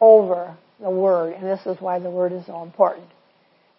over 0.00 0.56
the 0.80 0.90
Word. 0.90 1.34
And 1.34 1.44
this 1.44 1.64
is 1.66 1.80
why 1.80 1.98
the 1.98 2.10
Word 2.10 2.32
is 2.32 2.44
so 2.46 2.62
important. 2.62 3.06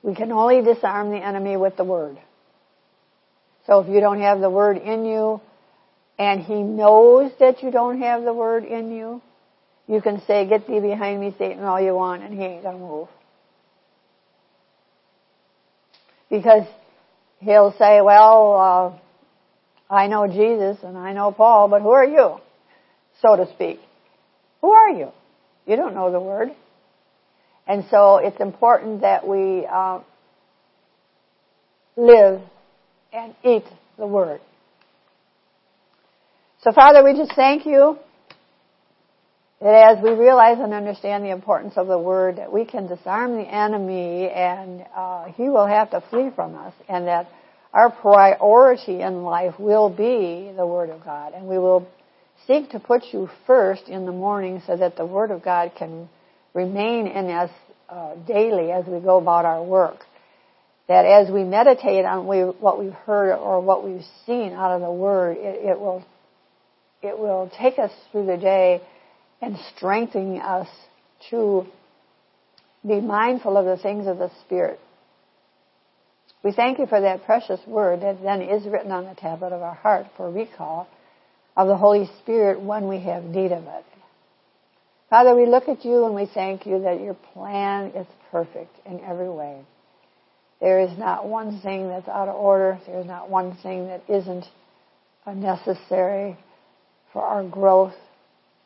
We 0.05 0.13
can 0.13 0.31
only 0.31 0.61
disarm 0.61 1.09
the 1.09 1.17
enemy 1.17 1.57
with 1.57 1.77
the 1.77 1.83
Word. 1.83 2.17
So 3.65 3.79
if 3.79 3.89
you 3.89 3.99
don't 3.99 4.21
have 4.21 4.39
the 4.39 4.51
Word 4.51 4.77
in 4.77 5.03
you, 5.03 5.41
and 6.19 6.41
He 6.41 6.61
knows 6.61 7.31
that 7.39 7.63
you 7.63 7.71
don't 7.71 7.99
have 8.01 8.23
the 8.23 8.33
Word 8.33 8.65
in 8.65 8.91
you, 8.91 9.21
You 9.87 10.01
can 10.01 10.21
say, 10.25 10.47
Get 10.47 10.67
thee 10.67 10.79
behind 10.79 11.19
me, 11.19 11.33
Satan, 11.37 11.63
all 11.63 11.79
you 11.79 11.93
want, 11.93 12.23
and 12.23 12.33
he 12.33 12.43
ain't 12.43 12.63
to 12.63 12.71
move. 12.73 13.07
Because 16.29 16.67
he'll 17.39 17.73
say, 17.77 18.01
Well, 18.01 18.99
uh, 19.89 19.93
I 19.93 20.07
know 20.07 20.27
Jesus 20.27 20.77
and 20.83 20.97
I 20.97 21.13
know 21.13 21.31
Paul, 21.31 21.67
but 21.67 21.81
who 21.81 21.91
are 21.91 22.05
you? 22.05 22.37
So 23.21 23.35
to 23.35 23.47
speak. 23.53 23.79
Who 24.61 24.71
are 24.71 24.89
you? 24.89 25.09
You 25.67 25.75
don't 25.75 25.93
know 25.93 26.11
the 26.11 26.19
Word. 26.19 26.49
And 27.67 27.85
so 27.89 28.17
it's 28.17 28.39
important 28.39 29.01
that 29.01 29.27
we 29.27 29.65
uh, 29.65 30.01
live 31.97 32.41
and 33.11 33.35
eat 33.43 33.65
the 33.97 34.05
Word. 34.05 34.41
So, 36.61 36.71
Father, 36.71 37.03
we 37.03 37.13
just 37.13 37.33
thank 37.35 37.65
you 37.65 37.97
that 39.61 39.97
as 39.97 40.03
we 40.03 40.11
realize 40.11 40.57
and 40.59 40.73
understand 40.73 41.23
the 41.23 41.29
importance 41.29 41.73
of 41.77 41.87
the 41.87 41.97
Word, 41.97 42.37
that 42.37 42.51
we 42.51 42.65
can 42.65 42.87
disarm 42.87 43.37
the 43.37 43.43
enemy 43.43 44.29
and 44.29 44.85
uh, 44.95 45.25
he 45.25 45.43
will 45.43 45.65
have 45.65 45.91
to 45.91 46.01
flee 46.09 46.29
from 46.35 46.55
us, 46.55 46.73
and 46.89 47.07
that 47.07 47.29
our 47.73 47.89
priority 47.89 49.01
in 49.01 49.23
life 49.23 49.59
will 49.59 49.89
be 49.89 50.51
the 50.55 50.65
Word 50.65 50.89
of 50.89 51.03
God, 51.03 51.33
and 51.33 51.47
we 51.47 51.57
will 51.57 51.87
seek 52.47 52.69
to 52.71 52.79
put 52.79 53.03
you 53.11 53.29
first 53.47 53.87
in 53.87 54.05
the 54.05 54.11
morning 54.11 54.61
so 54.67 54.75
that 54.77 54.97
the 54.97 55.05
Word 55.05 55.31
of 55.31 55.43
God 55.43 55.71
can 55.77 56.09
remain 56.55 57.05
in 57.05 57.29
us 57.29 57.51
uh, 57.87 58.15
daily 58.27 58.71
as 58.71 58.85
we 58.87 58.99
go 58.99 59.17
about 59.17 59.45
our 59.45 59.63
work. 59.63 59.99
That 60.87 61.05
as 61.05 61.31
we 61.31 61.43
meditate 61.43 62.05
on 62.05 62.25
we, 62.25 62.39
what 62.39 62.79
we've 62.79 62.93
heard 62.93 63.35
or 63.35 63.61
what 63.61 63.83
we've 63.83 64.05
seen 64.25 64.53
out 64.53 64.71
of 64.71 64.81
the 64.81 64.91
Word, 64.91 65.37
it, 65.37 65.69
it 65.69 65.79
will 65.79 66.03
it 67.03 67.19
will 67.19 67.51
take 67.59 67.77
us 67.77 67.91
through 68.11 68.25
the 68.25 68.37
day 68.37 68.81
and 69.41 69.57
strengthen 69.75 70.39
us 70.39 70.67
to 71.29 71.65
be 72.87 72.99
mindful 73.01 73.57
of 73.57 73.65
the 73.65 73.81
things 73.81 74.07
of 74.07 74.17
the 74.17 74.31
Spirit. 74.45 74.79
We 76.43 76.51
thank 76.51 76.79
you 76.79 76.85
for 76.85 77.01
that 77.01 77.25
precious 77.25 77.59
word 77.67 78.01
that 78.01 78.21
then 78.21 78.41
is 78.41 78.67
written 78.67 78.91
on 78.91 79.05
the 79.05 79.15
tablet 79.15 79.51
of 79.51 79.61
our 79.61 79.73
heart 79.73 80.05
for 80.15 80.29
recall 80.31 80.87
of 81.57 81.67
the 81.67 81.77
Holy 81.77 82.09
Spirit 82.21 82.61
when 82.61 82.87
we 82.87 82.99
have 83.01 83.23
need 83.23 83.51
of 83.51 83.63
it. 83.63 83.85
Father, 85.09 85.35
we 85.35 85.45
look 85.45 85.67
at 85.69 85.85
you 85.85 86.05
and 86.05 86.15
we 86.15 86.25
thank 86.33 86.65
you 86.65 86.81
that 86.81 86.99
your 86.99 87.13
plan 87.33 87.91
is 87.91 88.07
perfect 88.31 88.75
in 88.85 88.99
every 89.01 89.29
way. 89.29 89.61
There 90.61 90.79
is 90.79 90.97
not 90.97 91.27
one 91.27 91.59
thing 91.61 91.89
that's 91.89 92.07
out 92.07 92.27
of 92.27 92.35
order. 92.35 92.79
There 92.87 92.99
is 92.99 93.05
not 93.05 93.29
one 93.29 93.55
thing 93.61 93.87
that 93.87 94.03
isn't 94.09 94.45
necessary 95.27 96.37
for 97.13 97.21
our 97.21 97.43
growth. 97.43 97.93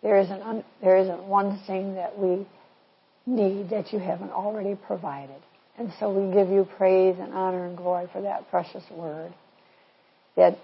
There 0.01 0.17
isn't, 0.19 0.41
un, 0.41 0.63
there 0.81 0.97
isn't 0.97 1.23
one 1.23 1.59
thing 1.67 1.95
that 1.95 2.17
we 2.17 2.47
need 3.25 3.69
that 3.71 3.91
you 3.91 3.99
haven't 3.99 4.31
already 4.31 4.75
provided. 4.75 5.41
And 5.77 5.91
so 5.99 6.09
we 6.09 6.33
give 6.33 6.49
you 6.49 6.67
praise 6.77 7.17
and 7.19 7.33
honor 7.33 7.65
and 7.65 7.75
glory 7.75 8.07
for 8.11 8.21
that 8.21 8.49
precious 8.49 8.83
word 8.91 9.33
that 10.35 10.57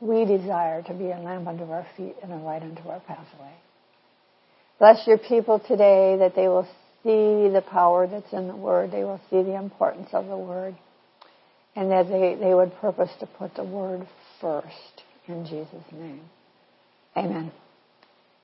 we 0.00 0.24
desire 0.24 0.82
to 0.82 0.94
be 0.94 1.10
a 1.10 1.18
lamp 1.18 1.46
unto 1.46 1.70
our 1.70 1.86
feet 1.96 2.16
and 2.22 2.32
a 2.32 2.36
light 2.36 2.62
unto 2.62 2.88
our 2.88 3.00
pathway. 3.00 3.52
Bless 4.80 5.06
your 5.06 5.18
people 5.18 5.60
today 5.60 6.16
that 6.18 6.34
they 6.34 6.48
will 6.48 6.66
see 7.02 7.52
the 7.52 7.62
power 7.70 8.06
that's 8.06 8.32
in 8.32 8.48
the 8.48 8.56
Word. 8.56 8.90
They 8.90 9.04
will 9.04 9.20
see 9.28 9.42
the 9.42 9.54
importance 9.54 10.08
of 10.14 10.26
the 10.26 10.38
Word. 10.38 10.74
And 11.76 11.90
that 11.90 12.08
they, 12.08 12.34
they 12.34 12.54
would 12.54 12.74
purpose 12.80 13.10
to 13.20 13.26
put 13.26 13.54
the 13.54 13.62
Word 13.62 14.08
first. 14.40 15.04
In 15.28 15.44
Jesus' 15.44 15.84
name. 15.92 16.22
Amen. 17.14 17.52